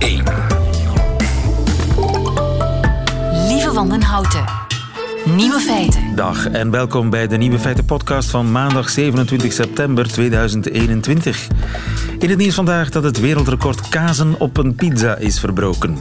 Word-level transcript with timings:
1. 0.00 0.24
Lieve 3.48 3.72
Wandenhouten. 3.72 4.44
Nieuwe 5.36 5.60
feiten. 5.60 6.14
Dag 6.14 6.46
en 6.46 6.70
welkom 6.70 7.10
bij 7.10 7.26
de 7.26 7.36
Nieuwe 7.36 7.58
Feiten 7.58 7.84
podcast 7.84 8.30
van 8.30 8.52
maandag 8.52 8.90
27 8.90 9.52
september 9.52 10.12
2021. 10.12 11.46
In 12.18 12.28
het 12.28 12.38
nieuws 12.38 12.54
vandaag 12.54 12.90
dat 12.90 13.02
het 13.02 13.20
wereldrecord 13.20 13.88
kazen 13.88 14.34
op 14.38 14.56
een 14.56 14.74
pizza 14.74 15.16
is 15.16 15.40
verbroken. 15.40 15.98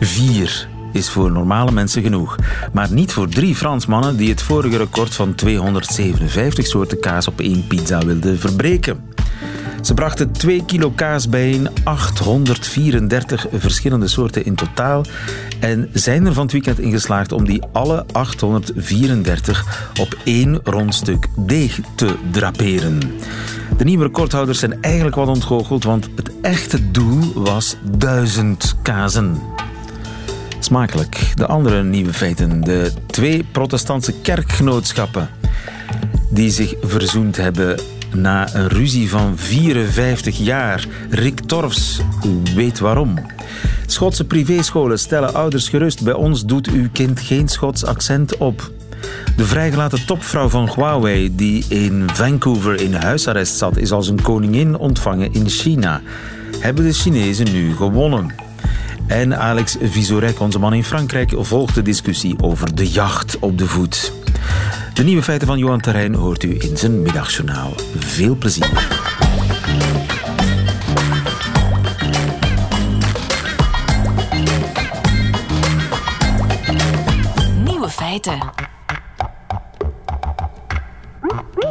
Vier 0.00 0.68
is 0.92 1.10
voor 1.10 1.30
normale 1.30 1.72
mensen 1.72 2.02
genoeg. 2.02 2.36
Maar 2.72 2.92
niet 2.92 3.12
voor 3.12 3.28
drie 3.28 3.54
Fransmannen 3.54 4.16
die 4.16 4.30
het 4.30 4.42
vorige 4.42 4.76
record 4.76 5.14
van 5.14 5.34
257 5.34 6.66
soorten 6.66 7.00
kaas 7.00 7.28
op 7.28 7.40
één 7.40 7.66
pizza 7.66 7.98
wilden 7.98 8.38
verbreken. 8.38 9.16
Ze 9.82 9.94
brachten 9.94 10.32
2 10.32 10.64
kilo 10.64 10.90
kaas 10.90 11.28
bijeen, 11.28 11.68
834 11.84 13.46
verschillende 13.52 14.08
soorten 14.08 14.44
in 14.44 14.54
totaal. 14.54 15.04
En 15.60 15.88
zijn 15.92 16.26
er 16.26 16.32
van 16.32 16.42
het 16.42 16.52
weekend 16.52 16.78
in 16.78 16.90
geslaagd 16.90 17.32
om 17.32 17.44
die 17.44 17.62
alle 17.72 18.04
834 18.12 19.90
op 20.00 20.16
één 20.24 20.60
rondstuk 20.64 21.26
deeg 21.36 21.80
te 21.94 22.14
draperen. 22.30 23.00
De 23.76 23.84
nieuwe 23.84 24.04
recordhouders 24.04 24.58
zijn 24.58 24.82
eigenlijk 24.82 25.16
wat 25.16 25.28
ontgoocheld, 25.28 25.84
want 25.84 26.08
het 26.16 26.30
echte 26.42 26.90
doel 26.90 27.32
was 27.34 27.76
1000 27.98 28.76
kazen. 28.82 29.40
Smakelijk. 30.58 31.32
De 31.34 31.46
andere 31.46 31.82
nieuwe 31.82 32.12
feiten. 32.12 32.60
De 32.60 32.92
twee 33.06 33.44
protestantse 33.52 34.12
kerkgenootschappen 34.22 35.28
die 36.30 36.50
zich 36.50 36.74
verzoend 36.80 37.36
hebben 37.36 37.80
na 38.14 38.54
een 38.54 38.68
ruzie 38.68 39.10
van 39.10 39.38
54 39.38 40.38
jaar. 40.38 40.86
Rick 41.10 41.40
Torfs 41.40 42.00
weet 42.54 42.78
waarom. 42.78 43.14
Schotse 43.86 44.24
privéscholen 44.24 44.98
stellen 44.98 45.34
ouders 45.34 45.68
gerust. 45.68 46.02
Bij 46.02 46.12
ons 46.12 46.44
doet 46.44 46.70
uw 46.70 46.88
kind 46.92 47.20
geen 47.20 47.48
Schots 47.48 47.84
accent 47.84 48.36
op. 48.36 48.70
De 49.36 49.44
vrijgelaten 49.44 50.06
topvrouw 50.06 50.48
van 50.48 50.70
Huawei, 50.74 51.36
die 51.36 51.64
in 51.68 52.04
Vancouver 52.12 52.80
in 52.80 52.94
huisarrest 52.94 53.56
zat, 53.56 53.76
is 53.76 53.92
als 53.92 54.08
een 54.08 54.22
koningin 54.22 54.76
ontvangen 54.76 55.32
in 55.32 55.48
China. 55.48 56.00
Hebben 56.58 56.84
de 56.84 56.92
Chinezen 56.92 57.52
nu 57.52 57.76
gewonnen? 57.76 58.34
En 59.06 59.38
Alex 59.38 59.76
Visorek, 59.82 60.40
onze 60.40 60.58
man 60.58 60.74
in 60.74 60.84
Frankrijk, 60.84 61.34
volgt 61.36 61.74
de 61.74 61.82
discussie 61.82 62.42
over 62.42 62.74
de 62.74 62.88
jacht 62.88 63.38
op 63.38 63.58
de 63.58 63.66
voet. 63.66 64.12
De 64.98 65.04
nieuwe 65.04 65.22
feiten 65.22 65.46
van 65.48 65.58
Johan 65.58 65.80
Terrein 65.80 66.14
hoort 66.14 66.42
u 66.42 66.56
in 66.58 66.76
zijn 66.76 67.02
middagjournaal. 67.02 67.72
Veel 67.98 68.36
plezier. 68.36 68.88
Nieuwe 77.64 77.88
feiten. 77.88 78.38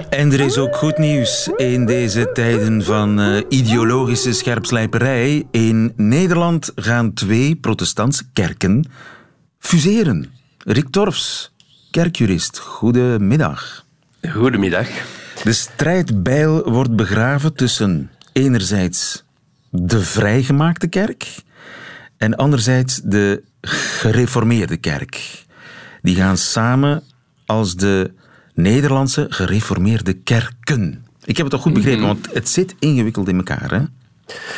En 0.10 0.32
er 0.32 0.40
is 0.40 0.58
ook 0.58 0.76
goed 0.76 0.98
nieuws 0.98 1.50
in 1.56 1.86
deze 1.86 2.30
tijden 2.34 2.84
van 2.84 3.20
uh, 3.20 3.42
ideologische 3.50 4.34
scherpslijperij. 4.34 5.48
In 5.52 5.94
Nederland 5.96 6.72
gaan 6.76 7.14
twee 7.14 7.56
protestantse 7.56 8.24
kerken 8.34 8.90
fuseren. 9.60 10.32
Rick 10.58 10.90
Torfs, 10.90 11.56
kerkjurist, 11.92 12.58
goedemiddag. 12.60 13.86
Goedemiddag. 14.32 14.88
De 15.44 15.54
strijdbijl 15.54 16.70
wordt 16.72 16.96
begraven 16.96 17.54
tussen 17.54 18.12
enerzijds 18.34 19.24
de 19.70 20.00
vrijgemaakte 20.02 20.88
kerk 20.88 21.36
en 22.18 22.36
anderzijds 22.36 23.02
de 23.04 23.44
gereformeerde 23.62 24.78
kerk. 24.78 25.46
Die 26.02 26.16
gaan 26.16 26.38
samen 26.38 27.04
als 27.46 27.76
de 27.76 28.12
Nederlandse 28.54 29.26
gereformeerde 29.30 30.14
kerken. 30.14 31.06
Ik 31.24 31.38
heb 31.38 31.46
het 31.46 31.56
toch 31.56 31.62
goed 31.62 31.74
begrepen, 31.74 32.00
Mhm. 32.00 32.08
want 32.08 32.28
het 32.34 32.50
zit 32.50 32.76
ingewikkeld 32.80 33.28
in 33.28 33.38
elkaar, 33.38 33.72
hè? 33.72 33.82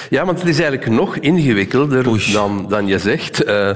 Ja, 0.09 0.25
want 0.25 0.40
het 0.40 0.47
is 0.47 0.59
eigenlijk 0.59 0.91
nog 0.91 1.18
ingewikkelder 1.18 2.07
Oei. 2.07 2.31
dan, 2.31 2.66
dan 2.69 2.88
je 2.88 3.00
zegt. 3.00 3.44
Eh, 3.44 3.72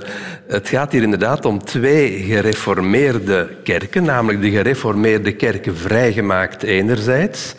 het 0.48 0.70
gaat 0.70 0.92
hier 0.92 1.02
inderdaad 1.02 1.46
om 1.46 1.64
twee 1.64 2.24
gereformeerde 2.24 3.50
kerken, 3.64 4.04
namelijk 4.04 4.42
de 4.42 4.50
gereformeerde 4.50 5.32
kerken 5.32 5.78
vrijgemaakt 5.78 6.64
enerzijds 6.64 7.56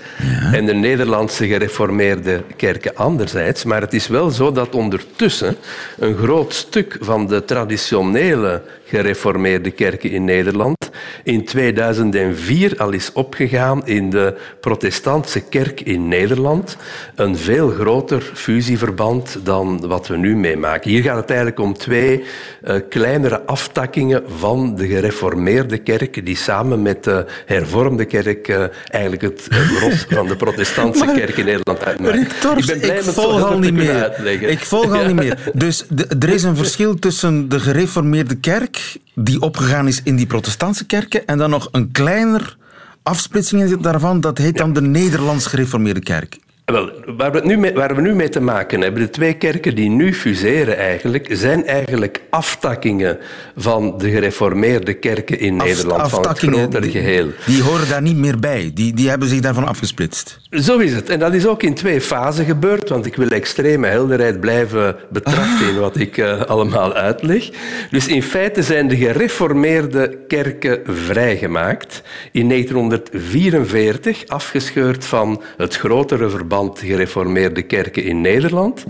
en 0.52 0.66
de 0.66 0.74
Nederlandse 0.74 1.46
gereformeerde 1.46 2.42
kerken 2.56 2.96
anderzijds. 2.96 3.64
Maar 3.64 3.80
het 3.80 3.94
is 3.94 4.06
wel 4.06 4.30
zo 4.30 4.52
dat 4.52 4.74
ondertussen 4.74 5.56
een 5.98 6.16
groot 6.16 6.54
stuk 6.54 6.96
van 7.00 7.26
de 7.26 7.44
traditionele 7.44 8.62
gereformeerde 8.84 9.70
kerken 9.70 10.10
in 10.10 10.24
Nederland 10.24 10.90
in 11.22 11.44
2004 11.44 12.74
al 12.76 12.90
is 12.90 13.12
opgegaan 13.12 13.86
in 13.86 14.10
de 14.10 14.34
protestantse 14.60 15.40
kerk 15.40 15.80
in 15.80 16.08
Nederland. 16.08 16.76
Een 17.14 17.36
veel 17.36 17.70
groter 17.70 18.30
fusieverband 18.34 19.38
dan 19.42 19.86
wat 19.86 20.06
we 20.08 20.16
nu 20.16 20.36
meemaken. 20.36 20.90
Hier 20.90 21.02
gaat 21.02 21.16
het 21.16 21.26
eigenlijk 21.28 21.58
om 21.60 21.72
twee 21.76 22.24
eh, 22.62 22.76
kleinere 22.88 23.42
aftakkingen 23.46 24.22
van 24.38 24.74
de 24.76 24.86
gereformeerde 24.86 25.78
kerk 25.78 26.26
die 26.26 26.36
samen 26.36 26.82
met 26.82 27.04
de 27.04 27.24
hervormde 27.46 28.04
kerk 28.04 28.48
eh, 28.48 28.64
eigenlijk 28.88 29.22
het 29.22 29.46
gros 29.50 30.06
van 30.18 30.26
de 30.26 30.36
protestantse 30.36 31.04
Maar- 31.04 31.14
kerk 31.14 31.36
in 31.36 31.44
Nederland 31.44 31.84
uitmaken. 31.84 32.20
Ik 32.20 32.66
ben 32.66 32.78
blij 32.80 32.96
ik 32.96 33.02
zo 33.02 33.12
volg 33.12 33.42
al 33.42 33.58
niet 33.58 33.74
meer. 33.74 34.02
uitleggen. 34.02 34.50
Ik 34.50 34.58
volg 34.58 34.92
al 34.92 35.00
Ja. 35.00 35.06
niet 35.12 35.16
meer. 35.16 35.38
Dus 35.52 35.84
de- 35.88 36.06
er 36.20 36.28
is 36.28 36.42
een 36.42 36.56
verschil 36.56 36.94
tussen 36.94 37.48
de 37.48 37.60
gereformeerde 37.60 38.34
kerk, 38.36 38.73
die 39.14 39.40
opgegaan 39.40 39.86
is 39.86 40.02
in 40.02 40.16
die 40.16 40.26
protestantse 40.26 40.86
kerken, 40.86 41.26
en 41.26 41.38
dan 41.38 41.50
nog 41.50 41.68
een 41.72 41.90
kleiner 41.90 42.56
afsplitsing 43.02 43.80
daarvan, 43.80 44.20
dat 44.20 44.38
heet 44.38 44.56
dan 44.56 44.72
de 44.72 44.82
Nederlands 44.82 45.46
gereformeerde 45.46 46.00
kerk. 46.00 46.38
Wel, 46.64 46.91
waar 47.16 47.32
we, 47.32 47.41
nu 47.44 47.56
mee, 47.56 47.72
waar 47.72 47.94
we 47.94 48.00
nu 48.00 48.14
mee 48.14 48.28
te 48.28 48.41
maken 48.41 48.80
hebben, 48.80 49.02
de 49.02 49.10
twee 49.10 49.34
kerken 49.34 49.75
die 49.75 49.91
nu 49.91 50.14
fuseren 50.14 50.76
eigenlijk, 50.76 51.26
zijn 51.30 51.66
eigenlijk 51.66 52.22
aftakkingen 52.30 53.19
van 53.56 53.98
de 53.98 54.10
gereformeerde 54.10 54.94
kerken 54.94 55.38
in 55.38 55.60
Af- 55.60 55.66
Nederland, 55.66 56.10
van 56.10 56.28
het 56.28 56.38
grotere 56.38 56.91
geheel. 56.91 57.28
Die 57.47 57.62
horen 57.62 57.88
daar 57.88 58.02
niet 58.02 58.16
meer 58.16 58.38
bij. 58.38 58.70
Die, 58.75 58.94
die 58.94 59.08
hebben 59.08 59.28
zich 59.28 59.41
daarvan 59.41 59.66
afgesplitst. 59.66 60.38
Zo 60.50 60.78
is 60.78 60.92
het. 60.92 61.08
En 61.08 61.19
dat 61.19 61.34
is 61.34 61.47
ook 61.47 61.62
in 61.62 61.75
twee 61.75 62.00
fasen 62.00 62.44
gebeurd, 62.44 62.88
want 62.88 63.06
ik 63.06 63.16
wil 63.16 63.28
extreme 63.28 63.86
helderheid 63.86 64.41
blijven 64.41 64.96
betrachten 65.10 65.69
in 65.69 65.78
wat 65.78 65.98
ik 65.98 66.16
eh, 66.19 66.41
allemaal 66.41 66.92
uitleg. 66.94 67.48
Dus 67.91 68.06
in 68.08 68.22
feite 68.22 68.62
zijn 68.62 68.88
de 68.88 68.96
gereformeerde 68.96 70.19
kerken 70.28 70.81
vrijgemaakt 70.84 72.02
in 72.32 72.48
1944, 72.48 74.26
afgescheurd 74.26 75.04
van 75.04 75.42
het 75.56 75.76
grotere 75.76 76.28
verband 76.28 76.52
gereformeerde 76.75 77.62
kerken 77.62 78.04
in 78.04 78.20
Nederland. 78.20 78.84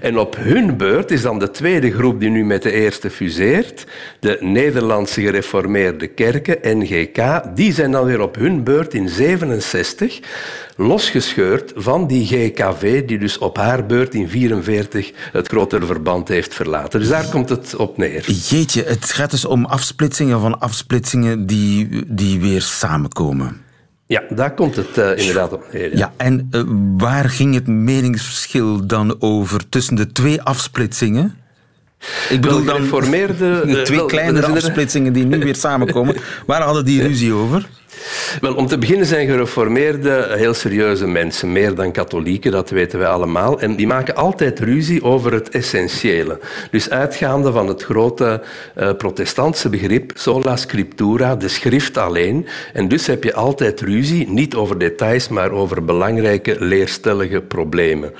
En 0.00 0.18
op 0.18 0.36
hun 0.38 0.76
beurt 0.76 1.10
is 1.10 1.22
dan 1.22 1.38
de 1.38 1.50
tweede 1.50 1.92
groep 1.92 2.20
die 2.20 2.30
nu 2.30 2.44
met 2.44 2.62
de 2.62 2.72
eerste 2.72 3.10
fuseert, 3.10 3.86
de 4.20 4.36
Nederlandse 4.40 5.20
gereformeerde 5.20 6.06
kerken, 6.06 6.78
NGK, 6.78 7.42
die 7.54 7.72
zijn 7.72 7.90
dan 7.90 8.04
weer 8.04 8.20
op 8.20 8.34
hun 8.34 8.64
beurt 8.64 8.94
in 8.94 9.08
67 9.08 10.20
losgescheurd 10.76 11.72
van 11.76 12.06
die 12.06 12.26
GKV, 12.26 13.04
die 13.04 13.18
dus 13.18 13.38
op 13.38 13.56
haar 13.56 13.86
beurt 13.86 14.14
in 14.14 14.28
44 14.28 15.12
het 15.32 15.48
grotere 15.48 15.86
verband 15.86 16.28
heeft 16.28 16.54
verlaten. 16.54 17.00
Dus 17.00 17.08
daar 17.08 17.28
komt 17.28 17.48
het 17.48 17.76
op 17.76 17.96
neer. 17.96 18.30
Jeetje, 18.30 18.82
het 18.82 19.12
gaat 19.12 19.30
dus 19.30 19.44
om 19.44 19.64
afsplitsingen 19.64 20.40
van 20.40 20.60
afsplitsingen 20.60 21.46
die, 21.46 22.04
die 22.06 22.40
weer 22.40 22.62
samenkomen. 22.62 23.63
Ja, 24.06 24.22
daar 24.28 24.54
komt 24.54 24.76
het 24.76 24.98
eh, 24.98 25.16
inderdaad 25.16 25.52
op 25.52 25.64
neer. 25.72 25.90
ja. 25.90 25.96
Ja, 25.98 26.12
en 26.16 26.48
eh, 26.50 26.62
waar 26.96 27.28
ging 27.30 27.54
het 27.54 27.66
meningsverschil 27.66 28.86
dan 28.86 29.16
over 29.20 29.68
tussen 29.68 29.94
de 29.96 30.12
twee 30.12 30.42
afsplitsingen? 30.42 31.34
Ik 32.28 32.40
bedoel 32.40 32.64
dan 32.64 32.74
gereformeerde, 32.76 33.60
de 33.66 33.78
eh, 33.78 33.82
twee 33.84 34.06
kleinere 34.06 34.46
er 34.46 34.50
er- 34.50 34.56
afsplitsingen 34.56 35.12
die 35.12 35.24
nu 35.24 35.38
weer 35.38 35.56
samenkomen. 35.66 36.16
Waar 36.46 36.62
hadden 36.62 36.84
die 36.84 37.02
ruzie 37.02 37.32
over? 37.32 37.68
Wel, 38.40 38.54
om 38.54 38.66
te 38.66 38.78
beginnen 38.78 39.06
zijn 39.06 39.28
gereformeerde 39.28 40.34
heel 40.36 40.54
serieuze 40.54 41.06
mensen, 41.06 41.52
meer 41.52 41.74
dan 41.74 41.92
katholieken, 41.92 42.52
dat 42.52 42.70
weten 42.70 42.98
wij 42.98 43.08
allemaal. 43.08 43.60
En 43.60 43.76
die 43.76 43.86
maken 43.86 44.16
altijd 44.16 44.58
ruzie 44.58 45.02
over 45.02 45.32
het 45.32 45.48
essentiële. 45.48 46.38
Dus 46.70 46.90
uitgaande 46.90 47.52
van 47.52 47.68
het 47.68 47.82
grote 47.82 48.42
eh, 48.74 48.92
protestantse 48.92 49.68
begrip 49.68 50.10
sola 50.14 50.56
scriptura, 50.56 51.36
de 51.36 51.48
schrift 51.48 51.98
alleen. 51.98 52.46
En 52.72 52.88
dus 52.88 53.06
heb 53.06 53.24
je 53.24 53.34
altijd 53.34 53.80
ruzie, 53.80 54.28
niet 54.28 54.54
over 54.54 54.78
details, 54.78 55.28
maar 55.28 55.50
over 55.50 55.84
belangrijke 55.84 56.56
leerstellige 56.58 57.40
problemen. 57.40 58.12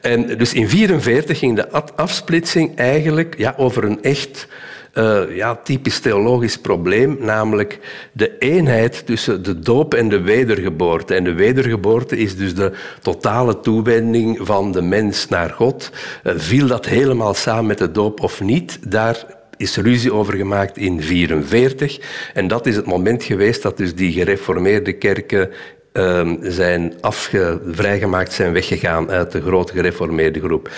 En 0.00 0.20
dus 0.20 0.52
in 0.52 0.68
1944 0.68 1.38
ging 1.38 1.56
de 1.56 1.70
afsplitsing 1.96 2.76
eigenlijk 2.76 3.34
ja, 3.38 3.54
over 3.56 3.84
een 3.84 4.02
echt 4.02 4.48
uh, 4.94 5.36
ja, 5.36 5.56
typisch 5.56 5.98
theologisch 5.98 6.58
probleem, 6.58 7.16
namelijk 7.20 7.78
de 8.12 8.38
eenheid 8.38 9.06
tussen 9.06 9.42
de 9.42 9.58
doop 9.58 9.94
en 9.94 10.08
de 10.08 10.20
wedergeboorte. 10.20 11.14
En 11.14 11.24
de 11.24 11.32
wedergeboorte 11.32 12.16
is 12.16 12.36
dus 12.36 12.54
de 12.54 12.72
totale 13.02 13.60
toewending 13.60 14.38
van 14.42 14.72
de 14.72 14.82
mens 14.82 15.28
naar 15.28 15.50
God. 15.50 15.90
Uh, 16.24 16.32
viel 16.36 16.66
dat 16.66 16.86
helemaal 16.86 17.34
samen 17.34 17.66
met 17.66 17.78
de 17.78 17.90
doop 17.90 18.20
of 18.20 18.40
niet? 18.40 18.78
Daar 18.90 19.24
is 19.56 19.76
ruzie 19.76 20.12
over 20.12 20.34
gemaakt 20.34 20.76
in 20.76 20.96
1944. 20.96 22.30
En 22.34 22.48
dat 22.48 22.66
is 22.66 22.76
het 22.76 22.86
moment 22.86 23.22
geweest 23.22 23.62
dat 23.62 23.76
dus 23.76 23.94
die 23.94 24.12
gereformeerde 24.12 24.92
kerken 24.92 25.50
Ehm, 25.92 26.36
zijn 26.42 26.94
afge, 27.00 27.60
vrijgemaakt, 27.66 28.32
zijn 28.32 28.52
weggegaan 28.52 29.10
uit 29.10 29.32
de 29.32 29.40
grote 29.40 29.72
gereformeerde 29.72 30.40
groep. 30.40 30.70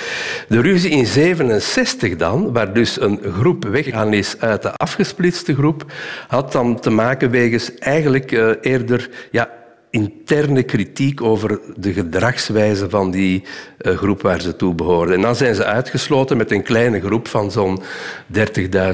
De 0.48 0.60
ruzie 0.60 0.90
in 0.90 1.06
67 1.06 2.16
dan, 2.16 2.52
waar 2.52 2.72
dus 2.72 3.00
een 3.00 3.20
groep 3.32 3.64
weggegaan 3.64 4.12
is 4.12 4.40
uit 4.40 4.62
de 4.62 4.72
afgesplitste 4.72 5.54
groep, 5.54 5.84
had 6.28 6.52
dan 6.52 6.80
te 6.80 6.90
maken 6.90 7.30
wegens 7.30 7.78
eigenlijk 7.78 8.32
uh, 8.32 8.50
eerder 8.60 9.10
ja, 9.30 9.61
interne 9.92 10.62
kritiek 10.62 11.22
over 11.22 11.60
de 11.76 11.92
gedragswijze 11.92 12.90
van 12.90 13.10
die 13.10 13.42
uh, 13.80 13.96
groep 13.96 14.22
waar 14.22 14.40
ze 14.40 14.56
toe 14.56 14.74
behoorden. 14.74 15.14
En 15.14 15.20
dan 15.22 15.36
zijn 15.36 15.54
ze 15.54 15.64
uitgesloten 15.64 16.36
met 16.36 16.50
een 16.50 16.62
kleine 16.62 17.00
groep 17.00 17.28
van 17.28 17.50
zo'n 17.50 17.82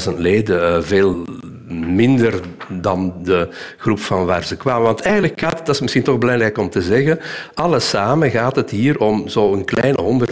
30.000 0.08 0.14
leden, 0.16 0.76
uh, 0.76 0.82
veel 0.82 1.24
minder 1.68 2.40
dan 2.68 3.14
de 3.22 3.48
groep 3.76 4.00
van 4.00 4.26
waar 4.26 4.44
ze 4.44 4.56
kwamen. 4.56 4.82
Want 4.82 5.00
eigenlijk 5.00 5.40
gaat 5.40 5.66
dat 5.66 5.74
is 5.74 5.80
misschien 5.80 6.02
toch 6.02 6.18
belangrijk 6.18 6.58
om 6.58 6.70
te 6.70 6.82
zeggen, 6.82 7.18
alles 7.54 7.88
samen 7.88 8.30
gaat 8.30 8.56
het 8.56 8.70
hier 8.70 9.00
om 9.00 9.28
zo'n 9.28 9.64
kleine 9.64 10.26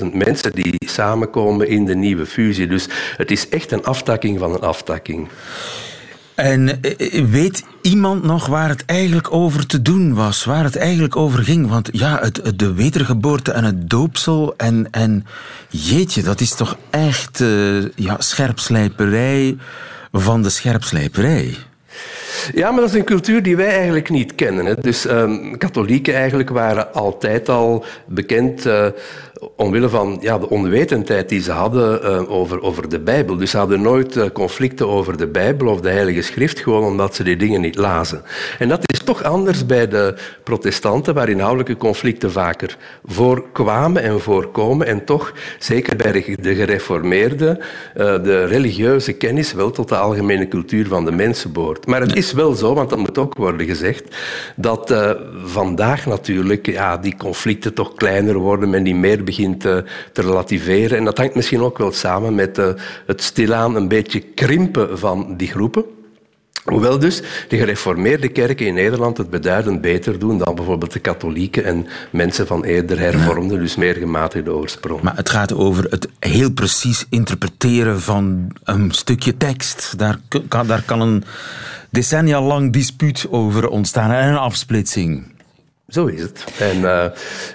150.000 0.00 0.06
mensen 0.12 0.52
die 0.52 0.74
samenkomen 0.86 1.68
in 1.68 1.84
de 1.84 1.94
nieuwe 1.94 2.26
fusie. 2.26 2.66
Dus 2.66 2.88
het 3.16 3.30
is 3.30 3.48
echt 3.48 3.72
een 3.72 3.84
aftakking 3.84 4.38
van 4.38 4.54
een 4.54 4.60
aftakking. 4.60 5.28
En 6.34 6.82
eh, 6.82 7.18
eh, 7.18 7.24
weet 7.24 7.64
iemand 7.82 8.22
nog 8.22 8.46
waar 8.46 8.68
het 8.68 8.84
eigenlijk 8.84 9.32
over 9.32 9.66
te 9.66 9.82
doen 9.82 10.14
was? 10.14 10.44
Waar 10.44 10.64
het 10.64 10.76
eigenlijk 10.76 11.16
over 11.16 11.44
ging? 11.44 11.68
Want 11.68 11.88
ja, 11.92 12.18
het, 12.20 12.52
de 12.56 12.72
wedergeboorte 12.72 13.52
en 13.52 13.64
het 13.64 13.90
doopsel 13.90 14.54
en, 14.56 14.90
en 14.90 15.26
jeetje, 15.68 16.22
dat 16.22 16.40
is 16.40 16.54
toch 16.54 16.76
echt 16.90 17.40
uh, 17.40 17.88
ja, 17.94 18.16
scherpslijperij 18.18 19.56
van 20.12 20.42
de 20.42 20.50
scherpslijperij. 20.50 21.56
Ja, 22.52 22.70
maar 22.70 22.80
dat 22.80 22.90
is 22.90 22.98
een 22.98 23.04
cultuur 23.04 23.42
die 23.42 23.56
wij 23.56 23.70
eigenlijk 23.70 24.10
niet 24.10 24.34
kennen. 24.34 24.76
Dus 24.80 25.04
um, 25.10 25.58
katholieken 25.58 26.14
eigenlijk 26.14 26.50
waren 26.50 26.94
altijd 26.94 27.48
al 27.48 27.84
bekend 28.06 28.66
uh, 28.66 28.86
omwille 29.56 29.88
van 29.88 30.18
ja, 30.20 30.38
de 30.38 30.50
onwetendheid 30.50 31.28
die 31.28 31.40
ze 31.40 31.52
hadden 31.52 32.00
uh, 32.04 32.30
over, 32.30 32.62
over 32.62 32.88
de 32.88 33.00
Bijbel. 33.00 33.36
Dus 33.36 33.50
ze 33.50 33.56
hadden 33.56 33.82
nooit 33.82 34.16
uh, 34.16 34.24
conflicten 34.32 34.88
over 34.88 35.16
de 35.16 35.26
Bijbel 35.26 35.68
of 35.68 35.80
de 35.80 35.90
Heilige 35.90 36.22
Schrift, 36.22 36.60
gewoon 36.60 36.84
omdat 36.84 37.14
ze 37.14 37.22
die 37.22 37.36
dingen 37.36 37.60
niet 37.60 37.76
lazen. 37.76 38.22
En 38.58 38.68
dat 38.68 38.92
is 38.92 38.98
toch 38.98 39.22
anders 39.22 39.66
bij 39.66 39.88
de 39.88 40.14
protestanten, 40.42 41.14
waar 41.14 41.28
inhoudelijke 41.28 41.76
conflicten 41.76 42.32
vaker 42.32 42.76
voorkwamen 43.04 44.02
en 44.02 44.20
voorkomen. 44.20 44.86
En 44.86 45.04
toch, 45.04 45.32
zeker 45.58 45.96
bij 45.96 46.12
de 46.12 46.54
gereformeerden, 46.54 47.58
de 47.94 48.44
religieuze 48.44 49.12
kennis 49.12 49.52
wel 49.52 49.70
tot 49.70 49.88
de 49.88 49.96
algemene 49.96 50.48
cultuur 50.48 50.86
van 50.86 51.04
de 51.04 51.12
mensen 51.12 51.52
behoort. 51.52 51.86
Maar 51.86 52.00
het 52.00 52.16
is 52.16 52.32
wel 52.34 52.54
zo, 52.54 52.74
want 52.74 52.90
dat 52.90 52.98
moet 52.98 53.18
ook 53.18 53.34
worden 53.34 53.66
gezegd, 53.66 54.16
dat 54.56 54.94
vandaag 55.44 56.06
natuurlijk 56.06 56.66
ja, 56.66 56.96
die 56.96 57.16
conflicten 57.16 57.74
toch 57.74 57.94
kleiner 57.94 58.34
worden, 58.34 58.70
men 58.70 58.82
die 58.82 58.94
meer 58.94 59.24
begint 59.24 59.60
te, 59.60 59.84
te 60.12 60.22
relativeren. 60.22 60.98
En 60.98 61.04
dat 61.04 61.18
hangt 61.18 61.34
misschien 61.34 61.60
ook 61.60 61.78
wel 61.78 61.92
samen 61.92 62.34
met 62.34 62.58
uh, 62.58 62.68
het 63.06 63.22
stilaan 63.22 63.76
een 63.76 63.88
beetje 63.88 64.20
krimpen 64.20 64.98
van 64.98 65.36
die 65.36 65.48
groepen. 65.48 65.84
Hoewel 66.64 66.98
dus 66.98 67.22
de 67.48 67.56
gereformeerde 67.56 68.28
kerken 68.28 68.66
in 68.66 68.74
Nederland 68.74 69.16
het 69.16 69.30
beduidend 69.30 69.80
beter 69.80 70.18
doen 70.18 70.38
dan 70.38 70.54
bijvoorbeeld 70.54 70.92
de 70.92 70.98
katholieken 70.98 71.64
en 71.64 71.86
mensen 72.10 72.46
van 72.46 72.64
eerder 72.64 72.98
hervormde, 72.98 73.58
dus 73.58 73.76
meer 73.76 73.94
gematigde 73.94 74.52
oorsprong. 74.52 75.02
Maar 75.02 75.16
het 75.16 75.30
gaat 75.30 75.54
over 75.54 75.84
het 75.90 76.08
heel 76.18 76.52
precies 76.52 77.06
interpreteren 77.08 78.00
van 78.00 78.50
een 78.64 78.90
stukje 78.90 79.36
tekst. 79.36 79.98
Daar 79.98 80.18
daar 80.66 80.82
kan 80.86 81.00
een 81.00 81.24
decennia 81.94 82.40
lang 82.40 82.72
dispuut 82.72 83.26
over 83.30 83.68
ontstaan 83.68 84.10
en 84.10 84.28
een 84.28 84.36
afsplitsing. 84.36 85.32
Zo 85.88 86.06
is 86.06 86.20
het. 86.20 86.44
En 86.58 86.80
uh, 86.80 87.04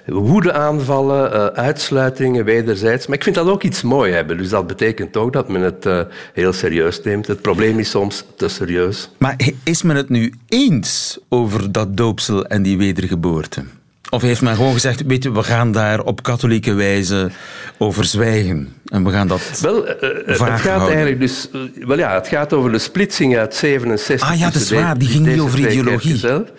woedeaanvallen, 0.05 1.33
uh, 1.33 1.45
uitsluitingen 1.45 2.45
wederzijds. 2.45 3.07
Maar 3.07 3.17
ik 3.17 3.23
vind 3.23 3.35
dat 3.35 3.47
ook 3.47 3.63
iets 3.63 3.81
mooi 3.81 4.13
hebben. 4.13 4.37
Dus 4.37 4.49
dat 4.49 4.67
betekent 4.67 5.17
ook 5.17 5.33
dat 5.33 5.49
men 5.49 5.61
het 5.61 5.85
uh, 5.85 6.01
heel 6.33 6.53
serieus 6.53 7.01
neemt. 7.01 7.27
Het 7.27 7.41
probleem 7.41 7.79
is 7.79 7.89
soms 7.89 8.25
te 8.37 8.47
serieus. 8.47 9.09
Maar 9.17 9.35
is 9.63 9.81
men 9.81 9.95
het 9.95 10.09
nu 10.09 10.33
eens 10.47 11.19
over 11.29 11.71
dat 11.71 11.97
doopsel 11.97 12.45
en 12.45 12.61
die 12.61 12.77
wedergeboorte? 12.77 13.63
Of 14.09 14.21
heeft 14.21 14.41
men 14.41 14.55
gewoon 14.55 14.73
gezegd, 14.73 15.03
weet 15.05 15.23
je, 15.23 15.31
we 15.31 15.43
gaan 15.43 15.71
daar 15.71 16.01
op 16.01 16.23
katholieke 16.23 16.73
wijze 16.73 17.31
over 17.77 18.05
zwijgen. 18.05 18.73
En 18.89 19.03
we 19.03 19.11
gaan 19.11 19.27
dat 19.27 19.59
Wel, 19.61 19.87
uh, 19.87 19.93
het 20.25 20.37
gaat 20.37 20.59
houden. 20.59 20.87
eigenlijk 20.87 21.19
dus... 21.19 21.49
Wel 21.73 21.97
ja, 21.97 22.13
het 22.13 22.27
gaat 22.27 22.53
over 22.53 22.71
de 22.71 22.79
splitsing 22.79 23.37
uit 23.37 23.55
67. 23.55 24.29
Ah 24.29 24.39
ja, 24.39 24.45
dat 24.45 24.61
is 24.61 24.71
waar. 24.71 24.97
Die 24.97 25.07
ging 25.07 25.25
niet 25.25 25.39
over 25.39 25.59
ideologie. 25.59 26.15
Zelf. 26.15 26.51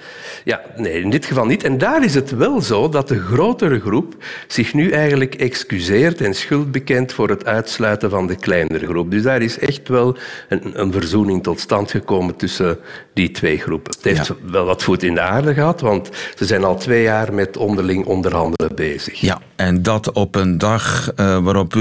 Ja, 0.45 0.61
nee, 0.77 1.01
in 1.01 1.11
dit 1.11 1.25
geval 1.25 1.45
niet. 1.45 1.65
En 1.65 1.79
daar 1.79 2.05
is 2.05 2.15
het 2.15 2.31
wel 2.31 2.61
zo 2.61 2.89
dat 2.89 3.09
de 3.09 3.21
grotere 3.21 3.81
groep 3.81 4.15
zich 4.47 4.75
nu 4.75 4.91
eigenlijk 4.91 5.35
excuseert 5.35 6.21
en 6.21 6.35
schuld 6.35 6.71
bekent 6.71 7.13
voor 7.13 7.29
het 7.29 7.47
uitsluiten 7.47 8.11
van 8.11 8.27
de 8.27 8.37
kleinere 8.37 8.87
groep. 8.87 9.11
Dus 9.11 9.23
daar 9.23 9.43
is 9.43 9.59
echt 9.59 9.89
wel 9.89 10.17
een, 10.49 10.81
een 10.81 10.93
verzoening 10.93 11.43
tot 11.43 11.61
stand 11.61 11.91
gekomen 11.91 12.37
tussen 12.37 12.79
die 13.13 13.31
twee 13.31 13.59
groepen. 13.59 13.93
Het 13.95 14.05
heeft 14.05 14.27
ja. 14.27 14.35
wel 14.51 14.65
wat 14.65 14.83
voet 14.83 15.03
in 15.03 15.15
de 15.15 15.21
aarde 15.21 15.55
gehad, 15.55 15.81
want 15.81 16.09
ze 16.37 16.45
zijn 16.45 16.65
al 16.65 16.77
twee 16.79 17.03
jaar 17.03 17.35
met 17.35 17.57
onderling 17.57 18.05
onderhandelen 18.05 18.75
bezig. 18.75 19.21
Ja, 19.21 19.41
en 19.57 19.83
dat 19.83 20.13
op 20.13 20.35
een 20.35 20.59
dag 20.59 21.13
uh, 21.17 21.39
waarop 21.39 21.75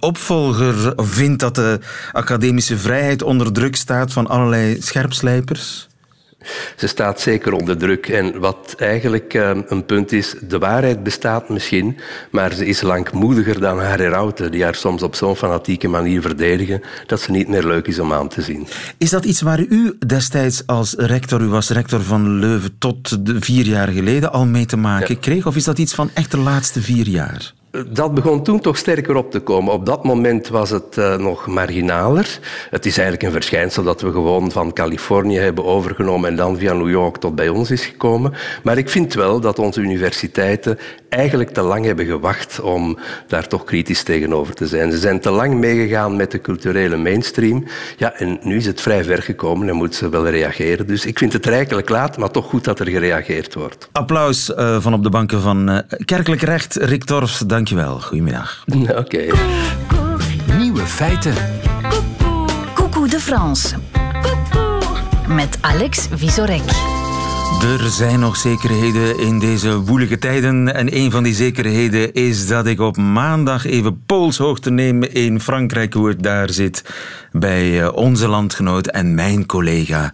opvolger 0.00 0.92
vindt 0.96 1.40
dat 1.40 1.54
de 1.54 1.78
academische 2.12 2.78
vrijheid 2.78 3.22
onder 3.22 3.52
druk 3.52 3.76
staat 3.76 4.12
van 4.12 4.26
allerlei 4.26 4.80
scherpslijpers? 4.80 5.88
Ze 6.76 6.86
staat 6.86 7.20
zeker 7.20 7.52
onder 7.52 7.76
druk. 7.76 8.08
En 8.08 8.40
wat 8.40 8.74
eigenlijk 8.78 9.34
uh, 9.34 9.50
een 9.66 9.86
punt 9.86 10.12
is, 10.12 10.34
de 10.48 10.58
waarheid 10.58 11.02
bestaat 11.02 11.48
misschien, 11.48 11.98
maar 12.30 12.52
ze 12.52 12.66
is 12.66 12.80
langmoediger 12.80 13.60
dan 13.60 13.78
haar 13.78 13.98
herauten, 13.98 14.50
die 14.50 14.62
haar 14.62 14.74
soms 14.74 15.02
op 15.02 15.14
zo'n 15.14 15.36
fanatieke 15.36 15.88
manier 15.88 16.20
verdedigen, 16.20 16.82
dat 17.06 17.20
ze 17.20 17.30
niet 17.30 17.48
meer 17.48 17.66
leuk 17.66 17.86
is 17.86 17.98
om 17.98 18.12
aan 18.12 18.28
te 18.28 18.42
zien. 18.42 18.66
Is 18.98 19.10
dat 19.10 19.24
iets 19.24 19.40
waar 19.40 19.60
u 19.60 19.96
destijds 20.06 20.66
als 20.66 20.94
rector, 20.96 21.40
u 21.40 21.46
was 21.46 21.68
rector 21.68 22.02
van 22.02 22.38
Leuven 22.38 22.78
tot 22.78 23.26
de 23.26 23.40
vier 23.40 23.64
jaar 23.64 23.88
geleden, 23.88 24.32
al 24.32 24.46
mee 24.46 24.66
te 24.66 24.76
maken 24.76 25.14
ja. 25.14 25.20
kreeg? 25.20 25.46
Of 25.46 25.56
is 25.56 25.64
dat 25.64 25.78
iets 25.78 25.94
van 25.94 26.10
echt 26.14 26.30
de 26.30 26.38
laatste 26.38 26.82
vier 26.82 27.08
jaar? 27.08 27.52
Dat 27.88 28.14
begon 28.14 28.42
toen 28.42 28.60
toch 28.60 28.76
sterker 28.76 29.16
op 29.16 29.30
te 29.30 29.40
komen. 29.40 29.72
Op 29.72 29.86
dat 29.86 30.04
moment 30.04 30.48
was 30.48 30.70
het 30.70 30.96
uh, 30.98 31.16
nog 31.16 31.46
marginaler. 31.46 32.38
Het 32.70 32.86
is 32.86 32.94
eigenlijk 32.96 33.26
een 33.26 33.32
verschijnsel 33.32 33.82
dat 33.82 34.00
we 34.00 34.12
gewoon 34.12 34.50
van 34.50 34.72
Californië 34.72 35.38
hebben 35.38 35.64
overgenomen 35.64 36.30
en 36.30 36.36
dan 36.36 36.58
via 36.58 36.72
New 36.72 36.90
York 36.90 37.16
tot 37.16 37.34
bij 37.34 37.48
ons 37.48 37.70
is 37.70 37.84
gekomen. 37.84 38.32
Maar 38.62 38.78
ik 38.78 38.88
vind 38.88 39.14
wel 39.14 39.40
dat 39.40 39.58
onze 39.58 39.80
universiteiten 39.80 40.78
eigenlijk 41.08 41.50
te 41.50 41.62
lang 41.62 41.84
hebben 41.84 42.06
gewacht 42.06 42.60
om 42.60 42.98
daar 43.26 43.48
toch 43.48 43.64
kritisch 43.64 44.02
tegenover 44.02 44.54
te 44.54 44.66
zijn. 44.66 44.92
Ze 44.92 44.98
zijn 44.98 45.20
te 45.20 45.30
lang 45.30 45.54
meegegaan 45.54 46.16
met 46.16 46.30
de 46.30 46.40
culturele 46.40 46.96
mainstream. 46.96 47.64
Ja, 47.96 48.12
en 48.12 48.38
nu 48.42 48.56
is 48.56 48.66
het 48.66 48.80
vrij 48.80 49.04
ver 49.04 49.22
gekomen 49.22 49.68
en 49.68 49.74
moeten 49.74 49.98
ze 49.98 50.08
wel 50.08 50.28
reageren. 50.28 50.86
Dus 50.86 51.06
ik 51.06 51.18
vind 51.18 51.32
het 51.32 51.46
rijkelijk 51.46 51.88
laat, 51.88 52.16
maar 52.16 52.30
toch 52.30 52.46
goed 52.46 52.64
dat 52.64 52.80
er 52.80 52.88
gereageerd 52.88 53.54
wordt. 53.54 53.88
Applaus 53.92 54.50
uh, 54.50 54.80
van 54.80 54.94
op 54.94 55.02
de 55.02 55.10
banken 55.10 55.40
van 55.40 55.70
uh, 55.70 55.78
Kerkelijk 56.04 56.42
Recht, 56.42 56.76
Rick 56.76 57.04
Torfs. 57.04 57.42
Dankjewel. 57.62 58.00
Goedemiddag. 58.00 58.64
Oké. 58.72 58.98
Okay. 58.98 59.30
Nieuwe 60.58 60.86
feiten. 60.86 61.34
Coucou 62.74 63.08
de 63.08 63.20
France. 63.20 63.76
Met 65.28 65.58
Alex 65.60 66.08
Visorek. 66.14 66.62
Er 67.62 67.88
zijn 67.90 68.20
nog 68.20 68.36
zekerheden 68.36 69.18
in 69.18 69.38
deze 69.38 69.80
woelige 69.80 70.18
tijden. 70.18 70.74
En 70.74 70.96
een 70.96 71.10
van 71.10 71.22
die 71.22 71.34
zekerheden 71.34 72.12
is 72.12 72.46
dat 72.46 72.66
ik 72.66 72.80
op 72.80 72.96
maandag 72.96 73.64
even 73.64 74.02
poolshoogte 74.06 74.70
neem 74.70 75.02
in 75.02 75.40
Frankrijk, 75.40 75.94
hoe 75.94 76.08
het 76.08 76.22
daar 76.22 76.50
zit. 76.50 76.84
Bij 77.32 77.82
eh, 77.82 77.92
onze 77.94 78.28
landgenoot 78.28 78.86
en 78.86 79.14
mijn 79.14 79.46
collega. 79.46 80.12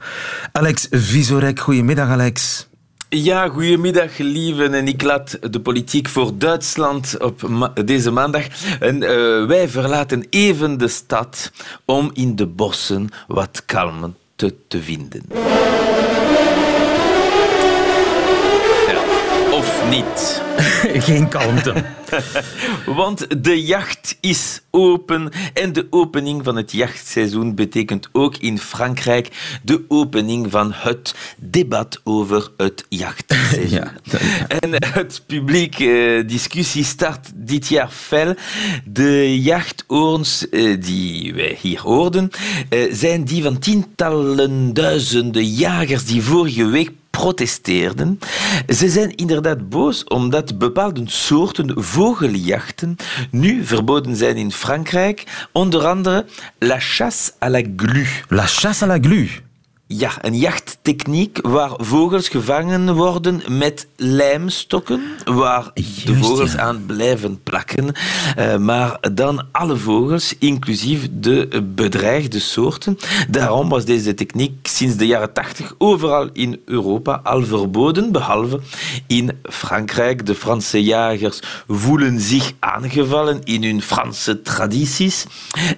Alex 0.53 0.87
Visorek, 0.91 1.61
goedemiddag 1.61 2.09
Alex. 2.09 2.69
Ja, 3.11 3.49
goedemiddag, 3.49 4.19
lieve. 4.19 4.65
En 4.65 4.89
ik 4.89 5.03
laat 5.03 5.53
de 5.53 5.61
politiek 5.61 6.09
voor 6.09 6.39
Duitsland 6.39 7.17
op 7.21 7.73
deze 7.85 8.11
maandag. 8.11 8.45
En 8.81 9.03
uh, 9.03 9.47
wij 9.47 9.69
verlaten 9.69 10.27
even 10.31 10.79
de 10.79 10.89
stad 10.89 11.53
om 11.85 12.11
in 12.15 12.37
de 12.37 12.47
bossen 12.47 13.09
wat 13.27 13.63
kalmte 13.67 14.55
te 14.69 14.83
vinden. 14.83 15.23
Niet. 19.89 20.43
Geen 21.09 21.29
kalmte. 21.29 21.85
Want 23.01 23.43
de 23.45 23.63
jacht 23.63 24.17
is 24.21 24.61
open 24.71 25.31
en 25.55 25.73
de 25.73 25.87
opening 25.91 26.45
van 26.45 26.57
het 26.57 26.73
jachtseizoen 26.73 27.55
betekent 27.55 28.09
ook 28.13 28.37
in 28.37 28.59
Frankrijk 28.59 29.59
de 29.63 29.85
opening 29.89 30.51
van 30.51 30.73
het 30.73 31.15
debat 31.37 32.01
over 32.05 32.51
het 32.57 32.85
jachtseizoen. 32.89 33.67
Ja, 33.79 33.93
En 34.61 34.71
het 34.95 35.23
publiek 35.27 35.79
eh, 35.79 36.29
discussie 36.29 36.85
start 36.85 37.31
dit 37.35 37.69
jaar 37.69 37.91
fel. 37.91 38.35
De 38.85 39.43
jachtoorns 39.43 40.49
eh, 40.49 40.81
die 40.81 41.35
wij 41.35 41.59
hier 41.61 41.81
hoorden, 41.81 42.31
eh, 42.69 42.81
zijn 42.93 43.25
die 43.25 43.43
van 43.43 43.59
tientallen 43.59 44.75
duizenden 44.75 45.45
jagers 45.45 46.05
die 46.05 46.23
vorige 46.23 46.67
week 46.67 46.91
protesteerden. 47.11 48.19
Ze 48.69 48.89
zijn 48.89 49.15
inderdaad 49.15 49.69
boos 49.69 50.05
omdat 50.05 50.59
bepaalde 50.59 51.03
soorten 51.05 51.85
vogeljachten 51.85 52.97
nu 53.31 53.65
verboden 53.65 54.17
zijn 54.17 54.37
in 54.37 54.53
Frankrijk. 54.53 55.47
Onder 55.53 55.87
andere 55.87 56.27
la 56.59 56.79
chasse 56.79 57.33
à 57.39 57.49
la 57.49 57.63
glu. 57.77 58.07
La 58.29 58.47
chasse 58.47 58.85
à 58.85 58.87
la 58.87 58.99
glu. 58.99 59.29
Ja, 59.91 60.11
een 60.21 60.37
jachttechniek 60.37 61.39
waar 61.43 61.71
vogels 61.77 62.29
gevangen 62.29 62.95
worden 62.95 63.43
met 63.49 63.87
lijmstokken, 63.97 65.03
waar 65.25 65.71
de 65.75 66.15
vogels 66.15 66.53
ja. 66.53 66.59
aan 66.59 66.87
blijven 66.87 67.43
plakken. 67.43 67.93
Eh, 68.37 68.57
maar 68.57 68.99
dan 69.13 69.47
alle 69.53 69.77
vogels, 69.77 70.35
inclusief 70.39 71.09
de 71.13 71.63
bedreigde 71.75 72.39
soorten. 72.39 72.99
Daarom 73.29 73.69
was 73.69 73.85
deze 73.85 74.15
techniek 74.15 74.67
sinds 74.67 74.97
de 74.97 75.07
jaren 75.07 75.33
80 75.33 75.75
overal 75.79 76.29
in 76.33 76.61
Europa 76.65 77.21
al 77.23 77.45
verboden, 77.45 78.13
behalve 78.13 78.61
in 79.07 79.31
Frankrijk. 79.43 80.27
De 80.27 80.35
Franse 80.35 80.83
jagers 80.83 81.41
voelen 81.69 82.21
zich 82.21 82.53
aangevallen 82.59 83.41
in 83.45 83.63
hun 83.63 83.83
Franse 83.83 84.43
tradities. 84.43 85.27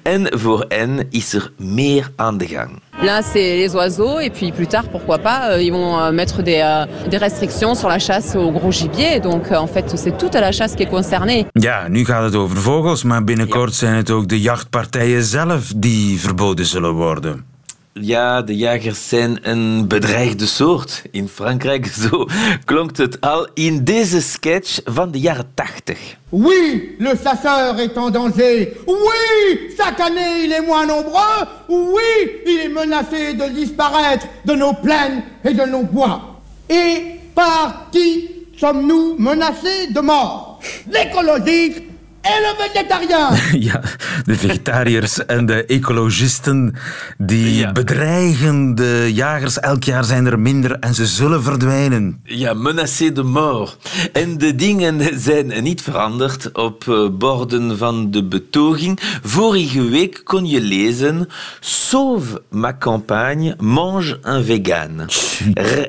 En 0.02 0.38
voor 0.38 0.64
hen 0.68 1.06
is 1.10 1.32
er 1.32 1.52
meer 1.56 2.12
aan 2.16 2.38
de 2.38 2.46
gang. 2.46 2.80
Là, 3.02 3.22
c'est 3.22 3.56
les 3.56 3.74
oiseaux, 3.74 4.20
et 4.20 4.28
puis 4.28 4.52
plus 4.52 4.66
tard, 4.66 4.84
pourquoi 4.92 5.16
pas, 5.18 5.52
euh, 5.52 5.62
ils 5.62 5.72
vont 5.72 5.98
euh, 5.98 6.12
mettre 6.12 6.42
des, 6.42 6.60
euh, 6.62 6.84
des 7.08 7.16
restrictions 7.16 7.74
sur 7.74 7.88
la 7.88 7.98
chasse 7.98 8.36
au 8.36 8.50
gros 8.52 8.70
gibier. 8.70 9.20
Donc, 9.20 9.50
en 9.52 9.66
fait, 9.66 9.90
c'est 9.96 10.18
toute 10.18 10.34
la 10.34 10.52
chasse 10.52 10.74
qui 10.74 10.82
est 10.82 10.90
concernée. 10.90 11.46
Ja, 11.54 11.88
nu 11.88 12.04
gaat 12.04 12.24
het 12.24 12.34
over 12.34 12.58
vogels, 12.58 13.02
maar 13.04 13.24
binnenkort 13.24 13.74
zijn 13.74 13.94
het 13.94 14.10
ook 14.10 14.28
de 14.28 14.40
jachtpartijen 14.40 15.24
zelf 15.24 15.72
die 15.76 16.20
verboden 16.20 16.66
zullen 16.66 16.92
worden. 16.92 17.49
Ja, 17.92 18.42
de 18.42 18.56
jagers 18.56 19.08
zijn 19.08 19.38
een 19.42 19.88
bedreigde 19.88 20.46
soort. 20.46 21.02
In 21.10 21.28
Frankrijk, 21.28 21.86
zo 22.10 22.26
klonk 22.64 22.96
het 22.96 23.20
al 23.20 23.48
in 23.54 23.84
deze 23.84 24.20
sketch 24.20 24.80
van 24.84 25.10
de 25.10 25.20
jaren 25.20 25.50
80. 25.54 25.98
Oui, 26.28 26.94
le 26.98 27.16
chasseur 27.24 27.78
est 27.78 27.96
en 27.96 28.10
danger. 28.10 28.68
Oui, 28.86 29.74
chaque 29.76 30.00
année 30.00 30.44
il 30.44 30.52
est 30.52 30.66
moins 30.66 30.86
nombreux. 30.86 31.46
Oui, 31.68 32.30
il 32.46 32.58
est 32.58 32.68
menacé 32.68 33.34
de 33.34 33.48
disparaître 33.54 34.26
de 34.44 34.54
nos 34.54 34.74
plaines 34.74 35.22
et 35.42 35.54
de 35.54 35.64
nos 35.64 35.82
bois. 35.82 36.40
Et 36.68 37.18
par 37.34 37.88
qui 37.90 38.28
sommes-nous 38.56 39.16
menacés 39.18 39.88
de 39.92 40.00
mort 40.00 40.60
L'écologique 40.86 41.89
le 42.22 42.54
végétarien. 42.58 43.28
Ja, 43.68 43.80
de 44.24 44.34
vegetariërs 44.36 45.26
en 45.26 45.46
de 45.46 45.64
ecologisten 45.64 46.74
die 47.18 47.54
Ja. 47.56 47.72
bedreigen 47.72 48.74
de 48.74 49.10
jagers. 49.14 49.58
Elk 49.60 49.84
jaar 49.84 50.04
zijn 50.04 50.26
er 50.26 50.38
minder 50.38 50.78
en 50.78 50.94
ze 50.94 51.06
zullen 51.06 51.42
verdwijnen. 51.42 52.20
Ja, 52.24 52.54
menacé 52.54 53.12
de 53.12 53.22
mort. 53.22 53.90
En 54.12 54.38
de 54.38 54.54
dingen 54.54 55.20
zijn 55.20 55.62
niet 55.62 55.82
veranderd 55.82 56.52
op 56.52 56.88
eh, 56.88 57.08
borden 57.12 57.78
van 57.78 58.10
de 58.10 58.24
betoging. 58.24 58.98
Vorige 59.22 59.82
week 59.88 60.20
kon 60.24 60.46
je 60.46 60.60
lezen... 60.60 61.28
Sauve 61.60 62.42
ma 62.50 62.76
campagne, 62.78 63.54
mange 63.58 64.18
un 64.24 64.44
vegan. 64.44 65.08
Re- 65.54 65.86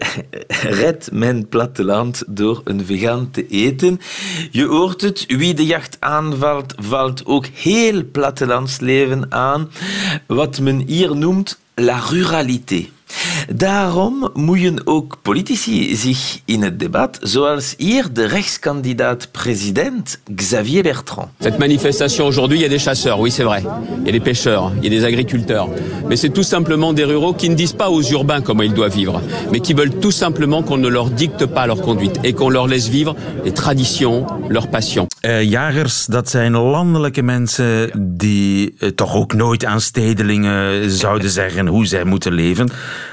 Red 0.62 1.10
mijn 1.12 1.48
platteland 1.48 2.24
door 2.28 2.62
een 2.64 2.86
vegan 2.86 3.32
te 3.32 3.48
eten. 3.48 4.00
Je 4.52 4.66
hoort 4.66 5.02
het, 5.02 5.24
wie 5.28 5.54
de 5.54 5.66
jacht 5.66 5.98
aanvalt, 6.22 6.74
valt 6.78 7.26
ook 7.26 7.46
heel 7.46 8.04
plattelandsleven 8.12 9.32
aan. 9.32 9.72
Wat 10.28 10.60
men 10.60 10.80
hier 10.88 11.16
noemt 11.16 11.60
la 11.76 12.00
ruralité. 12.10 12.86
Daarom 13.56 14.30
moeien 14.34 14.88
ook 14.88 15.18
politici 15.22 15.96
zich 15.96 16.40
in 16.46 16.62
het 16.62 16.80
debat, 16.80 17.18
zoals 17.22 17.74
hier 17.78 18.14
de 18.14 18.26
rechtskandidaat-president 18.26 20.20
Xavier 20.36 20.84
Bertrand. 20.84 21.28
Cette 21.40 21.58
manifestation 21.60 22.28
aujourd'hui, 22.28 22.58
il 22.58 22.62
y 22.62 22.66
a 22.66 22.70
des 22.70 22.84
chasseurs, 22.84 23.20
oui 23.20 23.32
c'est 23.32 23.44
vrai. 23.44 23.64
Il 24.00 24.06
y 24.06 24.10
a 24.10 24.12
des 24.12 24.20
pêcheurs, 24.20 24.72
il 24.82 24.84
y 24.84 24.88
a 24.88 25.00
des 25.00 25.06
agriculteurs. 25.06 25.68
Mais 26.08 26.16
c'est 26.16 26.34
tout 26.34 26.44
simplement 26.44 26.94
des 26.94 27.06
ruraux 27.06 27.34
qui 27.34 27.50
ne 27.50 27.56
disent 27.56 27.76
pas 27.76 27.90
aux 27.90 28.02
urbains 28.02 28.42
comment 28.42 28.64
ils 28.64 28.74
doivent 28.74 28.96
vivre, 28.96 29.22
mais 29.52 29.60
qui 29.60 29.74
veulent 29.74 30.00
tout 30.00 30.12
simplement 30.12 30.64
qu'on 30.64 30.78
ne 30.78 30.90
leur 30.90 31.10
dicte 31.10 31.46
pas 31.46 31.68
leur 31.68 31.82
conduite 31.82 32.20
et 32.24 32.34
qu'on 32.34 32.50
leur 32.50 32.68
laisse 32.68 32.90
vivre 32.90 33.16
les 33.44 33.54
traditions, 33.54 34.26
leurs 34.50 34.70
passions. 34.70 35.08
Eh, 35.24 35.42
jagers, 35.50 36.06
dat 36.08 36.30
zijn 36.30 36.52
landelijke 36.52 37.22
mensen 37.22 37.92
die 38.18 38.74
eh, 38.80 38.90
toch 38.90 39.16
ook 39.16 39.34
nooit 39.34 39.66
aan 39.66 39.82
stedelingen 39.82 40.92
zouden 40.92 41.30
zeggen 41.30 41.68
hoe 41.68 41.86
zij 41.86 42.04
moeten 42.04 42.34
leven. 42.34 42.70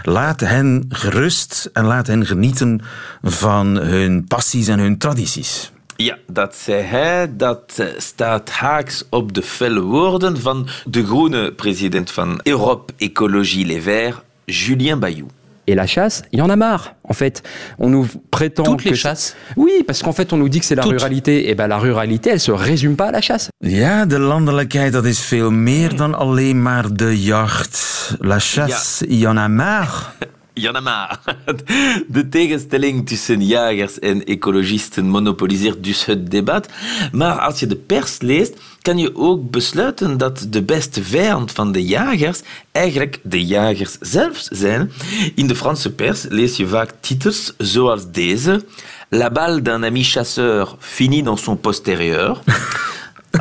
Laat 0.09 0.41
hen 0.41 0.85
gerust 0.89 1.71
en 1.73 1.85
laat 1.85 2.07
hen 2.07 2.27
genieten 2.27 2.81
van 3.23 3.67
hun 3.77 4.25
passies 4.25 4.69
en 4.69 4.79
hun 4.79 4.99
tradities. 4.99 5.73
Ja, 5.97 6.19
dat 6.27 6.57
zei 6.57 6.83
hij. 6.83 7.37
Dat 7.37 7.75
eh, 7.77 7.87
staat 7.97 8.51
haaks 8.51 9.05
op 9.11 9.35
de 9.35 9.43
felle 9.43 9.81
woorden 9.81 10.41
van 10.41 10.69
de 10.85 11.05
groene 11.05 11.53
president 11.53 12.11
van 12.11 12.41
Europe 12.43 12.93
Écologie 12.97 13.67
Les 13.67 13.83
Verts, 13.83 14.17
Julien 14.45 14.99
Bayou. 14.99 15.27
Et 15.69 15.75
la 15.75 15.87
chasse, 15.87 16.23
il 16.33 16.39
y 16.39 16.43
en 16.43 16.49
a 16.49 16.57
marre. 16.57 16.95
En 17.05 17.13
fait, 17.13 17.43
on 17.79 17.91
nous 17.91 18.07
prétend 18.31 18.63
Toutes 18.63 18.85
les 18.85 18.93
que 18.93 18.97
chasses 18.97 19.37
Oui, 19.57 19.85
parce 19.87 20.03
qu'en 20.03 20.13
fait, 20.15 20.33
on 20.33 20.39
nous 20.39 20.49
dit 20.49 20.61
que 20.61 20.65
c'est 20.65 20.75
la 20.75 20.83
Toutes. 20.83 20.93
ruralité. 20.93 21.51
Et 21.51 21.55
ben, 21.55 21.67
la 21.67 21.77
ruralité, 21.77 22.31
elle 22.31 22.41
se 22.41 22.53
résume 22.53 22.97
pas 22.97 23.09
à 23.09 23.13
la 23.13 23.21
chasse. 23.21 23.51
Ja, 23.61 24.07
de 24.07 24.17
landelijkheid, 24.17 24.93
dat 24.93 25.05
is 25.05 25.21
veel 25.21 25.51
meer 25.51 25.97
dan 25.97 26.15
alleen 26.15 26.63
maar 26.63 26.87
de 26.95 27.13
jacht. 27.23 28.17
La 28.21 28.39
chasse, 28.39 29.05
il 29.09 29.19
y 29.19 29.27
en 29.27 29.37
a 29.37 29.49
marre. 29.49 30.13
Janama. 30.59 31.21
De 32.09 32.29
tegenstelling 32.29 33.07
tussen 33.07 33.47
jagers 33.47 33.99
en 33.99 34.25
ecologisten 34.25 35.09
monopoliseert 35.09 35.85
dus 35.85 36.05
het 36.05 36.31
debat. 36.31 36.69
Maar 37.13 37.39
als 37.39 37.61
je 37.61 37.67
de 37.67 37.77
pers 37.77 38.21
leest, 38.21 38.57
kan 38.83 38.99
je 38.99 39.17
ook 39.17 39.51
besluiten 39.51 40.19
dat 40.19 40.47
de 40.49 40.63
beste 40.63 41.03
vijand 41.03 41.53
van 41.53 41.73
de 41.73 41.85
jagers 41.85 42.41
eigenlijk 42.73 43.21
de 43.23 43.45
jagers 43.47 43.97
zelf 44.01 44.47
zijn. 44.51 44.93
In 45.35 45.47
de 45.47 45.55
Franse 45.55 45.93
pers 45.93 46.25
lees 46.29 46.57
je 46.57 46.67
vaak 46.67 46.95
titels 47.01 47.55
zoals 47.59 48.11
deze. 48.11 48.65
La 49.09 49.31
balle 49.31 49.63
d'un 49.63 49.85
ami 49.85 50.05
chasseur 50.05 50.77
finit 50.79 51.25
dans 51.25 51.43
son 51.43 51.61
postérieur. 51.61 52.41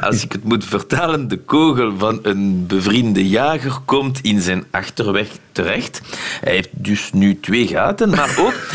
Als 0.02 0.24
ik 0.24 0.32
het 0.32 0.44
moet 0.44 0.66
vertalen, 0.66 1.28
de 1.28 1.38
kogel 1.38 1.94
van 1.98 2.20
een 2.22 2.68
bevriende 2.68 3.28
jager 3.28 3.78
komt 3.86 4.20
in 4.22 4.42
zijn 4.42 4.64
achterweg 4.72 5.28
terecht. 5.52 6.02
Hij 6.42 6.54
heeft 6.54 6.70
dus 6.72 7.10
nu 7.14 7.40
twee 7.40 7.68
gaten, 7.68 8.10
maar 8.10 8.36
ook... 8.40 8.54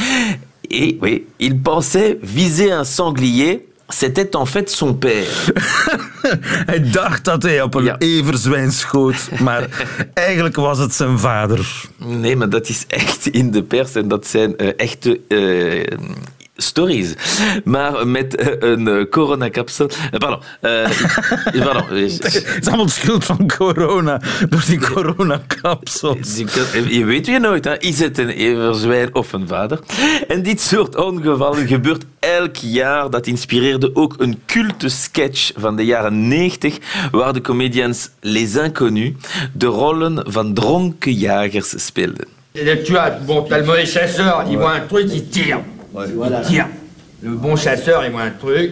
Et, 0.68 0.94
oui, 1.00 1.26
il 1.36 1.56
pensait 1.56 2.16
viser 2.22 2.78
un 2.78 2.84
sanglier. 2.86 3.58
C'était 3.88 4.34
en 4.34 4.46
fait 4.46 4.70
son 4.70 4.98
père. 4.98 5.26
Hij 6.66 6.90
dacht 6.90 7.24
dat 7.24 7.42
hij 7.42 7.62
op 7.62 7.74
een 7.74 7.84
Ja. 7.84 7.98
everzwijn 7.98 8.72
schoot, 8.72 9.28
maar 9.40 9.68
eigenlijk 10.14 10.56
was 10.56 10.78
het 10.78 10.94
zijn 10.94 11.18
vader. 11.18 11.84
Nee, 11.98 12.36
maar 12.36 12.48
dat 12.48 12.68
is 12.68 12.84
echt 12.88 13.26
in 13.26 13.50
de 13.50 13.62
pers 13.62 13.94
en 13.94 14.08
dat 14.08 14.26
zijn 14.26 14.56
eh, 14.56 14.68
echte 14.76 15.20
eh, 15.28 15.98
stories. 16.56 17.14
Maar 17.64 18.08
met 18.08 18.34
eh, 18.34 18.70
een 18.70 18.88
eh, 18.88 19.04
coronakapsel... 19.10 19.88
eh, 20.10 20.18
pardon. 20.18 20.40
eh, 20.60 20.88
pardon. 21.64 21.84
Het 21.98 22.34
is 22.60 22.66
allemaal 22.66 22.84
de 22.86 22.90
schuld 22.92 23.24
van 23.24 23.50
corona, 23.56 24.20
door 24.48 24.62
die 24.66 24.78
coronakapsels. 24.80 26.42
Je 26.88 27.04
weet 27.04 27.26
je 27.26 27.38
nooit, 27.38 27.64
hè? 27.64 27.78
is 27.78 27.98
het 27.98 28.18
een 28.18 28.28
everzwijn 28.28 29.14
of 29.14 29.32
een 29.32 29.48
vader? 29.48 29.78
En 30.28 30.42
dit 30.42 30.60
soort 30.60 30.96
ongevallen 30.96 31.66
gebeurt 31.66 32.04
elk 32.18 32.56
jaar. 32.56 33.10
Dat 33.10 33.26
inspireerde 33.26 33.90
ook 33.94 34.14
een 34.18 34.42
culte 34.46 34.88
sketch 34.88 35.50
van 35.56 35.76
de 35.76 35.84
jaren 35.84 36.28
90, 36.28 36.78
waar 37.10 37.32
de 37.32 37.40
comedians 37.40 38.10
Les 38.20 38.54
Inconnus 38.54 39.12
de 39.52 39.66
rollen 39.66 40.32
van 40.32 40.54
dronken 40.54 41.12
jagers 41.12 41.84
speelden. 41.86 42.26
Tu 42.52 42.96
as, 42.96 43.10
bon, 43.26 43.46
le 43.48 43.56
mauvais 43.64 43.92
chasseur, 43.92 44.44
il 44.50 44.58
voit 44.58 44.74
un 44.74 44.86
truc, 44.88 45.10
il 45.12 45.28
tire. 45.28 45.58
Il 46.26 46.46
tire. 46.46 46.66
Le 47.20 47.30
bon 47.36 47.56
chasseur, 47.56 48.04
il 48.04 48.10
voit 48.10 48.22
un 48.22 48.32
truc. 48.38 48.70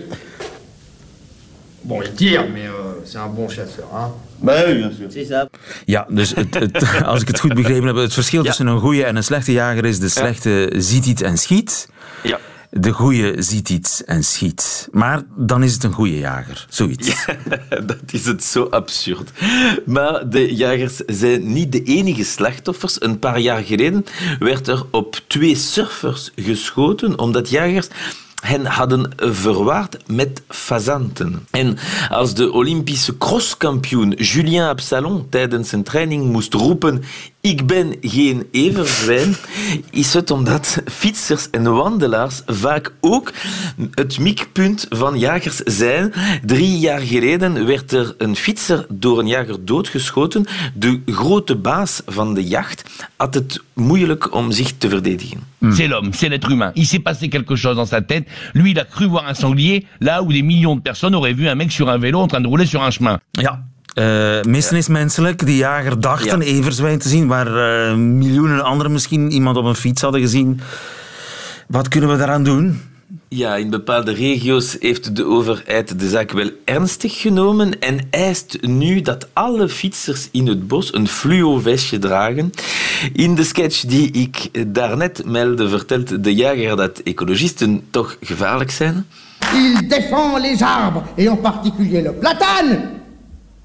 Bon, 1.83 2.03
il 2.03 2.13
tire, 2.15 2.45
mais 2.53 2.67
euh, 2.67 3.01
c'est 3.05 3.19
un 3.19 3.29
bon 3.29 3.49
chasseur. 3.49 3.89
Hein. 3.95 4.11
Ja, 5.87 6.07
dus 6.09 6.35
het, 6.35 6.55
het- 6.55 7.03
als 7.05 7.21
ik 7.21 7.27
het 7.27 7.41
goed 7.41 7.55
begrepen 7.55 7.87
heb, 7.87 7.97
het 7.97 8.13
verschil 8.15 8.43
tussen 8.43 8.67
een 8.67 8.81
goede 8.81 9.05
en 9.05 9.17
een 9.17 9.25
slechte 9.25 9.53
jager 9.53 9.85
is, 9.85 9.99
de 9.99 10.09
slechte 10.09 10.73
ziet 10.77 11.07
iets 11.07 11.23
en 11.23 11.39
schiet. 11.39 11.89
Ja. 12.23 12.39
De 12.73 12.91
goeie 12.93 13.43
ziet 13.43 13.69
iets 13.69 14.05
en 14.05 14.25
schiet. 14.25 14.89
Maar 14.93 15.23
dan 15.37 15.63
is 15.63 15.73
het 15.73 15.85
een 15.85 15.93
goede 15.93 16.19
jager, 16.19 16.67
zoiets. 16.69 17.27
dat 17.87 18.13
is 18.13 18.27
het 18.27 18.45
zo 18.45 18.65
absurd. 18.65 19.33
Maar 19.87 20.29
de 20.29 20.55
jagers 20.55 20.97
zijn 21.07 21.53
niet 21.53 21.73
de 21.73 21.83
enige 21.83 22.25
slachtoffers. 22.25 23.03
Een 23.03 23.19
paar 23.19 23.39
jaar 23.39 23.63
geleden 23.63 24.05
werd 24.39 24.69
er 24.69 24.85
op 24.91 25.21
twee 25.27 25.55
surfers 25.55 26.31
geschoten 26.37 27.19
omdat 27.19 27.51
jagers 27.51 27.89
hen 28.41 28.67
hadden 28.67 29.13
verwaard 29.17 29.97
met 30.07 30.43
fazanten. 30.49 31.47
En 31.51 31.79
als 32.09 32.35
de 32.35 32.53
Olympische 32.53 33.19
crosskampioen 33.19 34.11
Julien 34.11 34.63
Absalon 34.63 35.27
tijdens 35.29 35.73
een 35.73 35.83
training 35.83 36.25
moest 36.25 36.55
roepen 36.55 37.03
ik 37.41 37.67
ben 37.67 37.97
geen 38.01 38.47
everzwijn, 38.51 39.35
is 39.91 40.15
het 40.15 40.31
omdat 40.31 40.83
fietsers 40.87 41.51
en 41.51 41.75
wandelaars 41.75 42.43
vaak 42.47 42.93
ook 43.01 43.33
het 43.95 44.19
mikpunt 44.19 44.87
van 44.89 45.19
jagers 45.19 45.57
zijn. 45.57 46.13
Drie 46.45 46.79
jaar 46.79 47.01
geleden 47.01 47.67
werd 47.67 47.93
er 47.93 48.15
een 48.19 48.37
fietser 48.37 48.87
door 48.89 49.19
een 49.19 49.27
jager 49.27 49.65
doodgeschoten. 49.65 50.47
De 50.75 51.01
grote 51.07 51.57
baas 51.57 52.03
van 52.07 52.35
de 52.35 52.45
jacht 52.45 53.09
had 53.17 53.35
het 53.35 53.63
moeilijk 53.75 54.35
om 54.35 54.53
zich 54.53 54.73
te 54.79 54.89
verdedigen. 54.89 55.49
C'est 55.61 55.89
l'homme, 55.89 56.13
c'est 56.13 56.29
l'être 56.29 56.51
humain. 56.51 56.73
Il 56.75 56.87
s'est 56.87 57.03
passé 57.03 57.29
quelque 57.29 57.57
chose 57.57 57.77
dans 57.77 57.89
sa 57.89 58.01
tête. 58.01 58.27
Lui, 58.53 58.71
il 58.71 58.79
a 58.79 58.85
cru 58.85 59.07
voir 59.07 59.27
un 59.27 59.35
sanglier 59.35 59.87
là 59.99 60.23
où 60.23 60.33
des 60.33 60.43
millions 60.43 60.77
de 60.77 60.81
personnes 60.81 61.15
auraient 61.15 61.35
vu 61.35 61.49
un 61.49 61.55
mec 61.55 61.71
sur 61.71 61.89
un 61.89 61.99
vélo 61.99 62.21
en 62.21 62.29
train 62.29 62.41
de 62.41 62.49
rouler 62.49 62.67
sur 62.67 62.83
un 62.83 62.91
chemin. 62.91 63.19
Ja, 63.37 63.61
uh, 63.95 64.43
meesten 64.43 64.77
is 64.77 64.89
menselijk. 64.89 65.47
Die 65.47 65.57
jager 65.57 66.01
dacht 66.01 66.33
een 66.33 66.41
everzwijn 66.41 66.99
te 66.99 67.09
zien, 67.09 67.27
waar 67.27 67.47
uh, 67.47 67.97
miljoenen 67.97 68.65
anderen 68.65 68.93
misschien 68.93 69.31
iemand 69.31 69.57
op 69.57 69.65
een 69.65 69.75
fiets 69.75 70.03
hadden 70.03 70.21
gezien. 70.21 70.61
Wat 71.69 71.89
kunnen 71.89 72.11
we 72.11 72.17
daaraan 72.17 72.43
doen? 72.45 72.81
Ja, 73.29 73.57
in 73.57 73.71
bepaalde 73.71 74.13
regio's 74.13 74.77
heeft 74.81 75.17
de 75.17 75.25
overheid 75.25 76.01
de 76.01 76.09
zaak 76.09 76.31
wel 76.31 76.51
ernstig 76.65 77.21
genomen 77.21 77.79
en 77.81 77.99
eist 78.11 78.59
nu 78.61 79.01
dat 79.01 79.29
alle 79.33 79.69
fietsers 79.69 80.29
in 80.33 80.47
het 80.47 80.69
bos 80.69 80.95
een 80.95 81.09
fluo-vestje 81.09 81.99
dragen. 81.99 82.51
In 83.13 83.35
de 83.35 83.45
sketch 83.45 83.81
die 83.81 84.11
ik 84.11 84.51
daarnet 84.75 85.23
meldde, 85.25 85.69
vertelt 85.69 86.25
de 86.25 86.35
jager 86.35 86.77
dat 86.77 86.99
ecologisten 86.99 87.83
toch 87.91 88.17
gevaarlijk 88.21 88.71
zijn. 88.71 89.07
Il 89.55 89.89
défend 89.89 90.41
les 90.41 90.63
arbres, 90.63 91.03
et 91.17 91.27
en 91.27 91.41
particulier 91.41 92.03
le 92.03 92.13
platane. 92.13 93.00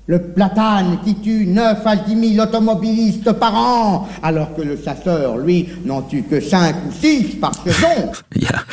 Le 0.08 0.20
platane 0.20 1.00
qui 1.04 1.16
tue 1.16 1.48
9 1.48 1.84
à 1.84 1.96
10 1.96 2.36
000 2.36 2.48
automobilistes 2.48 3.32
par 3.32 3.56
an, 3.56 4.08
alors 4.22 4.56
que 4.56 4.62
le 4.62 4.78
chasseur, 4.78 5.38
lui, 5.38 5.68
n'en 5.84 6.04
tue 6.04 6.22
que 6.22 6.40
5 6.40 6.76
ou 6.88 6.92
6 6.92 7.40
par 7.42 7.54
saison. 7.56 8.12
Ja, 8.30 8.64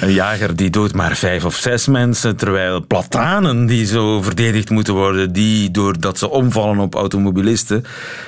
een 0.00 0.12
jager 0.12 0.56
die 0.56 0.70
doodt 0.70 0.94
maar 0.94 1.16
5 1.16 1.44
of 1.44 1.56
6 1.56 1.86
mensen, 1.86 2.36
terwijl 2.36 2.86
platanen 2.86 3.66
die 3.66 3.86
zo 3.86 4.22
verdedigd 4.22 4.70
moeten 4.70 4.94
worden, 4.94 5.32
die 5.32 5.70
doordat 5.70 6.18
ze 6.18 6.30
omvallen 6.30 6.78
op 6.78 6.94
automobilisten, 6.94 7.84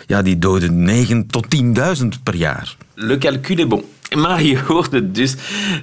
ja, 0.07 0.23
die 0.23 0.39
doden 0.39 0.83
9 0.83 1.27
tot 1.27 1.47
10.000 1.57 2.07
per 2.23 2.35
jaar. 2.35 2.77
Le 2.95 3.17
calcul 3.17 3.61
est 3.61 3.69
bon. 3.69 3.85
Maar 4.17 4.43
je 4.43 4.59
hoort 4.59 4.93
het 4.93 5.15
dus. 5.15 5.35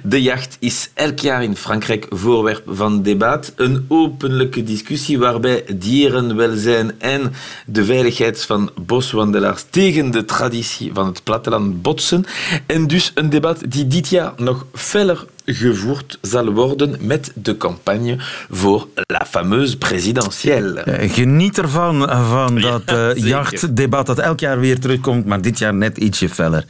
De 0.02 0.22
jacht 0.22 0.56
is 0.60 0.90
elk 0.94 1.18
jaar 1.18 1.42
in 1.42 1.56
Frankrijk 1.56 2.06
voorwerp 2.10 2.62
van 2.66 3.02
debat. 3.02 3.52
Een 3.56 3.84
openlijke 3.88 4.62
discussie 4.62 5.18
waarbij 5.18 5.64
dierenwelzijn 5.76 7.00
en 7.00 7.32
de 7.66 7.84
veiligheid 7.84 8.44
van 8.44 8.70
boswandelaars 8.80 9.64
tegen 9.70 10.10
de 10.10 10.24
traditie 10.24 10.90
van 10.92 11.06
het 11.06 11.22
platteland 11.22 11.82
botsen. 11.82 12.24
En 12.66 12.86
dus 12.86 13.12
een 13.14 13.30
debat 13.30 13.62
die 13.68 13.86
dit 13.86 14.08
jaar 14.08 14.32
nog 14.36 14.66
feller 14.72 15.24
gevoerd 15.44 16.18
zal 16.20 16.52
worden 16.52 16.96
met 17.00 17.32
de 17.34 17.56
campagne 17.56 18.16
voor 18.50 18.88
la 19.06 19.26
fameuse 19.28 19.78
présidentielle. 19.78 20.80
Eh, 20.80 21.12
geniet 21.12 21.58
ervan, 21.58 22.08
van 22.28 22.60
dat 22.60 22.82
uh, 22.92 23.14
jachtdebat 23.14 24.06
dat 24.06 24.18
elk 24.18 24.40
jaar 24.40 24.60
weer 24.60 24.80
terugkomt, 24.80 25.26
maar 25.26 25.42
dit 25.42 25.58
jaar 25.58 25.74
net 25.74 25.98
ietsje 25.98 26.28
feller, 26.28 26.64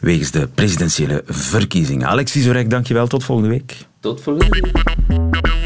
wegens 0.00 0.30
de 0.30 0.48
presidentiële 0.54 1.22
verkiezingen. 1.26 2.08
Alex 2.08 2.32
Vizorek, 2.32 2.70
dankjewel. 2.70 3.06
Tot 3.06 3.24
volgende 3.24 3.50
week. 3.50 3.76
Tot 4.00 4.22
volgende 4.22 4.60
week. 4.60 5.65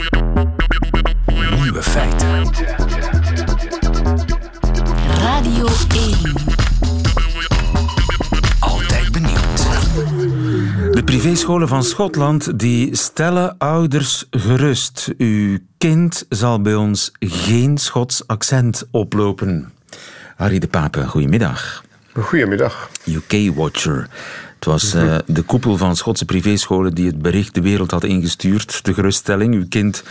Privéscholen 11.11 11.69
van 11.69 11.85
Schotland 11.85 12.59
die 12.59 12.97
stellen 12.97 13.59
ouders 13.59 14.27
gerust. 14.31 15.13
Uw 15.19 15.59
kind 15.79 16.27
zal 16.29 16.63
bij 16.63 16.75
ons 16.75 17.13
geen 17.19 17.79
Schots 17.79 18.27
accent 18.27 18.87
oplopen. 18.91 19.73
Harry 20.37 20.59
de 20.59 20.69
Pape, 20.69 21.07
goedemiddag. 21.07 21.85
Goedemiddag. 22.13 22.91
UK-watcher. 23.05 24.09
Het 24.55 24.65
was 24.65 24.95
uh, 24.95 25.19
de 25.27 25.43
koepel 25.43 25.77
van 25.77 25.97
Schotse 25.97 26.25
privéscholen 26.25 26.95
die 26.95 27.07
het 27.07 27.23
bericht 27.23 27.55
de 27.55 27.61
wereld 27.61 27.91
had 27.91 28.05
ingestuurd. 28.05 28.85
De 28.85 28.95
geruststelling, 28.95 29.55
uw 29.55 29.69
kind 29.69 30.03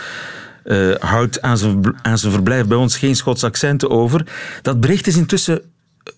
uh, 0.65 0.95
houdt 0.95 1.41
aan 1.41 1.57
zijn, 1.57 1.95
aan 2.01 2.17
zijn 2.17 2.31
verblijf 2.33 2.65
bij 2.65 2.77
ons 2.77 2.97
geen 2.97 3.15
Schots 3.15 3.43
accenten 3.43 3.89
over. 3.89 4.25
Dat 4.61 4.79
bericht 4.79 5.07
is 5.07 5.17
intussen 5.17 5.61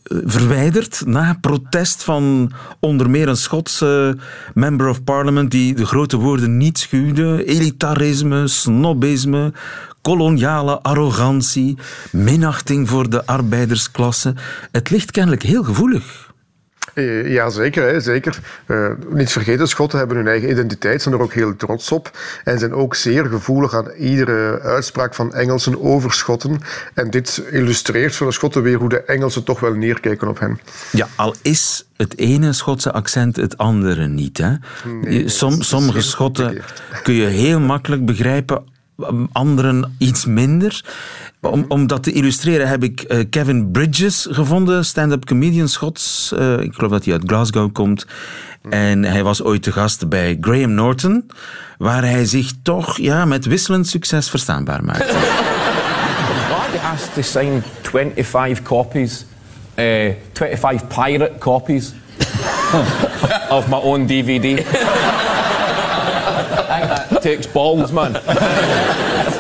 verwijderd 0.04 1.04
na 1.06 1.38
protest 1.42 2.04
van 2.04 2.52
onder 2.80 3.10
meer 3.10 3.28
een 3.28 3.38
Schotse 3.38 4.18
member 4.54 4.88
of 4.88 5.04
parliament 5.04 5.52
die 5.52 5.74
de 5.74 5.86
grote 5.86 6.18
woorden 6.18 6.58
niet 6.58 6.80
schuwde. 6.80 7.46
Elitarisme, 7.46 8.48
snobisme, 8.48 9.54
koloniale 10.02 10.82
arrogantie, 10.82 11.78
minachting 12.12 12.90
voor 12.90 13.10
de 13.10 13.26
arbeidersklasse. 13.26 14.36
Het 14.72 14.90
ligt 14.90 15.12
kennelijk 15.12 15.44
heel 15.44 15.64
gevoelig. 15.64 16.31
Eh, 16.94 17.32
ja, 17.32 17.50
zeker. 17.50 17.84
Hè, 17.84 18.00
zeker. 18.00 18.40
Uh, 18.68 18.90
niet 19.10 19.32
vergeten, 19.32 19.68
Schotten 19.68 20.00
hebben 20.00 20.18
hun 20.18 20.28
eigen 20.28 20.50
identiteit, 20.50 21.02
zijn 21.02 21.16
er 21.16 21.22
ook 21.22 21.34
heel 21.34 21.56
trots 21.56 21.92
op. 21.92 22.18
En 22.44 22.60
zijn 22.60 22.74
ook 22.74 22.96
zeer 22.96 23.26
gevoelig 23.26 23.74
aan 23.74 23.90
iedere 23.92 24.60
uitspraak 24.62 25.16
van 25.16 25.34
Engelsen 25.34 25.82
over 25.82 26.14
Schotten. 26.14 26.60
En 26.94 27.10
dit 27.10 27.44
illustreert 27.52 28.16
voor 28.16 28.28
de 28.28 28.34
Schotten 28.34 28.64
weer 28.64 28.78
hoe 28.78 28.90
de 28.90 29.02
Engelsen 29.04 29.44
toch 29.44 29.60
wel 29.60 29.74
neerkijken 29.74 30.28
op 30.28 30.40
hen. 30.40 30.60
Ja, 30.92 31.08
al 31.16 31.36
is 31.42 31.86
het 31.98 32.18
ene 32.18 32.54
Schotse 32.54 32.92
accent 32.92 33.36
het 33.36 33.58
andere 33.58 34.08
niet. 34.08 34.38
Hè? 34.38 34.54
Nee, 35.02 35.30
Som, 35.30 35.62
sommige 35.62 36.02
Schotten 36.02 36.62
kun 37.04 37.14
je 37.14 37.26
heel 37.26 37.60
makkelijk 37.60 38.06
begrijpen 38.06 38.64
anderen 39.32 39.96
iets 39.98 40.26
minder. 40.26 40.84
Om, 41.42 41.66
om 41.68 41.88
dat 41.88 42.04
te 42.04 42.12
illustreren 42.12 42.68
heb 42.68 42.84
ik 42.84 43.06
uh, 43.08 43.20
Kevin 43.30 43.72
Bridges 43.72 44.28
gevonden, 44.30 44.86
stand-up 44.86 45.26
comedian 45.26 45.68
Schots. 45.68 46.34
Uh, 46.40 46.60
ik 46.60 46.74
geloof 46.74 46.92
dat 46.92 47.06
hij 47.06 47.14
uit 47.14 47.24
Glasgow 47.26 47.72
komt. 47.74 48.06
En 48.70 49.04
hij 49.04 49.24
was 49.24 49.44
ooit 49.44 49.64
te 49.64 49.72
gast 49.72 50.10
bij 50.10 50.38
Graham 50.42 50.74
Norton, 50.74 51.32
waar 51.78 52.04
hij 52.04 52.26
zich 52.26 52.52
toch 52.64 52.98
ja, 52.98 53.26
met 53.26 53.46
wisselend 53.46 53.88
succes 53.88 54.30
verstaanbaar 54.30 54.84
maakte. 54.84 55.14
I 56.74 56.78
asked 56.78 57.14
to 57.14 57.22
sign 57.22 57.64
25 57.82 58.62
copies, 58.64 59.26
uh, 59.76 60.12
25 60.34 60.88
pirate 60.88 61.38
copies 61.40 61.94
of 63.58 63.68
my 63.68 63.78
own 63.78 64.06
DVD. 64.06 64.66
that 67.10 67.22
takes 67.22 67.52
balls, 67.52 67.92
man. 67.92 68.16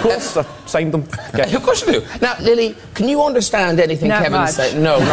Of 0.05 0.11
course, 0.11 0.37
I 0.37 0.45
signed 0.65 0.93
them. 0.93 1.07
Okay. 1.33 1.55
Of 1.55 1.63
course 1.63 1.85
you 1.85 1.93
do. 1.99 2.05
Now, 2.21 2.35
Lily, 2.41 2.75
can 2.93 3.07
you 3.07 3.21
understand 3.23 3.79
anything 3.79 4.09
Not 4.09 4.23
Kevin 4.23 4.39
much. 4.41 4.51
said? 4.51 4.81
No. 4.81 4.97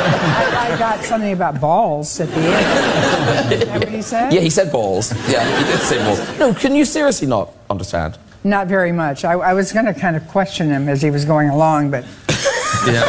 I, 0.00 0.70
I 0.74 0.78
got 0.78 1.04
something 1.04 1.32
about 1.32 1.60
balls 1.60 2.18
at 2.20 2.28
the 2.28 2.34
end. 2.40 3.52
Is 3.52 3.64
that 3.68 3.78
what 3.80 3.88
he 3.88 4.02
said? 4.02 4.32
Yeah, 4.32 4.40
he 4.40 4.50
said 4.50 4.72
balls. 4.72 5.12
Yeah, 5.30 5.44
he 5.58 5.64
did 5.70 5.80
say 5.80 5.98
balls. 5.98 6.38
No, 6.38 6.54
can 6.54 6.74
you 6.74 6.84
seriously 6.84 7.28
not 7.28 7.52
understand? 7.70 8.18
Not 8.44 8.66
very 8.68 8.92
much. 8.92 9.24
I, 9.24 9.32
I 9.34 9.52
was 9.54 9.72
going 9.72 9.86
to 9.86 9.94
kind 9.94 10.16
of 10.16 10.26
question 10.28 10.68
him 10.70 10.88
as 10.88 11.02
he 11.02 11.10
was 11.10 11.24
going 11.24 11.48
along, 11.48 11.90
but 11.90 12.04
Ja, 12.92 13.04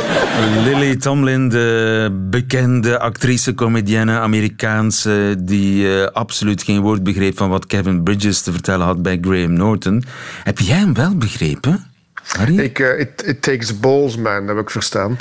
Lily 0.64 0.96
Tomlin, 0.96 1.50
de 1.50 2.10
bekende 2.30 3.00
actrice, 3.00 3.54
comedienne, 3.54 4.20
Amerikaanse, 4.20 5.36
die 5.40 5.84
uh, 5.84 6.06
absoluut 6.06 6.64
geen 6.64 6.82
woord 6.82 7.04
begreep 7.04 7.38
van 7.38 7.50
wat 7.50 7.66
Kevin 7.66 8.04
Bridges 8.04 8.42
te 8.42 8.52
vertellen 8.52 8.86
had 8.86 9.02
bij 9.02 9.18
Graham 9.22 9.54
Norton. 9.54 10.04
Heb 10.44 10.60
jij 10.60 10.78
hem 10.78 10.94
wel 10.94 11.16
begrepen? 11.18 11.89
Harry? 12.38 12.60
Ik, 12.60 12.80
uh, 12.80 13.00
it, 13.00 13.24
it, 13.26 13.42
takes 13.42 13.80
balls, 13.80 14.18
man, 14.18 14.48
heb 14.48 14.58
ik 14.58 14.70
verstaan. 14.70 15.18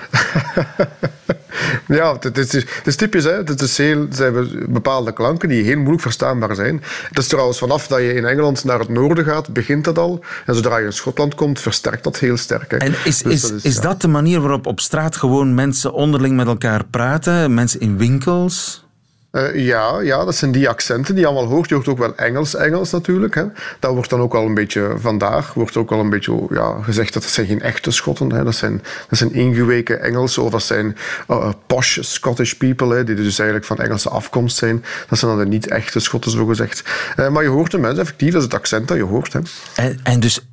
ja, 1.98 2.16
het 2.20 2.38
is, 2.38 2.52
het 2.52 2.86
is 2.86 2.96
typisch. 2.96 3.24
Hè? 3.24 3.36
Het 3.36 3.60
is 3.60 3.76
heel, 3.76 4.06
ze 4.12 4.22
hebben 4.22 4.72
bepaalde 4.72 5.12
klanken 5.12 5.48
die 5.48 5.64
heel 5.64 5.76
moeilijk 5.76 6.02
verstaanbaar 6.02 6.54
zijn. 6.54 6.82
Het 7.08 7.18
is 7.18 7.26
trouwens 7.26 7.58
vanaf 7.58 7.86
dat 7.86 7.98
je 7.98 8.14
in 8.14 8.24
Engeland 8.24 8.64
naar 8.64 8.78
het 8.78 8.88
noorden 8.88 9.24
gaat, 9.24 9.52
begint 9.52 9.84
dat 9.84 9.98
al. 9.98 10.24
En 10.46 10.54
zodra 10.54 10.76
je 10.76 10.84
in 10.84 10.92
Schotland 10.92 11.34
komt, 11.34 11.60
versterkt 11.60 12.04
dat 12.04 12.18
heel 12.18 12.36
sterk. 12.36 12.70
Hè? 12.70 12.76
En 12.76 12.94
is, 13.04 13.22
dus 13.22 13.32
is, 13.32 13.40
dat 13.40 13.52
is, 13.52 13.62
is 13.62 13.74
ja. 13.74 13.80
dat 13.80 14.00
de 14.00 14.08
manier 14.08 14.40
waarop 14.40 14.66
op 14.66 14.80
straat 14.80 15.16
gewoon 15.16 15.54
mensen 15.54 15.92
onderling 15.92 16.36
met 16.36 16.46
elkaar 16.46 16.84
praten? 16.84 17.54
Mensen 17.54 17.80
in 17.80 17.98
winkels? 17.98 18.86
Eh, 19.30 19.66
ja, 19.66 20.00
ja, 20.00 20.24
dat 20.24 20.34
zijn 20.34 20.52
die 20.52 20.68
accenten 20.68 21.14
die 21.14 21.22
je 21.22 21.30
allemaal 21.30 21.50
hoort. 21.50 21.68
Je 21.68 21.74
hoort 21.74 21.88
ook 21.88 21.98
wel 21.98 22.16
Engels-Engels 22.16 22.90
natuurlijk. 22.90 23.34
Hè. 23.34 23.44
Dat 23.78 23.92
wordt 23.92 24.10
dan 24.10 24.20
ook 24.20 24.34
al 24.34 24.46
een 24.46 24.54
beetje 24.54 24.94
vandaag 24.98 25.54
wordt 25.54 25.76
ook 25.76 25.92
al 25.92 26.00
een 26.00 26.10
beetje 26.10 26.46
ja, 26.50 26.82
gezegd 26.82 27.12
dat 27.12 27.22
dat 27.22 27.32
zijn 27.32 27.46
geen 27.46 27.62
echte 27.62 27.90
Schotten. 27.90 28.32
Hè. 28.32 28.44
Dat 28.44 28.54
zijn, 28.54 28.82
dat 29.08 29.18
zijn 29.18 29.32
ingeweken 29.32 30.02
Engelsen 30.02 30.42
of 30.42 30.50
dat 30.50 30.62
zijn 30.62 30.96
uh, 31.30 31.50
posh 31.66 31.98
Scottish 32.00 32.52
people, 32.52 32.94
hè, 32.94 33.04
die 33.04 33.14
dus 33.14 33.38
eigenlijk 33.38 33.68
van 33.68 33.78
Engelse 33.78 34.08
afkomst 34.08 34.56
zijn. 34.56 34.84
Dat 35.08 35.18
zijn 35.18 35.30
dan 35.30 35.40
de 35.40 35.46
niet 35.46 35.68
echte 35.68 36.00
Schotten, 36.00 36.30
zo 36.30 36.46
gezegd. 36.46 36.82
Uh, 37.16 37.28
maar 37.28 37.42
je 37.42 37.48
hoort 37.48 37.70
de 37.70 37.78
mensen 37.78 38.00
effectief, 38.00 38.32
dat 38.32 38.38
is 38.38 38.44
het 38.46 38.54
accent 38.54 38.88
dat 38.88 38.96
je 38.96 39.02
hoort. 39.02 39.32
Hè. 39.32 39.40
En, 39.74 40.00
en 40.02 40.20
dus 40.20 40.46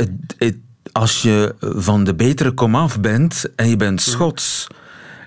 als 0.92 1.22
je 1.22 1.56
van 1.60 2.04
de 2.04 2.16
betere 2.16 2.52
komaf 2.52 3.00
bent 3.00 3.46
en 3.56 3.70
je 3.70 3.76
bent 3.76 4.02
Schots. 4.02 4.68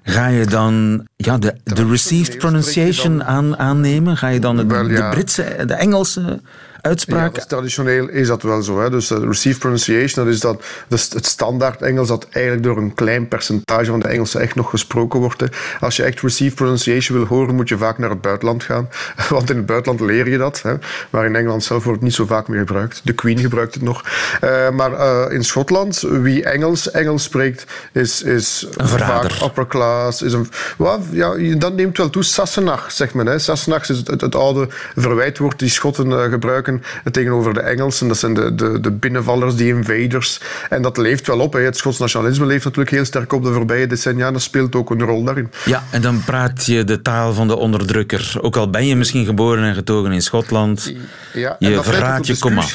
Ga 0.08 0.26
je 0.26 0.46
dan 0.46 1.06
ja, 1.16 1.38
de, 1.38 1.54
de 1.64 1.86
received 1.86 2.38
pronunciation 2.38 3.24
aan, 3.24 3.58
aannemen? 3.58 4.16
Ga 4.16 4.28
je 4.28 4.40
dan 4.40 4.56
de, 4.56 4.66
de. 4.66 5.08
Britse, 5.10 5.64
de 5.66 5.74
Engelse 5.74 6.40
uitspraak? 6.88 7.36
Ja, 7.36 7.44
traditioneel 7.44 8.08
is 8.08 8.28
dat 8.28 8.42
wel 8.42 8.62
zo. 8.62 8.80
Hè. 8.80 8.90
Dus 8.90 9.10
uh, 9.10 9.18
received 9.18 9.60
pronunciation, 9.60 10.24
dat 10.24 10.34
is 10.34 10.40
dat, 10.40 10.62
dus 10.88 11.08
het 11.12 11.26
standaard 11.26 11.82
Engels 11.82 12.08
dat 12.08 12.26
eigenlijk 12.30 12.64
door 12.64 12.76
een 12.76 12.94
klein 12.94 13.28
percentage 13.28 13.84
van 13.84 14.00
de 14.00 14.08
Engelsen 14.08 14.40
echt 14.40 14.54
nog 14.54 14.70
gesproken 14.70 15.20
wordt. 15.20 15.40
Hè. 15.40 15.46
Als 15.80 15.96
je 15.96 16.02
echt 16.02 16.20
received 16.20 16.56
pronunciation 16.56 17.18
wil 17.18 17.26
horen, 17.26 17.54
moet 17.54 17.68
je 17.68 17.78
vaak 17.78 17.98
naar 17.98 18.10
het 18.10 18.20
buitenland 18.20 18.62
gaan. 18.62 18.88
Want 19.28 19.50
in 19.50 19.56
het 19.56 19.66
buitenland 19.66 20.00
leer 20.00 20.28
je 20.28 20.38
dat. 20.38 20.62
Hè. 20.62 20.74
Maar 21.10 21.26
in 21.26 21.36
Engeland 21.36 21.64
zelf 21.64 21.84
wordt 21.84 21.98
het 21.98 22.08
niet 22.08 22.16
zo 22.16 22.26
vaak 22.26 22.48
meer 22.48 22.58
gebruikt. 22.58 23.00
De 23.04 23.12
Queen 23.12 23.38
gebruikt 23.38 23.74
het 23.74 23.82
nog. 23.82 24.04
Uh, 24.44 24.70
maar 24.70 24.92
uh, 24.92 25.24
in 25.28 25.44
Schotland, 25.44 26.00
wie 26.00 26.44
Engels 26.44 26.90
Engels 26.90 27.22
spreekt, 27.22 27.64
is, 27.92 28.22
is 28.22 28.66
vaak 28.76 29.42
upper 29.44 29.66
class. 29.66 30.22
Is 30.22 30.32
een, 30.32 30.48
well, 30.78 30.98
ja, 31.10 31.56
dat 31.56 31.74
neemt 31.74 31.96
wel 31.96 32.10
toe. 32.10 32.22
Sassenach, 32.22 32.92
zegt 32.92 33.14
men. 33.14 33.26
Hè. 33.26 33.38
Sassenach 33.38 33.88
is 33.88 33.96
het, 33.96 34.06
het, 34.06 34.20
het 34.20 34.34
oude 34.34 34.68
verwijtwoord 34.96 35.58
die 35.58 35.68
Schotten 35.68 36.30
gebruiken 36.30 36.77
tegenover 37.10 37.54
de 37.54 37.60
Engelsen. 37.60 38.08
Dat 38.08 38.18
zijn 38.18 38.34
de, 38.34 38.54
de, 38.54 38.80
de 38.80 38.90
binnenvallers, 38.90 39.54
die 39.54 39.68
invaders. 39.68 40.40
En 40.70 40.82
dat 40.82 40.96
leeft 40.96 41.26
wel 41.26 41.40
op. 41.40 41.52
Hè. 41.52 41.60
Het 41.60 41.76
Schots 41.76 41.98
nationalisme 41.98 42.46
leeft 42.46 42.64
natuurlijk 42.64 42.90
heel 42.90 43.04
sterk 43.04 43.32
op 43.32 43.42
de 43.42 43.52
voorbije 43.52 43.86
decennia. 43.86 44.30
Dat 44.30 44.42
speelt 44.42 44.74
ook 44.74 44.90
een 44.90 45.02
rol 45.02 45.24
daarin. 45.24 45.50
Ja, 45.64 45.84
en 45.90 46.02
dan 46.02 46.22
praat 46.24 46.66
je 46.66 46.84
de 46.84 47.02
taal 47.02 47.32
van 47.34 47.48
de 47.48 47.56
onderdrukker. 47.56 48.36
Ook 48.40 48.56
al 48.56 48.70
ben 48.70 48.86
je 48.86 48.96
misschien 48.96 49.24
geboren 49.24 49.64
en 49.64 49.74
getogen 49.74 50.12
in 50.12 50.22
Schotland. 50.22 50.92
Ja, 51.32 51.56
je 51.58 51.82
verraadt 51.82 52.26
je 52.26 52.38
komaf. 52.38 52.74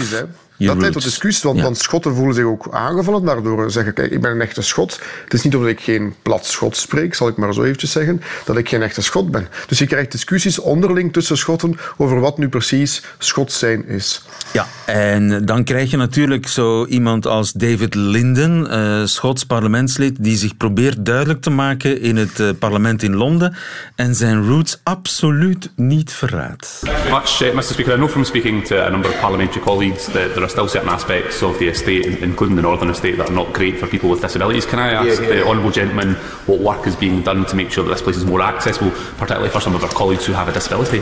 Dat 0.57 0.77
leidt 0.77 0.93
tot 0.93 1.03
discussies, 1.03 1.43
want, 1.43 1.57
ja. 1.57 1.63
want, 1.63 1.77
Schotten 1.77 2.15
voelen 2.15 2.35
zich 2.35 2.45
ook 2.45 2.67
aangevallen 2.71 3.25
daardoor. 3.25 3.71
Zeggen, 3.71 3.93
kijk, 3.93 4.11
ik 4.11 4.21
ben 4.21 4.31
een 4.31 4.41
echte 4.41 4.61
Schot. 4.61 4.99
Het 5.23 5.33
is 5.33 5.43
niet 5.43 5.55
omdat 5.55 5.69
ik 5.69 5.79
geen 5.79 6.13
plat 6.21 6.45
Schots 6.45 6.81
spreek, 6.81 7.13
zal 7.13 7.27
ik 7.27 7.37
maar 7.37 7.53
zo 7.53 7.63
eventjes 7.63 7.91
zeggen, 7.91 8.21
dat 8.45 8.57
ik 8.57 8.69
geen 8.69 8.81
echte 8.81 9.01
Schot 9.01 9.31
ben. 9.31 9.47
Dus 9.67 9.79
je 9.79 9.85
krijgt 9.85 10.11
discussies 10.11 10.59
onderling 10.59 11.13
tussen 11.13 11.37
Schotten 11.37 11.77
over 11.97 12.19
wat 12.19 12.37
nu 12.37 12.49
precies 12.49 13.03
Schots 13.17 13.59
zijn 13.59 13.87
is. 13.87 14.25
Ja, 14.53 14.67
en 14.85 15.45
dan 15.45 15.63
krijg 15.63 15.91
je 15.91 15.97
natuurlijk 15.97 16.47
zo 16.47 16.85
iemand 16.85 17.27
als 17.27 17.51
David 17.51 17.95
Linden, 17.95 18.67
uh, 18.71 19.05
Schots 19.05 19.45
parlementslid, 19.45 20.23
die 20.23 20.37
zich 20.37 20.57
probeert 20.57 21.05
duidelijk 21.05 21.41
te 21.41 21.49
maken 21.49 22.01
in 22.01 22.15
het 22.15 22.39
uh, 22.39 22.49
parlement 22.59 23.03
in 23.03 23.15
Londen 23.15 23.55
en 23.95 24.15
zijn 24.15 24.47
roots 24.47 24.79
absoluut 24.83 25.71
niet 25.75 26.11
verraadt. 26.11 26.81
Much, 27.09 27.41
uh, 27.41 27.53
Mr. 27.53 27.63
Speaker, 27.63 27.93
I 27.93 27.95
know 27.95 28.09
from 28.09 28.23
speaking 28.23 28.65
to 28.65 28.77
a 28.77 28.89
number 28.89 29.09
of 29.09 29.19
parliamentary 29.19 29.63
colleagues 29.63 30.03
that 30.03 30.42
there 30.43 30.47
are 30.47 30.51
still 30.51 30.67
certain 30.67 30.89
aspects 30.89 31.41
of 31.41 31.57
the 31.57 31.69
estate, 31.69 32.05
including 32.21 32.57
the 32.57 32.61
Northern 32.61 32.89
Estate, 32.89 33.15
that 33.15 33.29
are 33.29 33.33
not 33.33 33.53
great 33.53 33.79
for 33.79 33.87
people 33.87 34.09
with 34.09 34.19
disabilities. 34.19 34.65
Can 34.65 34.77
I 34.77 34.89
ask 34.89 35.07
yeah, 35.07 35.13
yeah, 35.21 35.35
the 35.35 35.35
yeah. 35.37 35.47
Honourable 35.47 35.71
Gentleman 35.71 36.15
what 36.47 36.59
work 36.59 36.85
is 36.85 36.97
being 36.97 37.21
done 37.21 37.45
to 37.45 37.55
make 37.55 37.71
sure 37.71 37.85
that 37.85 37.91
this 37.91 38.01
place 38.01 38.17
is 38.17 38.25
more 38.25 38.41
accessible, 38.41 38.91
particularly 38.91 39.47
for 39.47 39.61
some 39.61 39.73
of 39.73 39.81
our 39.85 39.89
colleagues 39.91 40.25
who 40.25 40.33
have 40.33 40.49
a 40.49 40.51
disability? 40.51 40.99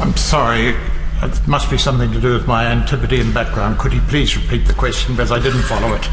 I'm 0.00 0.16
sorry. 0.16 0.76
It 1.20 1.48
must 1.48 1.68
be 1.68 1.78
something 1.78 2.12
to 2.12 2.20
do 2.20 2.34
with 2.34 2.46
my 2.46 2.66
Antipodean 2.66 3.32
background. 3.32 3.80
Could 3.80 3.92
you 3.92 4.02
please 4.02 4.36
repeat 4.36 4.68
the 4.68 4.74
question 4.74 5.16
because 5.16 5.32
I 5.32 5.40
didn't 5.40 5.62
follow 5.62 5.92
it? 5.94 6.08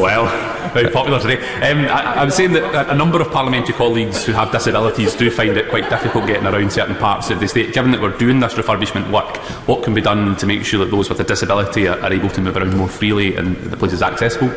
well, 0.00 0.61
very 0.72 0.90
popular 0.90 1.20
today. 1.20 1.38
Um, 1.56 1.80
I, 1.86 2.20
I 2.20 2.24
was 2.24 2.34
saying 2.34 2.52
that 2.52 2.88
a 2.90 2.94
number 2.94 3.20
of 3.20 3.30
parliamentary 3.30 3.74
colleagues 3.74 4.24
who 4.24 4.32
have 4.32 4.50
disabilities 4.50 5.14
do 5.14 5.30
find 5.30 5.56
it 5.56 5.68
quite 5.68 5.88
difficult 5.90 6.26
getting 6.26 6.46
around 6.46 6.72
certain 6.72 6.96
parts 6.96 7.30
of 7.30 7.40
the 7.40 7.48
state. 7.48 7.74
Given 7.74 7.90
that 7.92 8.00
we're 8.00 8.16
doing 8.16 8.40
this 8.40 8.54
refurbishment 8.54 9.10
work, 9.12 9.36
what 9.68 9.82
can 9.82 9.94
be 9.94 10.00
done 10.00 10.36
to 10.36 10.46
make 10.46 10.64
sure 10.64 10.84
that 10.84 10.90
those 10.90 11.08
with 11.08 11.20
a 11.20 11.24
disability 11.24 11.88
are, 11.88 11.98
are 12.00 12.12
able 12.12 12.30
to 12.30 12.40
move 12.40 12.56
around 12.56 12.76
more 12.76 12.88
freely 12.88 13.36
and 13.36 13.56
the 13.56 13.76
place 13.76 13.92
is 13.92 14.02
accessible? 14.02 14.50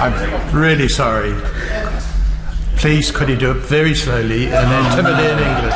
I'm 0.00 0.54
really 0.56 0.88
sorry. 0.88 1.34
Please, 2.76 3.10
could 3.10 3.28
you 3.28 3.36
do 3.36 3.50
it 3.50 3.58
very 3.58 3.94
slowly 3.94 4.44
and 4.44 4.52
then 4.52 4.86
Antipodean 4.86 5.38
English? 5.38 5.74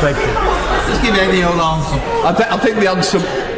Thank 0.00 0.16
you. 0.18 0.32
Just 0.92 1.02
give 1.02 1.14
any 1.16 1.42
old 1.42 1.58
answer. 1.58 2.00
I, 2.24 2.34
th- 2.36 2.48
I 2.50 2.56
think 2.58 2.78
the 2.78 2.88
answer. 2.88 3.55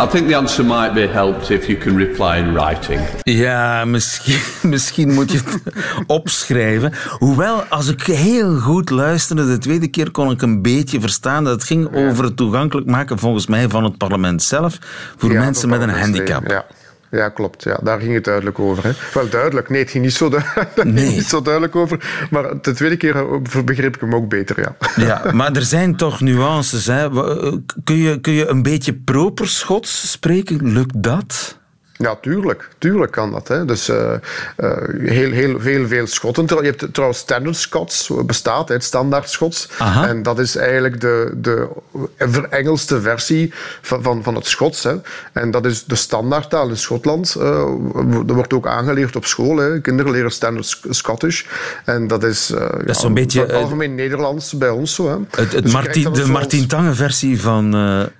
I 0.00 0.06
think 0.06 0.28
the 0.28 0.36
answer 0.36 0.64
might 0.64 0.94
be 0.94 1.06
helped 1.06 1.50
if 1.50 1.66
you 1.66 1.78
can 1.78 1.96
reply 1.96 2.36
in 2.36 2.52
writing. 2.52 3.00
Ja, 3.22 3.84
misschien, 3.84 4.40
misschien 4.70 5.12
moet 5.12 5.32
je 5.32 5.38
het 5.38 5.62
opschrijven. 6.18 6.92
Hoewel, 7.18 7.62
als 7.68 7.88
ik 7.88 8.02
heel 8.02 8.58
goed 8.58 8.90
luisterde, 8.90 9.46
de 9.46 9.58
tweede 9.58 9.88
keer 9.88 10.10
kon 10.10 10.30
ik 10.30 10.42
een 10.42 10.62
beetje 10.62 11.00
verstaan 11.00 11.44
dat 11.44 11.52
het 11.52 11.64
ging 11.64 11.94
over 11.94 12.24
het 12.24 12.36
toegankelijk 12.36 12.86
maken, 12.86 13.18
volgens 13.18 13.46
mij, 13.46 13.68
van 13.68 13.84
het 13.84 13.98
parlement 13.98 14.42
zelf 14.42 14.78
voor 15.16 15.32
ja, 15.32 15.38
mensen 15.38 15.68
met 15.68 15.80
een 15.80 15.98
handicap. 15.98 16.48
Ja. 16.48 16.64
Ja, 17.12 17.28
klopt. 17.28 17.62
Ja, 17.62 17.78
daar 17.82 18.00
ging 18.00 18.14
het 18.14 18.24
duidelijk 18.24 18.58
over. 18.58 18.84
Hè. 18.84 18.90
Wel 19.14 19.28
duidelijk. 19.28 19.68
Nee, 19.68 19.80
het 19.80 19.90
ging 19.90 20.04
niet 20.04 20.14
zo, 20.14 20.28
du 20.28 20.38
nee. 20.84 21.10
niet 21.10 21.24
zo 21.24 21.42
duidelijk 21.42 21.76
over. 21.76 22.26
Maar 22.30 22.60
de 22.60 22.72
tweede 22.72 22.96
keer 22.96 23.42
begreep 23.64 23.94
ik 23.94 24.00
hem 24.00 24.14
ook 24.14 24.28
beter, 24.28 24.60
ja. 24.60 24.76
Ja, 24.96 25.22
maar 25.32 25.52
er 25.52 25.62
zijn 25.62 25.96
toch 25.96 26.20
nuances. 26.20 26.86
Hè. 26.86 27.08
Kun, 27.84 27.96
je, 27.96 28.20
kun 28.20 28.32
je 28.32 28.46
een 28.46 28.62
beetje 28.62 28.94
proper 28.94 29.48
Schots 29.48 30.10
spreken? 30.10 30.72
Lukt 30.72 31.02
dat? 31.02 31.60
Ja, 32.02 32.16
tuurlijk. 32.20 32.68
Tuurlijk 32.78 33.12
kan 33.12 33.30
dat. 33.30 33.48
Hè. 33.48 33.64
Dus 33.64 33.88
uh, 33.88 34.12
uh, 34.56 34.70
heel, 34.98 35.30
heel, 35.30 35.60
heel 35.60 35.86
veel 35.86 36.06
Schotten. 36.06 36.46
Je 36.46 36.62
hebt 36.62 36.94
trouwens 36.94 37.20
Standard 37.20 37.56
Scots, 37.56 38.10
bestaat, 38.26 38.68
het 38.68 38.84
standaard 38.84 39.30
Schots. 39.30 39.68
Aha. 39.78 40.08
En 40.08 40.22
dat 40.22 40.38
is 40.38 40.56
eigenlijk 40.56 41.00
de, 41.00 41.32
de 41.36 41.68
verengelde 42.18 43.00
versie 43.00 43.52
van, 43.82 44.02
van, 44.02 44.22
van 44.22 44.34
het 44.34 44.46
Schots. 44.46 44.82
Hè. 44.82 44.94
En 45.32 45.50
dat 45.50 45.66
is 45.66 45.84
de 45.84 45.94
standaardtaal 45.94 46.68
in 46.68 46.76
Schotland. 46.76 47.36
Uh, 47.38 47.64
dat 48.26 48.36
wordt 48.36 48.52
ook 48.52 48.66
aangeleerd 48.66 49.16
op 49.16 49.24
school. 49.24 49.56
Hè. 49.56 49.80
Kinderen 49.80 50.12
leren 50.12 50.30
Standard 50.30 50.80
Scottish. 50.88 51.44
En 51.84 52.06
dat 52.06 52.24
is, 52.24 52.46
dat 52.46 52.88
is 52.88 53.00
zo'n 53.00 53.14
beetje 53.14 53.40
het 53.40 53.52
algemeen 53.52 53.94
Nederlands 53.94 54.52
bij 54.52 54.70
ons. 54.70 54.94
Zo, 54.94 55.08
hè. 55.08 55.42
Het, 55.42 55.52
het 55.52 55.62
dus 55.62 55.72
Martin, 55.72 56.12
de 56.12 56.26
Martin 56.26 56.66
Tange 56.66 56.94
versie 56.94 57.40
van 57.40 57.72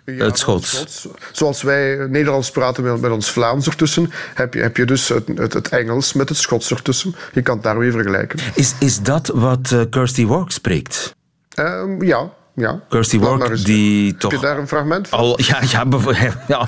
ja, 0.05 0.25
het 0.25 0.39
Schots. 0.39 0.71
Schots. 0.71 1.09
Zoals 1.33 1.63
wij 1.63 2.07
Nederlands 2.09 2.51
praten 2.51 2.83
met, 2.83 3.01
met 3.01 3.11
ons 3.11 3.31
Vlaams 3.31 3.69
ertussen, 3.73 4.11
heb 4.35 4.55
je, 4.55 4.61
heb 4.61 4.77
je 4.77 4.85
dus 4.85 5.09
het, 5.09 5.29
het, 5.35 5.53
het, 5.53 5.69
Engels 5.69 6.13
met 6.13 6.29
het 6.29 6.39
Schots 6.39 6.71
ertussen. 6.71 7.15
Je 7.33 7.43
kan 7.43 7.55
het 7.55 7.65
daar 7.65 7.79
weer 7.79 7.93
vergelijken. 7.93 8.39
Is, 8.55 8.75
is 8.79 9.03
dat 9.03 9.31
wat 9.35 9.71
uh, 9.73 9.81
Kirsty 9.91 10.27
Walk 10.27 10.51
spreekt? 10.51 11.15
Um, 11.59 12.03
ja. 12.03 12.31
Ja. 12.55 12.81
Kirsty 12.89 13.19
Walk, 13.19 13.65
die 13.65 14.17
toch... 14.17 14.31
Heb 14.31 14.41
je 14.41 14.47
daar 14.47 14.59
een 14.59 14.69
fragment 14.69 15.09
van? 15.09 15.19
Al, 15.19 15.41
ja, 15.43 15.59
ja, 15.71 15.85
ja. 16.49 16.67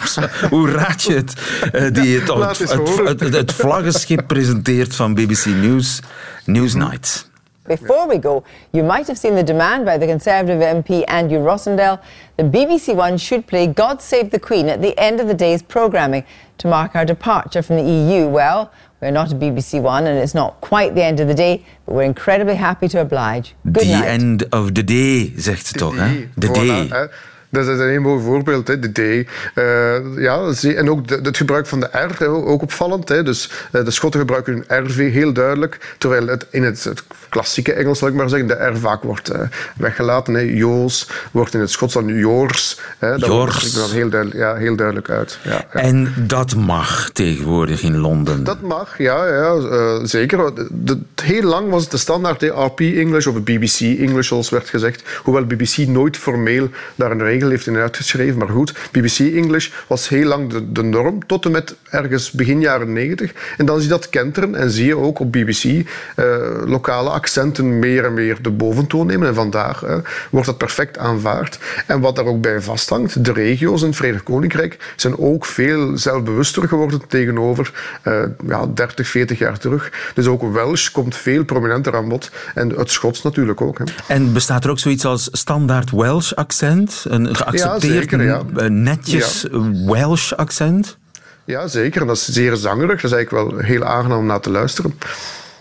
Hoe 0.50 0.70
raad 0.70 1.02
je 1.02 1.14
het? 1.14 1.34
Uh, 1.72 1.92
die 1.92 2.22
toch 2.22 2.48
het, 2.48 2.58
het, 2.58 3.20
het, 3.20 3.34
het, 3.34 3.52
vlaggenschip 3.52 4.26
presenteert 4.26 4.96
van 4.96 5.14
BBC 5.14 5.44
News, 5.44 6.00
Newsnight. 6.44 7.32
Before 7.66 8.06
we 8.06 8.20
go, 8.20 8.44
you 8.72 8.84
might 8.84 9.06
have 9.06 9.18
seen 9.18 9.34
the 9.34 9.42
demand 9.42 9.84
by 9.86 9.96
the 9.96 10.06
Conservative 10.06 10.60
MP 10.60 11.02
Andrew 11.06 11.40
Rossendale 11.40 11.98
that 12.36 12.50
BBC 12.50 12.94
One 12.94 13.16
should 13.16 13.46
play 13.46 13.66
God 13.66 14.02
Save 14.02 14.30
the 14.30 14.38
Queen 14.38 14.68
at 14.68 14.82
the 14.82 14.92
end 14.98 15.18
of 15.18 15.28
the 15.28 15.34
day's 15.34 15.62
programming 15.62 16.24
to 16.58 16.68
mark 16.68 16.94
our 16.94 17.04
departure 17.04 17.62
from 17.62 17.76
the 17.76 17.82
EU. 17.82 18.28
Well, 18.28 18.70
we're 19.00 19.10
not 19.10 19.32
a 19.32 19.34
BBC 19.34 19.80
One 19.82 20.06
and 20.06 20.18
it's 20.18 20.34
not 20.34 20.60
quite 20.60 20.94
the 20.94 21.02
end 21.04 21.20
of 21.20 21.28
the 21.28 21.34
day, 21.34 21.64
but 21.84 21.94
we're 21.94 22.04
incredibly 22.04 22.54
happy 22.54 22.88
to 22.88 23.00
oblige. 23.00 23.54
Good 23.64 23.84
the 23.84 23.92
night. 23.92 24.08
end 24.08 24.42
of 24.52 24.72
the 24.74 24.84
day, 24.84 25.32
zegt 25.36 25.66
ze 25.66 25.72
toch, 25.74 25.96
hè? 25.96 26.28
The 26.38 26.48
day. 26.52 26.88
Voilà, 26.88 27.08
Dat 27.54 27.68
is 27.68 27.78
een 27.78 28.02
mooi 28.02 28.22
voorbeeld, 28.22 28.68
hè, 28.68 28.78
de 28.78 28.92
D. 28.92 28.98
Uh, 28.98 30.22
ja, 30.22 30.52
en 30.62 30.90
ook 30.90 31.08
de, 31.08 31.20
het 31.22 31.36
gebruik 31.36 31.66
van 31.66 31.80
de 31.80 31.86
R, 31.86 32.18
hè, 32.18 32.28
ook 32.28 32.62
opvallend. 32.62 33.08
Hè. 33.08 33.22
Dus, 33.22 33.50
uh, 33.72 33.84
de 33.84 33.90
Schotten 33.90 34.20
gebruiken 34.20 34.52
hun 34.52 34.84
RV 34.84 35.12
heel 35.12 35.32
duidelijk, 35.32 35.94
terwijl 35.98 36.26
het 36.26 36.46
in 36.50 36.62
het, 36.62 36.84
het 36.84 37.02
klassieke 37.28 37.72
Engels, 37.72 37.98
zal 37.98 38.08
ik 38.08 38.14
maar 38.14 38.28
zeggen, 38.28 38.48
de 38.48 38.54
R 38.54 38.76
vaak 38.76 39.02
wordt 39.02 39.32
uh, 39.32 39.40
weggelaten. 39.76 40.34
Hè. 40.34 40.40
Joos 40.40 41.08
wordt 41.30 41.54
in 41.54 41.60
het 41.60 41.70
Schots 41.70 41.94
dan 41.94 42.06
Joors. 42.18 42.80
Hè. 42.98 43.18
Dat 43.18 43.28
Joors. 43.28 43.72
dan 43.72 43.90
heel 43.90 44.08
duidelijk, 44.08 44.40
ja, 44.40 44.54
heel 44.54 44.76
duidelijk 44.76 45.10
uit. 45.10 45.38
Ja, 45.42 45.50
ja. 45.50 45.80
En 45.80 46.14
dat 46.26 46.54
mag 46.54 47.10
tegenwoordig 47.12 47.82
in 47.82 47.96
Londen? 47.96 48.44
Dat 48.44 48.60
mag, 48.60 48.98
ja, 48.98 49.26
ja 49.26 50.06
zeker. 50.06 50.54
De, 50.54 50.68
de, 50.70 50.98
heel 51.22 51.42
lang 51.42 51.70
was 51.70 51.82
het 51.82 51.90
de 51.90 51.96
standaard 51.96 52.42
RP 52.42 52.80
English 52.80 53.26
of 53.26 53.42
BBC 53.42 53.80
English, 53.80 54.28
zoals 54.28 54.50
werd 54.50 54.68
gezegd. 54.68 55.02
Hoewel 55.22 55.44
BBC 55.44 55.76
nooit 55.76 56.16
formeel 56.16 56.68
daar 56.94 57.10
een 57.10 57.22
regel 57.22 57.43
regel 57.48 57.50
heeft 57.50 57.66
hij 57.76 57.82
uitgeschreven. 57.82 58.38
Maar 58.38 58.48
goed, 58.48 58.74
BBC 58.90 59.18
English 59.18 59.70
was 59.86 60.08
heel 60.08 60.26
lang 60.26 60.50
de, 60.50 60.72
de 60.72 60.82
norm, 60.82 61.26
tot 61.26 61.44
en 61.44 61.50
met 61.50 61.74
ergens 61.90 62.30
begin 62.30 62.60
jaren 62.60 62.92
90. 62.92 63.32
En 63.56 63.66
dan 63.66 63.76
zie 63.76 63.84
je 63.84 63.94
dat 63.94 64.08
kenteren 64.08 64.54
en 64.54 64.70
zie 64.70 64.86
je 64.86 64.96
ook 64.96 65.18
op 65.18 65.32
BBC 65.32 65.64
eh, 65.64 66.24
lokale 66.64 67.10
accenten 67.10 67.78
meer 67.78 68.04
en 68.04 68.14
meer 68.14 68.42
de 68.42 68.50
boventoon 68.50 69.06
nemen. 69.06 69.28
En 69.28 69.34
vandaar 69.34 69.82
eh, 69.82 69.96
wordt 70.30 70.46
dat 70.46 70.58
perfect 70.58 70.98
aanvaard. 70.98 71.58
En 71.86 72.00
wat 72.00 72.16
daar 72.16 72.24
ook 72.24 72.40
bij 72.40 72.60
vasthangt, 72.60 73.24
de 73.24 73.32
regio's 73.32 73.80
in 73.80 73.86
het 73.86 73.96
Verenigd 73.96 74.22
Koninkrijk 74.22 74.92
zijn 74.96 75.18
ook 75.18 75.46
veel 75.46 75.98
zelfbewuster 75.98 76.68
geworden 76.68 77.00
tegenover 77.08 77.72
eh, 78.02 78.22
ja, 78.46 78.66
30, 78.66 79.08
40 79.08 79.38
jaar 79.38 79.58
terug. 79.58 79.92
Dus 80.14 80.26
ook 80.26 80.52
Welsh 80.52 80.90
komt 80.90 81.16
veel 81.16 81.44
prominenter 81.44 81.96
aan 81.96 82.08
bod. 82.08 82.30
En 82.54 82.68
het 82.70 82.90
Schots 82.90 83.22
natuurlijk 83.22 83.60
ook. 83.60 83.78
Hè. 83.78 83.84
En 84.06 84.32
bestaat 84.32 84.64
er 84.64 84.70
ook 84.70 84.78
zoiets 84.78 85.04
als 85.04 85.28
standaard 85.32 85.90
Welsh 85.90 86.32
accent? 86.32 87.04
Een 87.08 87.23
geaccepteerd, 87.32 88.10
zeker, 88.10 88.22
ja. 88.22 88.42
eh, 88.56 88.68
netjes 88.68 89.46
Welsh 89.86 90.32
accent? 90.32 90.98
Ja, 91.44 91.66
zeker. 91.66 92.06
Dat 92.06 92.16
is 92.16 92.28
zeer 92.28 92.56
zangerig. 92.56 93.00
Dat 93.00 93.10
is 93.10 93.16
eigenlijk 93.16 93.50
wel 93.50 93.60
heel 93.60 93.84
aangenaam 93.84 94.18
om 94.18 94.26
naar 94.26 94.40
te 94.40 94.50
luisteren. 94.50 94.94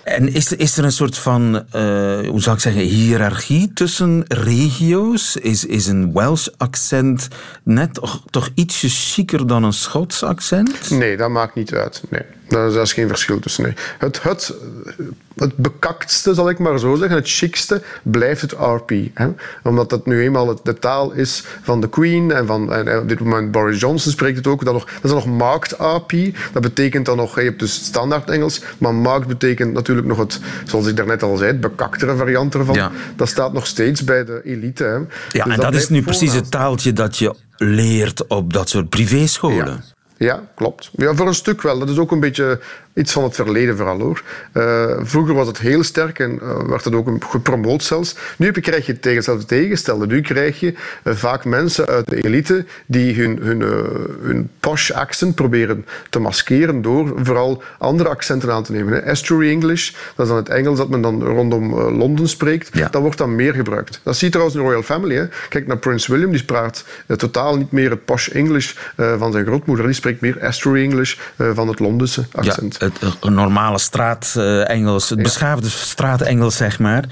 En 0.04 0.34
is, 0.34 0.52
is 0.52 0.78
er 0.78 0.84
een 0.84 0.91
soort 0.91 1.17
van, 1.17 1.56
eh, 1.71 1.82
hoe 2.28 2.41
zou 2.41 2.56
ik 2.56 2.62
zeggen, 2.62 2.82
hiërarchie 2.82 3.73
tussen 3.73 4.23
regio's? 4.28 5.36
Is, 5.36 5.65
is 5.65 5.88
een 5.88 6.13
Welsh 6.13 6.47
accent 6.58 7.28
net 7.63 7.93
toch, 7.93 8.23
toch 8.30 8.49
ietsje 8.56 8.89
chiquer 8.89 9.47
dan 9.47 9.63
een 9.63 9.73
Schots 9.73 10.23
accent? 10.23 10.89
Nee, 10.89 11.17
dat 11.17 11.30
maakt 11.30 11.56
niet 11.56 11.73
uit. 11.73 12.04
Nee. 12.10 12.21
Daar 12.53 12.67
is, 12.67 12.73
daar 12.73 12.83
is 12.83 12.93
geen 12.93 13.07
verschil 13.07 13.39
tussen. 13.39 13.63
Nee. 13.63 13.73
Het, 13.97 14.23
het, 14.23 14.53
het 15.35 15.55
bekaktste, 15.55 16.33
zal 16.33 16.49
ik 16.49 16.59
maar 16.59 16.79
zo 16.79 16.95
zeggen, 16.95 17.17
het 17.17 17.29
chicste, 17.29 17.81
blijft 18.03 18.41
het 18.41 18.51
RP. 18.51 18.91
Hè? 19.13 19.27
Omdat 19.63 19.89
dat 19.89 20.05
nu 20.05 20.21
eenmaal 20.21 20.47
het, 20.47 20.59
de 20.63 20.79
taal 20.79 21.11
is 21.11 21.43
van 21.61 21.81
de 21.81 21.89
Queen 21.89 22.31
en, 22.31 22.45
van, 22.45 22.73
en 22.73 22.99
op 22.99 23.09
dit 23.09 23.19
moment 23.19 23.51
Boris 23.51 23.79
Johnson 23.79 24.11
spreekt 24.11 24.37
het 24.37 24.47
ook. 24.47 24.65
Dat, 24.65 24.73
nog, 24.73 24.85
dat 24.85 25.03
is 25.03 25.09
dan 25.09 25.19
nog 25.19 25.37
marked 25.37 25.71
RP. 25.71 26.11
Dat 26.53 26.61
betekent 26.61 27.05
dan 27.05 27.17
nog, 27.17 27.35
je 27.35 27.41
hebt 27.45 27.59
dus 27.59 27.85
standaard 27.85 28.29
Engels, 28.29 28.61
maar 28.77 28.93
marked 28.93 29.27
betekent 29.27 29.73
natuurlijk 29.73 30.07
nog 30.07 30.17
het, 30.17 30.39
zoals 30.65 30.87
ik 30.87 30.95
daarnet 30.95 31.23
al 31.23 31.37
zei, 31.37 31.51
het 31.51 31.61
bekaktere 31.61 32.15
variant 32.15 32.55
ervan. 32.55 32.75
Ja. 32.75 32.91
Dat 33.15 33.27
staat 33.27 33.53
nog 33.53 33.67
steeds 33.67 34.03
bij 34.03 34.25
de 34.25 34.41
elite. 34.43 34.83
Hè? 34.83 34.93
Ja, 34.93 35.43
Dus 35.43 35.53
en 35.53 35.59
dat 35.59 35.73
is 35.73 35.89
nu 35.89 36.01
precies 36.01 36.33
het 36.33 36.51
taaltje 36.51 36.93
dat 36.93 37.17
je 37.17 37.35
leert 37.57 38.27
op 38.27 38.53
dat 38.53 38.69
soort 38.69 38.89
privéscholen. 38.89 39.65
Ja, 39.65 39.92
klopt. 40.56 40.89
Ja, 40.95 41.13
voor 41.13 41.28
een 41.28 41.34
stuk 41.34 41.62
wel. 41.62 41.80
Dat 41.80 41.89
is 41.89 41.97
ook 41.97 42.12
een 42.12 42.19
beetje 42.19 42.60
iets 42.93 43.12
van 43.12 43.23
het 43.23 43.36
verleden 43.36 43.77
vooral 43.77 43.99
hoor. 43.99 44.23
Eh, 44.51 44.97
vroeger 45.01 45.34
was 45.34 45.47
het 45.47 45.58
heel 45.58 45.84
sterk 45.84 46.19
en 46.19 46.39
eh, 46.41 46.67
werd 46.67 46.84
het 46.84 46.93
ook 46.93 47.23
gepromoot 47.25 47.84
zelfs. 47.84 48.15
Nu 48.38 48.51
krijg 48.51 48.86
je 48.86 48.91
het 48.91 49.01
tegengestelde. 49.47 50.06
Nu 50.08 50.21
krijg 50.21 50.60
je 50.60 50.73
eh, 51.03 51.13
vaak 51.13 51.45
mensen 51.45 51.86
uit 51.86 52.10
de 52.10 52.23
elite 52.23 52.65
die 52.86 53.15
hun, 53.15 53.39
hun, 53.41 53.62
hun 54.21 54.49
posh 54.60 54.91
accent 54.91 55.36
proberen 55.36 55.86
te 56.10 56.19
maskeren 56.19 56.82
door 56.82 57.13
vooral 57.15 57.63
andere 57.77 58.10
accenten 58.10 58.51
aan 58.51 58.63
te 58.63 58.71
nemen. 58.71 58.93
Hè. 58.93 58.99
Estuary 58.99 59.49
English, 59.49 59.91
dat 60.15 60.25
is 60.25 60.27
dan 60.27 60.38
het 60.38 60.49
Engels 60.49 60.77
dat 60.77 60.89
men 60.89 61.01
dan 61.01 61.23
rondom 61.23 61.73
Londen 61.73 62.29
spreekt. 62.29 62.91
Dat 62.91 63.01
wordt 63.01 63.17
dan 63.17 63.36
meer 63.36 63.53
gebruikt. 63.53 63.99
Dat 64.03 64.15
zie 64.15 64.25
je 64.25 64.34
trouwens 64.34 64.58
in 64.58 64.63
de 64.63 64.69
Royal 64.69 64.84
Family. 64.84 65.15
Hè. 65.15 65.25
Kijk 65.49 65.67
naar 65.67 65.77
Prince 65.77 66.12
William, 66.12 66.32
die 66.32 66.43
praat 66.43 66.86
totaal 67.17 67.58
niet 67.58 67.71
meer 67.71 67.89
het 67.89 68.06
posh 68.06 68.27
English 68.27 68.73
van 68.95 69.32
zijn 69.32 69.45
grootmoeder. 69.45 69.86
Die 69.86 69.95
spreekt 69.95 70.21
meer 70.21 70.38
Estuary 70.38 70.84
English 70.84 71.17
van 71.38 71.67
het 71.67 71.79
Londense 71.79 72.25
accent. 72.32 72.77
Het 72.83 73.29
normale 73.29 73.79
straat-Engels, 73.79 75.09
het 75.09 75.21
beschaafde 75.21 75.69
straat-Engels, 75.69 76.55
zeg 76.55 76.79
maar. 76.79 77.03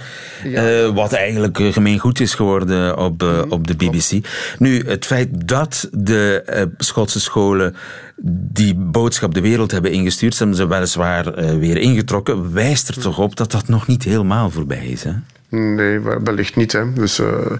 Eh, 0.43 0.87
wat 0.87 1.13
eigenlijk 1.13 1.59
eh, 1.59 1.73
gemeengoed 1.73 2.19
is 2.19 2.33
geworden 2.33 2.97
op, 2.97 3.23
eh, 3.23 3.41
op 3.49 3.67
de 3.67 3.75
BBC. 3.75 4.27
Nu, 4.57 4.83
het 4.85 5.05
feit 5.05 5.47
dat 5.47 5.89
de 5.91 6.69
Schotse 6.77 7.19
scholen 7.19 7.75
die 8.23 8.75
boodschap 8.75 9.33
de 9.33 9.41
wereld 9.41 9.71
hebben 9.71 9.91
ingestuurd, 9.91 10.33
ze 10.33 10.39
hebben 10.39 10.57
ze 10.57 10.67
weliswaar 10.67 11.33
weer 11.59 11.77
ingetrokken, 11.77 12.53
wijst 12.53 12.87
er 12.87 12.99
toch 12.99 13.19
op 13.19 13.35
dat 13.35 13.51
dat 13.51 13.67
nog 13.67 13.87
niet 13.87 14.03
helemaal 14.03 14.49
voorbij 14.49 14.85
is. 14.85 15.03
Hè? 15.03 15.11
Nee, 15.53 15.99
wel- 15.99 16.19
wellicht 16.23 16.55
niet. 16.55 16.71
Hè. 16.71 16.93
Dus, 16.93 17.19
eh, 17.19 17.51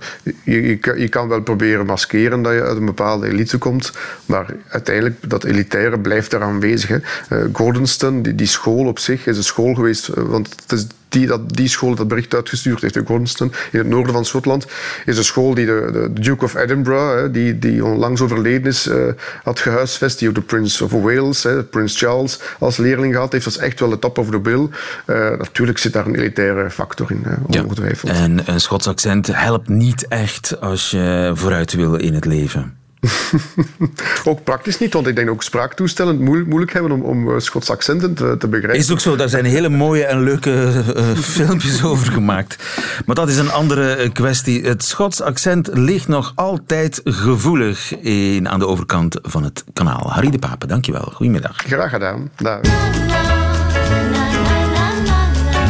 je, 0.43 0.61
je, 0.61 0.77
kan- 0.77 0.99
je 0.99 1.09
kan 1.09 1.27
wel 1.27 1.41
proberen 1.41 1.85
maskeren 1.85 2.41
dat 2.41 2.53
je 2.53 2.61
uit 2.63 2.77
een 2.77 2.85
bepaalde 2.85 3.27
elite 3.27 3.57
komt, 3.57 3.91
maar 4.25 4.45
uiteindelijk, 4.67 5.29
dat 5.29 5.43
elitaire 5.43 5.99
blijft 5.99 6.33
er 6.33 6.41
aanwezig. 6.41 6.89
Hè. 6.89 6.97
Eh, 7.37 7.45
Gordonston, 7.53 8.21
die, 8.21 8.35
die 8.35 8.47
school 8.47 8.85
op 8.87 8.99
zich, 8.99 9.25
is 9.27 9.37
een 9.37 9.43
school 9.43 9.73
geweest, 9.73 10.07
eh, 10.07 10.23
want 10.23 10.49
het 10.61 10.71
is 10.71 10.87
die, 11.11 11.27
dat, 11.27 11.49
die 11.49 11.67
school 11.67 11.95
dat 11.95 12.07
bericht 12.07 12.33
uitgestuurd 12.33 12.81
heeft, 12.81 12.95
in 12.95 13.05
Gordonston, 13.05 13.51
in 13.71 13.79
het 13.79 13.87
noorden 13.87 14.13
van 14.13 14.25
Schotland, 14.25 14.65
is 15.05 15.17
een 15.17 15.23
school 15.23 15.53
die 15.53 15.65
de, 15.65 15.89
de 16.13 16.21
Duke 16.21 16.43
of 16.43 16.55
Edinburgh, 16.55 17.15
hè, 17.15 17.31
die, 17.31 17.59
die 17.59 17.85
onlangs 17.85 18.21
overleden 18.21 18.67
is, 18.67 18.87
eh, 18.87 18.97
had 19.43 19.59
gehuisvest, 19.59 20.19
die 20.19 20.29
ook 20.29 20.35
de 20.35 20.41
Prince 20.41 20.83
of 20.83 20.91
Wales, 20.91 21.43
hè, 21.43 21.63
Prins 21.63 21.97
Charles, 21.97 22.39
als 22.59 22.77
leerling 22.77 23.13
gehad 23.13 23.31
heeft. 23.31 23.45
Dat 23.45 23.53
is 23.53 23.59
echt 23.59 23.79
wel 23.79 23.89
de 23.89 23.99
top 23.99 24.17
of 24.17 24.29
the 24.29 24.39
bill. 24.39 24.69
Eh, 25.05 25.15
natuurlijk 25.15 25.77
zit 25.77 25.93
daar 25.93 26.05
een 26.05 26.15
elitaire 26.15 26.69
factor 26.69 27.11
in, 27.11 27.23
hè, 27.23 27.61
ongetwijfeld. 27.63 28.11
En 28.11 28.41
een 28.45 28.61
Schots 28.61 28.87
accent 28.87 29.27
helpt 29.27 29.67
niet 29.67 30.07
echt 30.07 30.61
als 30.61 30.91
je 30.91 31.31
vooruit 31.35 31.73
wil 31.73 31.95
in 31.95 32.13
het 32.13 32.25
leven. 32.25 32.80
Ook 34.23 34.43
praktisch 34.43 34.79
niet, 34.79 34.93
want 34.93 35.07
ik 35.07 35.15
denk 35.15 35.29
ook 35.29 35.43
spraaktoestellen 35.43 36.23
moeilijk, 36.23 36.47
moeilijk 36.49 36.73
hebben 36.73 36.91
om, 36.91 37.01
om 37.01 37.29
eh, 37.29 37.39
Schots 37.39 37.69
accenten 37.69 38.13
te, 38.13 38.35
te 38.39 38.47
begrijpen. 38.47 38.79
Is 38.79 38.91
ook 38.91 38.99
zo, 38.99 39.15
daar 39.15 39.29
zijn 39.29 39.45
hele 39.45 39.69
mooie 39.69 40.05
en 40.05 40.23
leuke 40.23 40.83
eh, 40.95 41.03
filmpjes 41.35 41.83
over 41.83 42.11
gemaakt. 42.11 42.63
Maar 43.05 43.15
dat 43.15 43.29
is 43.29 43.37
een 43.37 43.51
andere 43.51 43.93
eh, 43.93 44.11
kwestie. 44.11 44.63
Het 44.63 44.83
Schots 44.83 45.21
accent 45.21 45.69
ligt 45.73 46.07
nog 46.07 46.31
altijd 46.35 47.01
gevoelig 47.03 47.99
in, 47.99 48.49
aan 48.49 48.59
de 48.59 48.67
overkant 48.67 49.19
van 49.21 49.43
het 49.43 49.63
kanaal. 49.73 50.11
Harry 50.11 50.29
de 50.29 50.39
Pape, 50.39 50.67
dankjewel. 50.67 51.11
Goedemiddag. 51.13 51.57
Graag 51.57 51.89
gedaan. 51.89 52.29
Dag. 52.37 52.59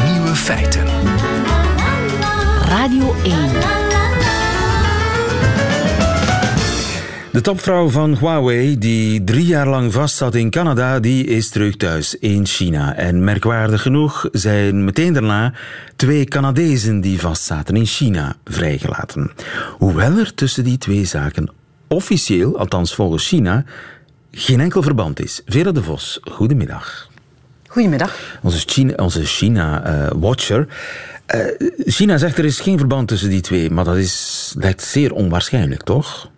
Nieuwe 0.06 0.36
feiten. 0.36 0.86
Radio 2.68 3.16
1. 3.24 3.81
De 7.32 7.42
topvrouw 7.42 7.90
van 7.90 8.18
Huawei, 8.18 8.78
die 8.78 9.24
drie 9.24 9.46
jaar 9.46 9.68
lang 9.68 9.94
vastzat 9.94 10.36
in 10.36 10.50
Canada, 10.50 11.00
die 11.00 11.26
is 11.26 11.50
terug 11.50 11.78
thuis 11.78 12.16
in 12.16 12.46
China. 12.46 12.96
En 12.96 13.24
merkwaardig 13.24 13.82
genoeg 13.82 14.28
zijn 14.32 14.84
meteen 14.84 15.14
daarna 15.14 15.54
twee 15.96 16.26
Canadezen 16.26 17.02
die 17.02 17.20
vastzaten 17.20 17.76
in 17.76 17.86
China 17.86 18.36
vrijgelaten. 18.44 19.32
Hoewel 19.78 20.18
er 20.18 20.34
tussen 20.34 20.64
die 20.64 20.78
twee 20.78 21.06
zaken 21.06 21.50
officieel, 21.88 22.58
althans 22.58 22.96
volgens 22.96 23.28
China, 23.28 23.64
geen 24.32 24.60
enkel 24.60 24.84
verband 24.84 25.20
is. 25.20 25.42
Vera 25.46 25.72
de 25.72 25.84
Vos, 25.84 26.20
goedemiddag. 26.32 27.10
Goedemiddag. 27.68 28.40
Onze 28.42 28.60
China- 28.66 28.96
onze 28.96 29.26
China-watcher. 29.26 30.68
China 31.86 32.18
zegt 32.18 32.38
er 32.38 32.46
is 32.46 32.60
geen 32.60 32.78
verband 32.78 33.08
tussen 33.08 33.30
die 33.30 33.42
twee, 33.42 33.70
maar 33.70 33.86
dat 33.86 33.98
is, 33.98 34.54
lijkt 34.58 34.84
zeer 34.84 35.14
onwaarschijnlijk, 35.14 35.84
toch? 35.84 36.30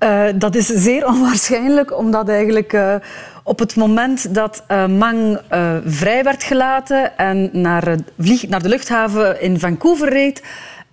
Eh, 0.00 0.24
dat 0.34 0.54
is 0.54 0.66
zeer 0.66 1.06
onwaarschijnlijk, 1.12 1.98
omdat 1.98 2.28
eigenlijk 2.28 2.72
eh, 2.72 2.94
op 3.42 3.58
het 3.58 3.76
moment 3.76 4.34
dat 4.34 4.64
eh, 4.66 4.86
Mang 4.86 5.40
vrij 5.84 6.22
werd 6.24 6.42
gelaten 6.42 7.18
en 7.18 7.50
naar, 7.52 7.96
vlieg, 8.18 8.48
naar 8.48 8.62
de 8.62 8.68
luchthaven 8.68 9.40
in 9.40 9.58
Vancouver 9.58 10.08
reed, 10.08 10.42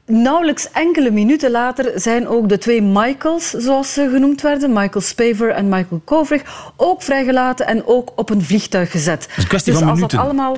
nauwelijks 0.08 0.72
enkele 0.72 1.12
minuten 1.12 1.52
later 1.52 2.00
zijn 2.00 2.28
ook 2.28 2.50
de 2.50 2.58
twee 2.58 2.82
Michaels, 2.82 3.50
zoals 3.50 3.94
ze 3.94 4.10
genoemd 4.12 4.42
werden, 4.42 4.74
Michael 4.74 5.02
Spaver 5.02 5.50
en 5.50 5.70
Michael 5.70 6.02
Kovrig, 6.04 6.72
ook 6.76 7.02
vrijgelaten 7.02 7.68
en 7.68 7.86
ook 7.86 8.12
op 8.16 8.30
een 8.30 8.44
vliegtuig 8.44 8.92
gezet. 8.92 9.28
een 9.38 9.48
kwestie 9.48 9.72
dus 9.72 9.82
van 9.82 9.90
als 9.90 9.98
minuten. 9.98 10.18
dat 10.18 10.28
allemaal 10.28 10.58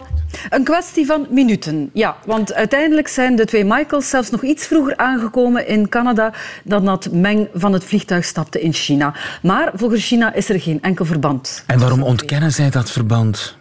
een 0.49 0.63
kwestie 0.63 1.05
van 1.05 1.27
minuten, 1.29 1.89
ja. 1.93 2.15
Want 2.25 2.53
uiteindelijk 2.53 3.07
zijn 3.07 3.35
de 3.35 3.45
twee 3.45 3.65
Michaels 3.65 4.09
zelfs 4.09 4.29
nog 4.29 4.43
iets 4.43 4.67
vroeger 4.67 4.97
aangekomen 4.97 5.67
in 5.67 5.89
Canada 5.89 6.33
dan 6.63 6.85
dat 6.85 7.11
Meng 7.11 7.47
van 7.53 7.73
het 7.73 7.83
vliegtuig 7.83 8.25
stapte 8.25 8.61
in 8.61 8.73
China. 8.73 9.13
Maar 9.41 9.71
volgens 9.73 10.07
China 10.07 10.33
is 10.33 10.49
er 10.49 10.61
geen 10.61 10.81
enkel 10.81 11.05
verband. 11.05 11.63
En 11.65 11.79
waarom 11.79 12.03
ontkennen 12.03 12.51
zij 12.51 12.69
dat 12.69 12.91
verband? 12.91 13.57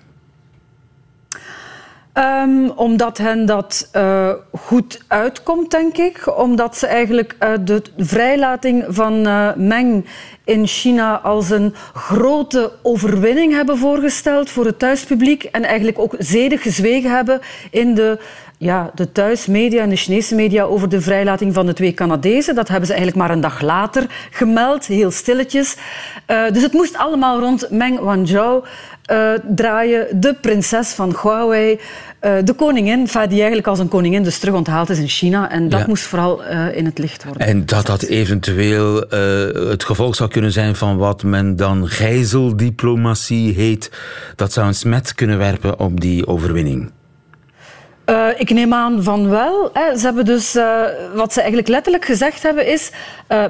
Ehm, 2.19 2.69
omdat 2.75 3.19
hen 3.19 3.47
dat 3.47 3.89
eh, 3.93 4.31
goed 4.53 5.01
uitkomt, 5.09 5.71
denk 5.71 5.97
ik. 5.97 6.39
Omdat 6.39 6.77
ze 6.77 6.87
eigenlijk 6.87 7.37
eh, 7.39 7.53
de 7.65 7.83
vrijlating 7.97 8.85
van 8.89 9.27
eh, 9.27 9.49
Meng 9.57 10.07
in 10.45 10.67
China 10.67 11.19
als 11.19 11.51
een 11.51 11.75
grote 11.95 12.73
overwinning 12.83 13.53
hebben 13.53 13.79
voorgesteld 13.79 14.51
voor 14.51 14.65
het 14.65 14.79
thuispubliek. 14.79 15.45
En 15.45 15.65
eigenlijk 15.65 15.99
ook 15.99 16.15
zedig 16.19 16.63
gezwegen 16.63 17.11
hebben 17.11 17.41
in 17.71 17.95
de, 17.95 18.19
ja, 18.59 18.91
de 18.95 19.13
thuismedia 19.13 19.83
en 19.83 19.89
de 19.89 19.97
Chinese 19.97 20.35
media 20.35 20.63
over 20.63 20.89
de 20.89 21.01
vrijlating 21.01 21.55
van 21.55 21.67
de 21.67 21.73
twee 21.73 21.95
Canadezen. 21.95 22.55
Dat 22.55 22.69
hebben 22.69 22.87
ze 22.87 22.95
eigenlijk 22.95 23.23
maar 23.23 23.37
een 23.37 23.43
dag 23.43 23.61
later 23.61 24.07
gemeld, 24.31 24.87
heel 24.87 25.11
stilletjes. 25.11 25.77
Dus 26.27 26.63
het 26.63 26.73
moest 26.73 26.97
allemaal 26.97 27.41
rond 27.41 27.71
Meng 27.71 27.99
Wanzhou 27.99 28.65
eh, 29.09 29.31
draaien. 29.55 30.21
De 30.21 30.35
prinses 30.41 30.89
van 30.89 31.17
Huawei, 31.23 31.79
eh, 32.21 32.33
de 32.45 32.53
koningin, 32.53 33.05
die 33.05 33.29
eigenlijk 33.29 33.67
als 33.67 33.79
een 33.79 33.89
koningin 33.89 34.23
dus 34.23 34.39
terug 34.39 34.55
onthaald 34.55 34.91
is 34.91 34.99
in 34.99 35.09
China. 35.09 35.51
En 35.51 35.69
dat 35.69 35.81
Ja. 35.81 35.87
moest 35.89 36.05
vooral 36.05 36.45
eh, 36.45 36.77
in 36.77 36.85
het 36.85 36.99
licht 36.99 37.25
worden. 37.25 37.47
En 37.47 37.67
dat 37.67 37.87
dat 37.87 38.03
eventueel 38.03 39.05
het 39.69 39.85
gevolg 39.85 40.15
zou 40.15 40.31
kunnen 40.31 40.53
zijn 40.53 40.77
van 40.77 40.97
wat 40.97 41.23
men 41.23 41.57
dan 41.57 41.89
gijzeldiplomatie 41.89 43.55
heet. 43.55 43.91
Dat 44.37 44.53
zou 44.53 44.67
een 44.67 44.75
smet 44.75 45.15
kunnen 45.15 45.39
werpen 45.39 45.79
op 45.79 46.01
die 46.01 46.27
overwinning. 46.27 46.91
Ik 48.37 48.51
neem 48.51 48.75
aan 48.75 49.03
van 49.03 49.29
wel. 49.29 49.71
Hè. 49.73 49.97
Ze 49.97 50.05
hebben 50.05 50.25
dus, 50.25 50.53
wat 51.15 51.33
ze 51.33 51.39
eigenlijk 51.39 51.69
letterlijk 51.69 52.05
gezegd 52.05 52.43
hebben 52.43 52.67
is... 52.67 52.91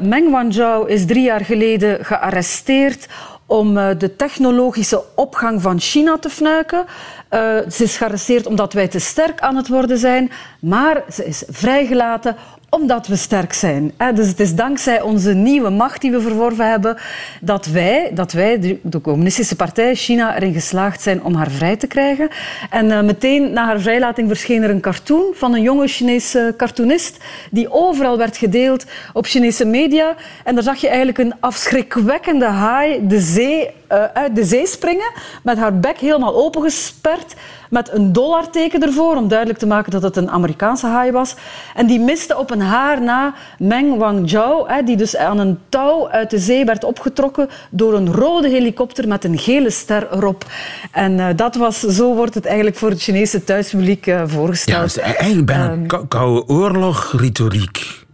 Meng 0.00 0.30
Wanzhou 0.30 0.88
is 0.88 1.06
drie 1.06 1.22
jaar 1.22 1.44
geleden 1.44 2.04
gearresteerd 2.04 3.06
om 3.48 3.76
eh, 3.76 3.88
de 3.98 4.16
technologische 4.16 5.02
opgang 5.14 5.62
van 5.62 5.80
China 5.80 6.18
te 6.18 6.30
fnuiken. 6.30 6.84
Eh, 7.28 7.40
ze 7.70 7.82
is 7.82 7.96
gearresteerd 7.96 8.46
omdat 8.46 8.72
wij 8.72 8.88
te 8.88 8.98
sterk 8.98 9.40
aan 9.40 9.56
het 9.56 9.68
worden 9.68 9.98
zijn. 9.98 10.30
Maar 10.60 11.02
ze 11.12 11.24
is 11.24 11.44
vrijgelaten 11.48 12.36
omdat 12.70 13.06
we 13.06 13.16
sterk 13.16 13.52
zijn. 13.52 13.92
Dus 14.14 14.28
het 14.28 14.40
is 14.40 14.54
dankzij 14.54 15.00
onze 15.00 15.34
nieuwe 15.34 15.70
macht 15.70 16.00
die 16.00 16.10
we 16.10 16.20
verworven 16.20 16.70
hebben 16.70 16.96
dat 17.40 17.66
wij, 17.66 18.10
dat 18.14 18.32
wij 18.32 18.60
de, 18.60 18.78
de 18.82 19.00
communistische 19.00 19.56
partij 19.56 19.94
China, 19.94 20.36
erin 20.36 20.52
geslaagd 20.52 21.00
zijn 21.02 21.22
om 21.22 21.34
haar 21.34 21.50
vrij 21.50 21.76
te 21.76 21.86
krijgen. 21.86 22.28
En 22.70 22.90
eh, 22.90 23.02
meteen 23.02 23.52
na 23.52 23.64
haar 23.64 23.80
vrijlating 23.80 24.28
verscheen 24.28 24.62
er 24.62 24.70
een 24.70 24.80
cartoon 24.80 25.32
van 25.34 25.54
een 25.54 25.62
jonge 25.62 25.86
Chinese 25.86 26.54
cartoonist 26.56 27.16
die 27.50 27.72
overal 27.72 28.18
werd 28.18 28.36
gedeeld 28.36 28.84
op 29.12 29.26
Chinese 29.26 29.64
media. 29.64 30.14
En 30.44 30.54
daar 30.54 30.64
zag 30.64 30.76
je 30.76 30.88
eigenlijk 30.88 31.18
een 31.18 31.34
afschrikwekkende 31.40 32.46
haai 32.46 33.06
de 33.06 33.20
zee, 33.20 33.70
eh, 33.88 34.04
uit 34.14 34.34
de 34.36 34.44
zee 34.44 34.66
springen 34.66 35.10
met 35.42 35.58
haar 35.58 35.78
bek 35.78 35.98
helemaal 35.98 36.34
opengesperd 36.34 37.34
met 37.70 37.92
een 37.92 38.12
dollarteken 38.12 38.82
ervoor, 38.82 39.16
om 39.16 39.28
duidelijk 39.28 39.58
te 39.58 39.66
maken 39.66 39.90
dat 39.92 40.02
het 40.02 40.16
een 40.16 40.30
Amerikaanse 40.30 40.86
haai 40.86 41.10
was. 41.12 41.34
En 41.74 41.86
die 41.86 42.00
miste 42.00 42.36
op 42.38 42.50
een 42.50 42.60
haar 42.60 43.02
na 43.02 43.34
Meng 43.58 43.96
Wanzhou, 43.98 44.68
hè, 44.72 44.82
die 44.82 44.96
dus 44.96 45.16
aan 45.16 45.38
een 45.38 45.58
touw 45.68 46.08
uit 46.08 46.30
de 46.30 46.38
zee 46.38 46.64
werd 46.64 46.84
opgetrokken 46.84 47.48
door 47.70 47.94
een 47.94 48.12
rode 48.12 48.48
helikopter 48.48 49.08
met 49.08 49.24
een 49.24 49.38
gele 49.38 49.70
ster 49.70 50.08
erop. 50.12 50.44
En 50.92 51.20
eh, 51.20 51.26
dat 51.36 51.56
was, 51.56 51.80
zo 51.80 52.14
wordt 52.14 52.34
het 52.34 52.46
eigenlijk 52.46 52.76
voor 52.76 52.90
het 52.90 53.02
Chinese 53.02 53.44
thuispubliek 53.44 54.06
eh, 54.06 54.14
Ja, 54.14 54.28
voorgesteld. 54.28 54.80
het 54.80 54.90
is 54.90 54.98
eigenlijk 54.98 55.46
bijna 55.46 55.70
Ehm, 55.70 55.86
kou- 55.86 56.06
koude 56.06 56.48
oorlog-retoriek. 56.48 58.06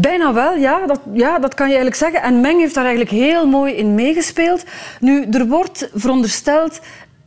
Bijna 0.00 0.32
wel, 0.32 0.56
ja 0.56 0.86
dat, 0.86 1.00
ja, 1.12 1.38
dat 1.38 1.54
kan 1.54 1.68
je 1.68 1.74
eigenlijk 1.76 2.02
zeggen. 2.02 2.22
En 2.22 2.40
Meng 2.40 2.60
heeft 2.60 2.74
daar 2.74 2.84
eigenlijk 2.84 3.14
heel 3.14 3.46
mooi 3.46 3.72
in 3.74 3.94
meegespeeld. 3.94 4.64
Nu, 5.00 5.26
er 5.30 5.46
wordt 5.46 5.90
verondersteld... 5.94 6.80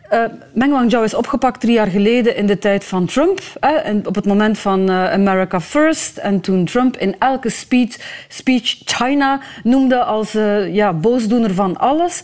eh 0.09 0.23
Meng 0.53 0.71
Wanzhou 0.71 1.03
is 1.03 1.13
opgepakt 1.13 1.59
drie 1.59 1.73
jaar 1.73 1.87
geleden 1.87 2.35
in 2.35 2.45
de 2.45 2.57
tijd 2.57 2.83
van 2.83 3.05
Trump. 3.05 3.39
Hè, 3.59 3.91
op 4.03 4.15
het 4.15 4.25
moment 4.25 4.59
van 4.59 4.89
eh, 4.89 5.11
America 5.11 5.61
First. 5.61 6.17
En 6.17 6.39
toen 6.41 6.65
Trump 6.65 6.97
in 6.97 7.15
elke 7.19 7.49
speech, 7.49 8.25
speech 8.27 8.75
China 8.85 9.39
noemde 9.63 10.03
als 10.03 10.35
eh, 10.35 10.73
ja, 10.73 10.93
boosdoener 10.93 11.53
van 11.53 11.77
alles. 11.77 12.21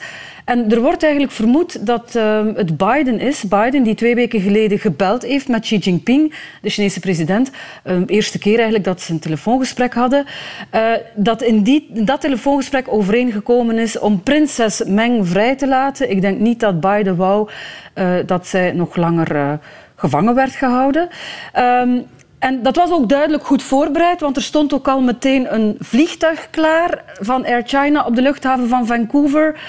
En 0.49 0.71
er 0.71 0.81
wordt 0.81 1.03
eigenlijk 1.03 1.33
vermoed 1.33 1.85
dat 1.85 2.15
eh, 2.15 2.45
het 2.55 2.77
Biden 2.77 3.19
is. 3.19 3.43
Biden 3.43 3.83
die 3.83 3.95
twee 3.95 4.15
weken 4.15 4.41
geleden 4.41 4.79
gebeld 4.79 5.23
heeft 5.23 5.47
met 5.47 5.61
Xi 5.61 5.77
Jinping, 5.77 6.33
de 6.61 6.69
Chinese 6.69 6.99
president. 6.99 7.51
Eh, 7.83 7.97
eerste 8.05 8.39
keer 8.39 8.55
eigenlijk 8.55 8.83
dat 8.83 9.01
ze 9.01 9.11
een 9.11 9.19
telefoongesprek 9.19 9.93
hadden. 9.93 10.25
Eh, 10.69 10.91
dat 11.15 11.41
in, 11.41 11.61
die, 11.63 11.89
dat 11.91 12.21
telefoongesprek 12.21 12.85
overeengekomen 12.87 13.77
is 13.77 13.99
om 13.99 14.23
prinses 14.23 14.83
Meng 14.83 15.27
vrij 15.27 15.55
te 15.55 15.67
laten. 15.67 16.11
Ik 16.11 16.21
denk 16.21 16.39
niet 16.39 16.59
dat 16.59 16.79
Biden 16.79 17.15
wou 17.15 17.49
eh, 17.93 18.13
dat 18.25 18.47
zij 18.47 18.71
nog 18.71 18.95
langer 18.95 19.35
eh, 19.35 19.53
gevangen 19.95 20.35
werd 20.35 20.55
gehouden. 20.55 21.09
Ehm, 21.53 21.97
en 22.39 22.63
dat 22.63 22.75
was 22.75 22.91
ook 22.91 23.09
duidelijk 23.09 23.45
goed 23.45 23.63
voorbereid, 23.63 24.19
want 24.19 24.35
er 24.35 24.41
stond 24.41 24.73
ook 24.73 24.87
al 24.87 25.01
meteen 25.01 25.53
een 25.53 25.75
vliegtuig 25.79 26.47
klaar 26.49 27.03
van 27.19 27.45
Air 27.45 27.63
China 27.65 28.05
op 28.05 28.15
de 28.15 28.21
luchthaven 28.21 28.67
van 28.67 28.85
Vancouver. 28.87 29.59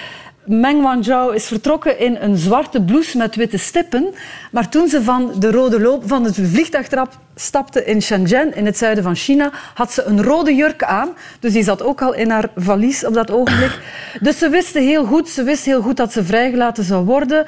Meng 0.50 0.82
Wanzhou 0.82 1.34
is 1.34 1.46
vertrokken 1.46 1.98
in 1.98 2.16
een 2.20 2.36
zwarte 2.36 2.82
blouse 2.82 3.16
met 3.16 3.36
witte 3.36 3.58
stippen. 3.58 4.14
Maar 4.50 4.68
toen 4.68 4.88
ze 4.88 5.02
van 5.02 5.32
de 5.38 5.50
rode 5.50 5.80
loop 5.80 6.02
van 6.06 6.24
het 6.24 6.34
vliegtuigtrap 6.34 7.18
stapte 7.34 7.84
in 7.84 8.02
Shenzhen, 8.02 8.54
in 8.54 8.66
het 8.66 8.78
zuiden 8.78 9.04
van 9.04 9.14
China, 9.14 9.50
had 9.74 9.92
ze 9.92 10.02
een 10.02 10.22
rode 10.22 10.54
jurk 10.54 10.84
aan. 10.84 11.08
Dus 11.40 11.52
die 11.52 11.62
zat 11.62 11.82
ook 11.82 12.02
al 12.02 12.14
in 12.14 12.30
haar 12.30 12.48
valies 12.56 13.04
op 13.06 13.14
dat 13.14 13.30
ogenblik. 13.30 13.78
Dus 14.20 14.38
ze 14.38 14.48
wisten 14.48 14.82
heel 14.82 15.04
goed, 15.04 15.28
ze 15.28 15.42
wist 15.42 15.64
heel 15.64 15.82
goed 15.82 15.96
dat 15.96 16.12
ze 16.12 16.24
vrijgelaten 16.24 16.84
zou 16.84 17.04
worden. 17.04 17.46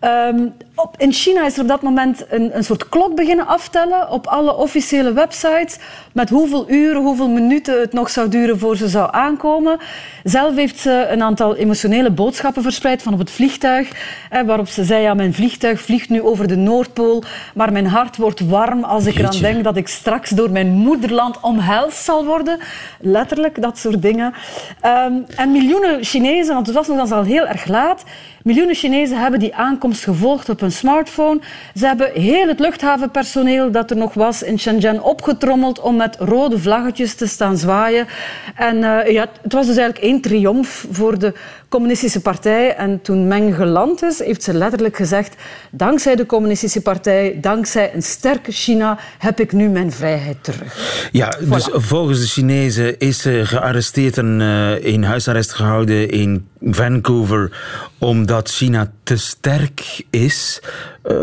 Ehm, 0.00 0.46
op, 0.74 0.94
in 0.98 1.12
China 1.12 1.46
is 1.46 1.54
er 1.56 1.62
op 1.62 1.68
dat 1.68 1.82
moment 1.82 2.24
een, 2.28 2.56
een 2.56 2.64
soort 2.64 2.88
klok 2.88 3.14
beginnen 3.14 3.46
aftellen 3.46 4.10
op 4.10 4.26
alle 4.26 4.56
officiële 4.56 5.12
websites 5.12 5.78
met 6.12 6.30
hoeveel 6.30 6.70
uren, 6.70 7.02
hoeveel 7.02 7.28
minuten 7.28 7.80
het 7.80 7.92
nog 7.92 8.10
zou 8.10 8.28
duren 8.28 8.58
voor 8.58 8.76
ze 8.76 8.88
zou 8.88 9.08
aankomen. 9.12 9.78
Zelf 10.24 10.54
heeft 10.54 10.78
ze 10.78 11.06
een 11.10 11.22
aantal 11.22 11.56
emotionele 11.56 12.10
boodschappen 12.10 12.62
verspreid 12.62 13.02
van 13.02 13.12
op 13.12 13.18
het 13.18 13.30
vliegtuig, 13.30 13.90
hè, 14.28 14.44
waarop 14.44 14.68
ze 14.68 14.84
zei, 14.84 15.02
ja, 15.02 15.14
mijn 15.14 15.34
vliegtuig 15.34 15.80
vliegt 15.80 16.08
nu 16.08 16.22
over 16.22 16.48
de 16.48 16.56
Noordpool, 16.56 17.22
maar 17.54 17.72
mijn 17.72 17.86
hart 17.86 18.16
wordt 18.16 18.40
warm 18.40 18.84
als 18.84 19.06
ik 19.06 19.18
eraan 19.18 19.40
denk 19.40 19.64
dat 19.64 19.76
ik 19.76 19.88
straks 19.88 20.30
door 20.30 20.50
mijn 20.50 20.72
moederland 20.72 21.40
omhelst 21.40 22.04
zal 22.04 22.24
worden. 22.24 22.58
Letterlijk, 23.00 23.62
dat 23.62 23.78
soort 23.78 24.02
dingen. 24.02 24.34
Ehm, 24.80 25.12
en 25.36 25.52
miljoenen 25.52 26.04
Chinezen, 26.04 26.54
want 26.54 26.66
het 26.66 26.76
was 26.76 26.88
nog 26.88 26.96
dan 26.96 27.18
al 27.18 27.24
heel 27.24 27.46
erg 27.46 27.66
laat, 27.66 28.04
miljoenen 28.42 28.74
Chinezen 28.74 29.20
hebben 29.20 29.40
die 29.40 29.54
aankomst 29.54 30.04
gevolgd 30.04 30.48
op 30.48 30.60
hun 30.64 30.72
smartphone. 30.72 31.40
Ze 31.74 31.86
hebben 31.86 32.10
heel 32.12 32.48
het 32.48 32.60
luchthavenpersoneel 32.60 33.70
dat 33.70 33.90
er 33.90 33.96
nog 33.96 34.14
was 34.14 34.42
in 34.42 34.58
Shenzhen 34.58 35.02
opgetrommeld 35.02 35.80
om 35.80 35.96
met 35.96 36.16
rode 36.18 36.58
vlaggetjes 36.58 37.14
te 37.14 37.26
staan 37.26 37.56
zwaaien. 37.56 38.06
En 38.54 38.84
eh, 38.84 39.12
ja, 39.12 39.26
het 39.42 39.52
was 39.52 39.66
dus 39.66 39.76
eigenlijk 39.76 40.06
één 40.06 40.20
triomf 40.20 40.86
voor 40.90 41.18
de 41.18 41.32
communistische 41.74 42.20
partij. 42.20 42.76
En 42.76 43.02
toen 43.02 43.28
Meng 43.28 43.54
geland 43.54 44.02
is, 44.02 44.18
heeft 44.18 44.42
ze 44.42 44.54
letterlijk 44.54 44.96
gezegd 44.96 45.34
dankzij 45.70 46.16
de 46.16 46.26
communistische 46.26 46.80
partij, 46.80 47.38
dankzij 47.40 47.94
een 47.94 48.02
sterke 48.02 48.52
China, 48.52 48.98
heb 49.18 49.40
ik 49.40 49.52
nu 49.52 49.68
mijn 49.68 49.92
vrijheid 49.92 50.36
terug. 50.40 51.08
Ja, 51.12 51.28
dus 51.40 51.68
volgens 51.72 52.20
de 52.20 52.26
Chinezen 52.26 52.98
is 52.98 53.18
ze 53.18 53.40
gearresteerd 53.44 54.18
en 54.18 54.40
eh, 54.40 54.84
in 54.92 55.02
huisarrest 55.02 55.52
gehouden 55.52 56.10
in 56.10 56.48
Vancouver 56.60 57.50
omdat 57.98 58.50
China 58.50 58.92
te 59.02 59.16
sterk 59.16 60.04
is. 60.10 60.62
Eh, 61.02 61.16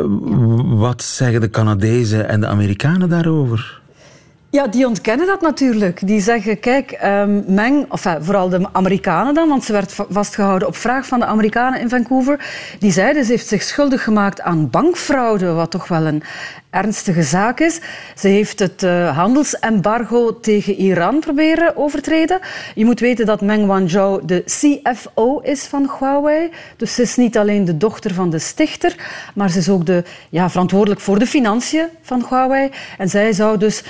wat 0.64 1.04
zeggen 1.04 1.42
de 1.42 1.50
Canadezen 1.50 2.28
en 2.28 2.40
de 2.42 2.48
Amerikanen 2.48 3.10
daarover? 3.10 3.81
Ja, 4.52 4.68
die 4.68 4.88
ontkennen 4.88 5.28
dat 5.28 5.42
natuurlijk. 5.42 6.08
Die 6.08 6.22
zeggen, 6.22 6.60
kijk, 6.60 6.92
ehm, 6.92 7.42
Meng, 7.54 7.86
of 7.92 8.06
eh, 8.06 8.16
vooral 8.20 8.50
de 8.50 8.68
Amerikanen 8.72 9.34
dan, 9.34 9.50
want 9.50 9.64
ze 9.64 9.72
werd 9.72 9.94
va- 9.94 10.06
vastgehouden 10.10 10.68
op 10.68 10.76
vraag 10.76 11.06
van 11.06 11.20
de 11.20 11.26
Amerikanen 11.26 11.80
in 11.80 11.90
Vancouver, 11.90 12.46
die 12.80 12.92
zeiden 12.92 13.26
ze 13.26 13.32
heeft 13.32 13.48
zich 13.48 13.62
schuldig 13.62 14.04
gemaakt 14.04 14.42
aan 14.42 14.70
bankfraude, 14.70 15.52
wat 15.52 15.72
toch 15.72 15.88
wel 15.88 16.06
een 16.06 16.24
ernstige 16.70 17.24
zaak 17.24 17.60
is. 17.60 17.80
Ze 18.16 18.28
heeft 18.28 18.60
het 18.60 18.84
eh, 18.84 19.18
handelsembargo 19.18 20.40
tegen 20.40 20.76
Iran 20.76 21.20
proberen 21.20 21.78
overtreden. 21.78 22.40
Je 22.76 22.86
moet 22.86 23.00
weten 23.00 23.26
dat 23.26 23.42
Meng 23.42 23.66
Wanzhou 23.68 24.26
de 24.26 24.44
CFO 24.46 25.40
is 25.40 25.64
van 25.66 25.92
Huawei. 26.00 26.50
Dus 26.78 26.96
ze 26.96 27.02
is 27.02 27.16
niet 27.16 27.38
alleen 27.38 27.66
de 27.66 27.78
dochter 27.78 28.14
van 28.14 28.30
de 28.30 28.40
stichter, 28.40 28.96
maar 29.36 29.50
ze 29.50 29.58
is 29.60 29.70
ook 29.70 29.86
de, 29.86 30.04
ja, 30.30 30.50
verantwoordelijk 30.50 31.02
voor 31.02 31.20
de 31.20 31.28
financiën 31.28 31.88
van 32.02 32.26
Huawei. 32.30 32.70
En 32.98 33.10
zij 33.10 33.34
zou 33.34 33.58
dus 33.58 33.84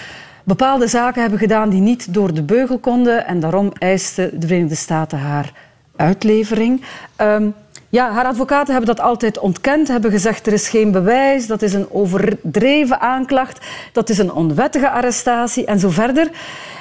bepaalde 0.43 0.87
zaken 0.87 1.21
hebben 1.21 1.39
gedaan 1.39 1.69
die 1.69 1.81
niet 1.81 2.13
door 2.13 2.33
de 2.33 2.43
beugel 2.43 2.77
konden. 2.77 3.25
En 3.25 3.39
daarom 3.39 3.71
eisten 3.77 4.39
de 4.39 4.47
Verenigde 4.47 4.75
Staten 4.75 5.19
haar 5.19 5.53
uitlevering. 5.95 6.81
Ehm, 7.15 7.49
ja, 7.91 8.11
haar 8.11 8.25
advocaten 8.25 8.73
hebben 8.73 8.95
dat 8.95 9.05
altijd 9.05 9.39
ontkend, 9.39 9.87
hebben 9.87 10.11
gezegd 10.11 10.47
er 10.47 10.53
is 10.53 10.69
geen 10.69 10.91
bewijs, 10.91 11.47
dat 11.47 11.61
is 11.61 11.73
een 11.73 11.91
overdreven 11.91 12.99
aanklacht, 12.99 13.65
dat 13.91 14.09
is 14.09 14.17
een 14.17 14.31
onwettige 14.31 14.89
arrestatie 14.89 15.65
en 15.65 15.79
zo 15.79 15.89
verder. 15.89 16.29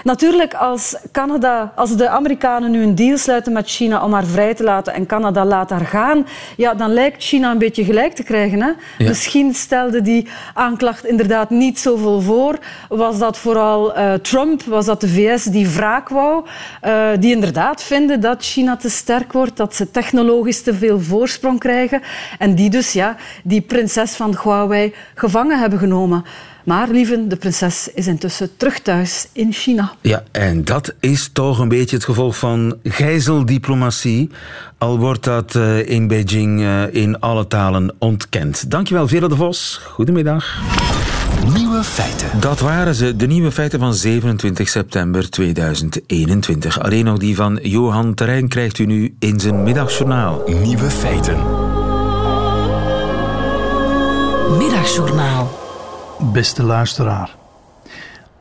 Natuurlijk, 0.04 0.54
als, 0.54 0.96
Canada, 1.12 1.72
als 1.76 1.96
de 1.96 2.08
Amerikanen 2.08 2.70
nu 2.70 2.82
een 2.82 2.94
deal 2.94 3.18
sluiten 3.18 3.52
met 3.52 3.68
China 3.68 4.04
om 4.04 4.12
haar 4.12 4.24
vrij 4.24 4.54
te 4.54 4.62
laten 4.62 4.94
en 4.94 5.06
Canada 5.06 5.44
laat 5.44 5.70
haar 5.70 5.86
gaan, 5.86 6.26
ja, 6.56 6.74
dan 6.74 6.92
lijkt 6.92 7.22
China 7.22 7.50
een 7.50 7.58
beetje 7.58 7.84
gelijk 7.84 8.14
te 8.14 8.22
krijgen. 8.22 8.62
Hè? 8.62 8.68
Ja. 8.98 9.08
Misschien 9.08 9.54
stelde 9.54 10.02
die 10.02 10.28
aanklacht 10.54 11.04
inderdaad 11.04 11.50
niet 11.50 11.78
zoveel 11.78 12.20
voor. 12.20 12.58
Was 12.88 13.18
dat 13.18 13.38
vooral 13.38 13.94
eh, 13.94 14.14
Trump, 14.14 14.62
was 14.62 14.86
dat 14.86 15.00
de 15.00 15.08
VS 15.08 15.44
die 15.44 15.68
wraak 15.68 16.08
wou, 16.08 16.44
eh, 16.80 17.08
die 17.18 17.34
inderdaad 17.34 17.82
vinden 17.82 18.20
dat 18.20 18.44
China 18.44 18.76
te 18.76 18.90
sterk 18.90 19.32
wordt, 19.32 19.56
dat 19.56 19.74
ze 19.74 19.90
technologisch 19.90 20.62
te 20.62 20.74
veel 20.74 20.99
voorsprong 21.02 21.58
krijgen 21.58 22.02
en 22.38 22.54
die 22.54 22.70
dus 22.70 22.92
ja, 22.92 23.16
die 23.44 23.60
prinses 23.60 24.12
van 24.12 24.38
Huawei 24.42 24.94
gevangen 25.14 25.58
hebben 25.58 25.78
genomen. 25.78 26.24
Maar 26.64 26.88
lieve, 26.88 27.26
de 27.26 27.36
prinses 27.36 27.88
is 27.94 28.06
intussen 28.06 28.56
terug 28.56 28.80
thuis 28.80 29.28
in 29.32 29.52
China. 29.52 29.92
Ja, 30.00 30.22
en 30.30 30.64
dat 30.64 30.94
is 31.00 31.30
toch 31.32 31.58
een 31.58 31.68
beetje 31.68 31.96
het 31.96 32.04
gevolg 32.04 32.38
van 32.38 32.76
gijzeldiplomatie. 32.84 34.30
Al 34.78 34.98
wordt 34.98 35.24
dat 35.24 35.54
eh, 35.54 35.88
in 35.88 36.08
Beijing 36.08 36.60
eh, 36.60 36.94
in 36.94 37.20
alle 37.20 37.46
talen 37.46 37.94
ontkend. 37.98 38.70
Dankjewel, 38.70 39.08
Vera 39.08 39.28
de 39.28 39.36
Vos. 39.36 39.80
Goedemiddag. 39.84 40.99
Nieuwe 41.80 41.94
feiten. 41.94 42.40
Dat 42.40 42.60
waren 42.60 42.94
ze, 42.94 43.16
de 43.16 43.26
nieuwe 43.26 43.52
feiten 43.52 43.78
van 43.78 43.94
27 43.94 44.68
september 44.68 45.30
2021. 45.30 46.80
Alleen 46.80 47.04
nog 47.04 47.18
die 47.18 47.36
van 47.36 47.58
Johan 47.62 48.14
Terrein 48.14 48.48
krijgt 48.48 48.78
u 48.78 48.86
nu 48.86 49.16
in 49.18 49.40
zijn 49.40 49.62
middagjournaal. 49.62 50.42
Nieuwe 50.46 50.90
feiten. 50.90 51.36
Middagjournaal. 54.58 55.58
Beste 56.32 56.62
luisteraar. 56.62 57.36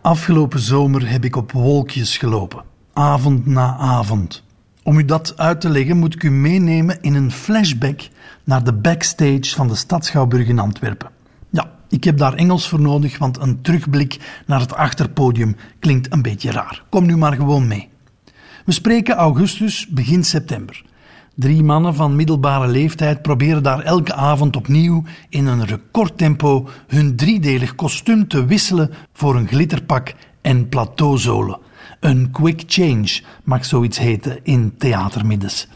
Afgelopen 0.02 0.60
zomer 0.60 1.10
heb 1.10 1.26
ik 1.26 1.36
op 1.36 1.52
wolkjes 1.52 2.18
gelopen, 2.18 2.64
avond 2.94 3.46
na 3.46 3.78
avond. 3.78 4.44
Om 4.84 4.98
u 4.98 5.06
dat 5.06 5.38
uit 5.38 5.62
te 5.62 5.70
leggen 5.70 5.98
moet 5.98 6.14
ik 6.14 6.24
u 6.24 6.32
meenemen 6.32 7.02
in 7.02 7.16
een 7.16 7.32
flashback 7.32 8.02
naar 8.44 8.64
de 8.64 8.74
backstage 8.74 9.56
van 9.56 9.68
de 9.68 9.76
Stadschouwburg 9.76 10.48
in 10.48 10.60
Antwerpen. 10.60 11.18
Ik 11.90 12.04
heb 12.04 12.18
daar 12.18 12.34
Engels 12.34 12.68
voor 12.68 12.82
nodig, 12.82 13.18
want 13.18 13.40
een 13.40 13.62
terugblik 13.62 14.42
naar 14.46 14.60
het 14.60 14.74
achterpodium 14.74 15.56
klinkt 15.80 16.14
een 16.14 16.22
beetje 16.22 16.52
raar. 16.52 16.84
Kom 16.90 17.06
nu 17.06 17.18
maar 17.18 17.34
gewoon 17.34 17.68
mee. 17.68 17.90
We 18.66 18.72
spreken 18.72 19.16
augustus, 19.16 19.88
begin 19.88 20.24
september. 20.24 20.84
Drie 21.36 21.64
mannen 21.64 21.96
van 21.96 22.16
middelbare 22.16 22.68
leeftijd 22.68 23.22
proberen 23.22 23.64
daar 23.64 23.80
elke 23.80 24.14
avond 24.14 24.56
opnieuw 24.56 25.04
in 25.30 25.46
een 25.46 25.66
recordtempo 25.66 26.70
hun 26.88 27.16
driedelig 27.16 27.76
kostuum 27.76 28.28
te 28.28 28.46
wisselen 28.46 28.92
voor 29.14 29.36
een 29.36 29.48
glitterpak 29.48 30.14
en 30.42 30.70
plateauzolen. 30.70 31.60
Een 32.00 32.32
quick 32.32 32.64
change 32.68 33.22
mag 33.44 33.66
zoiets 33.66 33.98
heten 33.98 34.40
in 34.44 34.74
theatermiddens. 34.78 35.68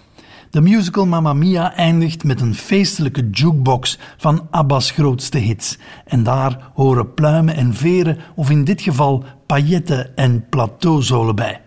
De 0.53 0.61
musical 0.61 1.05
Mamma 1.05 1.33
Mia 1.33 1.75
eindigt 1.75 2.23
met 2.23 2.41
een 2.41 2.55
feestelijke 2.55 3.29
jukebox 3.29 3.99
van 4.17 4.47
Abba's 4.51 4.91
grootste 4.91 5.37
hits. 5.37 5.77
En 6.05 6.23
daar 6.23 6.71
horen 6.73 7.13
pluimen 7.13 7.55
en 7.55 7.73
veren, 7.73 8.17
of 8.35 8.49
in 8.49 8.63
dit 8.63 8.81
geval 8.81 9.23
pailletten 9.45 10.15
en 10.15 10.49
plateauzolen 10.49 11.35
bij. 11.35 11.61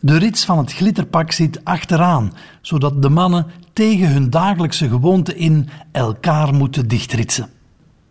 De 0.00 0.16
rits 0.16 0.44
van 0.44 0.58
het 0.58 0.72
glitterpak 0.72 1.32
zit 1.32 1.64
achteraan, 1.64 2.32
zodat 2.60 3.02
de 3.02 3.08
mannen 3.08 3.46
tegen 3.72 4.08
hun 4.12 4.30
dagelijkse 4.30 4.88
gewoonte 4.88 5.36
in 5.36 5.68
elkaar 5.92 6.54
moeten 6.54 6.88
dichtritsen. 6.88 7.48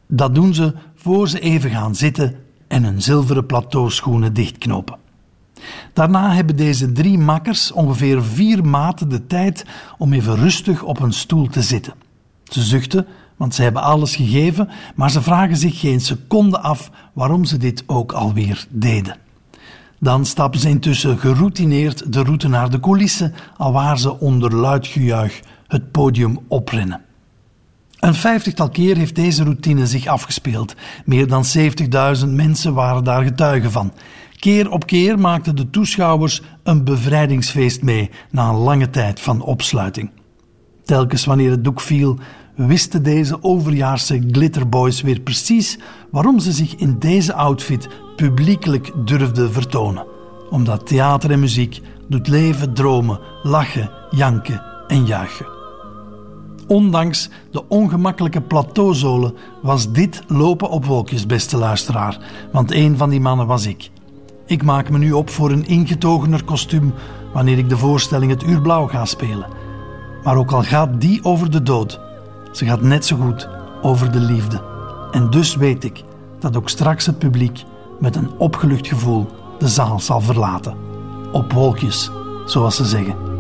Dat 0.08 0.36
doen 0.36 0.54
ze 0.54 0.74
voor 0.96 1.30
ze 1.30 1.40
even 1.40 1.70
gaan 1.70 1.96
zitten 1.96 2.36
en 2.68 2.84
hun 2.84 3.02
zilveren 3.02 3.46
plateauschoenen 3.46 4.34
dichtknopen. 4.34 5.05
Daarna 5.94 6.34
hebben 6.34 6.56
deze 6.56 6.92
drie 6.92 7.18
makkers 7.18 7.72
ongeveer 7.72 8.24
vier 8.24 8.66
maten 8.66 9.10
de 9.10 9.28
tijd 9.28 9.66
om 9.98 10.14
even 10.14 10.36
rustig 10.36 10.84
op 10.84 11.00
een 11.00 11.14
stoel 11.14 11.48
te 11.48 11.62
zitten. 11.62 11.94
Ze 12.44 12.62
zuchten, 12.62 13.08
want 13.38 13.56
ze 13.56 13.62
hebben 13.62 13.82
alles 13.82 14.16
gegeven, 14.16 14.70
maar 14.96 15.12
ze 15.12 15.22
vragen 15.22 15.58
zich 15.58 15.80
geen 15.80 16.02
seconde 16.02 16.60
af 16.60 16.92
waarom 17.14 17.46
ze 17.46 17.58
dit 17.58 17.84
ook 17.88 18.12
alweer 18.12 18.66
deden. 18.70 19.18
Dan 20.00 20.26
stappen 20.26 20.60
ze 20.60 20.70
intussen 20.70 21.18
geroutineerd 21.18 22.14
de 22.14 22.24
route 22.24 22.48
naar 22.48 22.70
de 22.70 22.80
coulissen, 22.80 23.34
alwaar 23.58 24.00
ze 24.00 24.20
onder 24.20 24.56
luid 24.56 24.88
gejuich 24.88 25.40
het 25.68 25.92
podium 25.92 26.40
oprennen. 26.48 27.02
Een 28.00 28.16
vijftigtal 28.16 28.70
keer 28.70 28.98
heeft 28.98 29.16
deze 29.16 29.44
routine 29.44 29.88
zich 29.88 30.08
afgespeeld. 30.08 30.76
Meer 31.06 31.28
dan 31.28 31.44
70.000 32.24 32.28
mensen 32.28 32.74
waren 32.74 33.04
daar 33.04 33.24
getuigen 33.24 33.72
van. 33.72 33.94
Keer 34.40 34.72
op 34.72 34.86
keer 34.86 35.20
maakten 35.20 35.56
de 35.56 35.70
toeschouwers 35.70 36.42
een 36.64 36.84
bevrijdingsfeest 36.84 37.82
mee 37.82 38.10
na 38.32 38.50
een 38.50 38.56
lange 38.56 38.90
tijd 38.90 39.20
van 39.20 39.42
opsluiting. 39.42 40.12
Telkens 40.84 41.26
wanneer 41.26 41.52
het 41.52 41.64
doek 41.64 41.82
viel, 41.82 42.18
wisten 42.56 43.04
deze 43.04 43.44
overjaarse 43.44 44.24
glitterboys 44.32 45.02
weer 45.02 45.20
precies 45.20 45.80
waarom 46.12 46.40
ze 46.40 46.52
zich 46.52 46.76
in 46.76 47.00
deze 47.00 47.34
outfit 47.34 47.90
publiekelijk 48.16 48.92
durfden 49.06 49.52
vertonen. 49.52 50.06
Omdat 50.50 50.88
theater 50.88 51.32
en 51.32 51.40
muziek 51.40 51.82
doet 52.10 52.28
leven, 52.28 52.74
dromen, 52.74 53.20
lachen, 53.44 53.92
janken 54.10 54.62
en 54.88 55.06
juichen. 55.06 55.54
Ondanks 56.68 57.30
de 57.52 57.68
ongemakkelijke 57.68 58.42
plateauzolen 58.42 59.34
was 59.62 59.92
dit 59.92 60.24
lopen 60.28 60.70
op 60.70 60.86
wolkjes, 60.86 61.26
beste 61.26 61.58
luisteraar, 61.58 62.18
want 62.52 62.72
een 62.72 62.98
van 62.98 63.10
die 63.10 63.20
mannen 63.20 63.48
was 63.48 63.66
ik. 63.66 63.90
Ik 64.48 64.64
maak 64.64 64.90
me 64.90 64.98
nu 64.98 65.12
op 65.12 65.30
voor 65.30 65.52
een 65.52 65.68
ingetogener 65.68 66.44
kostuum 66.44 66.94
wanneer 67.34 67.58
ik 67.58 67.70
de 67.70 67.78
voorstelling 67.78 68.32
Het 68.32 68.44
Uur 68.44 68.62
Blauw 68.62 68.88
ga 68.88 69.06
spelen. 69.06 69.48
Maar 70.24 70.38
ook 70.38 70.52
al 70.52 70.64
gaat 70.64 71.02
die 71.02 71.24
over 71.24 71.52
de 71.52 71.64
dood, 71.64 72.00
ze 72.52 72.66
gaat 72.66 72.82
net 72.82 73.06
zo 73.06 73.16
goed 73.18 73.50
over 73.82 74.12
de 74.12 74.20
liefde. 74.20 74.62
En 75.12 75.30
dus 75.30 75.56
weet 75.56 75.84
ik 75.84 76.04
dat 76.40 76.58
ook 76.58 76.70
straks 76.70 77.06
het 77.06 77.20
publiek 77.20 77.64
met 78.00 78.16
een 78.16 78.32
opgelucht 78.38 78.88
gevoel 78.88 79.28
de 79.60 79.68
zaal 79.68 80.00
zal 80.00 80.22
verlaten. 80.22 80.78
Op 81.32 81.52
wolkjes, 81.52 82.12
zoals 82.46 82.76
ze 82.76 82.86
zeggen. 82.86 83.35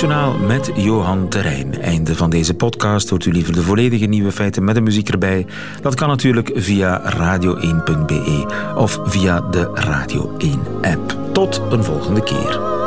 Middagjournaal 0.00 0.46
met 0.46 0.70
Johan 0.74 1.28
Terrein. 1.28 1.80
Einde 1.80 2.14
van 2.14 2.30
deze 2.30 2.54
podcast. 2.54 3.08
Hoort 3.08 3.24
u 3.24 3.32
liever 3.32 3.52
de 3.52 3.62
volledige 3.62 4.06
nieuwe 4.06 4.32
feiten 4.32 4.64
met 4.64 4.74
de 4.74 4.80
muziek 4.80 5.08
erbij? 5.08 5.46
Dat 5.82 5.94
kan 5.94 6.08
natuurlijk 6.08 6.50
via 6.54 7.14
radio1.be 7.16 8.46
of 8.76 9.00
via 9.04 9.40
de 9.40 9.70
Radio 9.74 10.34
1 10.38 10.60
app. 10.82 11.16
Tot 11.32 11.62
een 11.70 11.84
volgende 11.84 12.22
keer. 12.22 12.77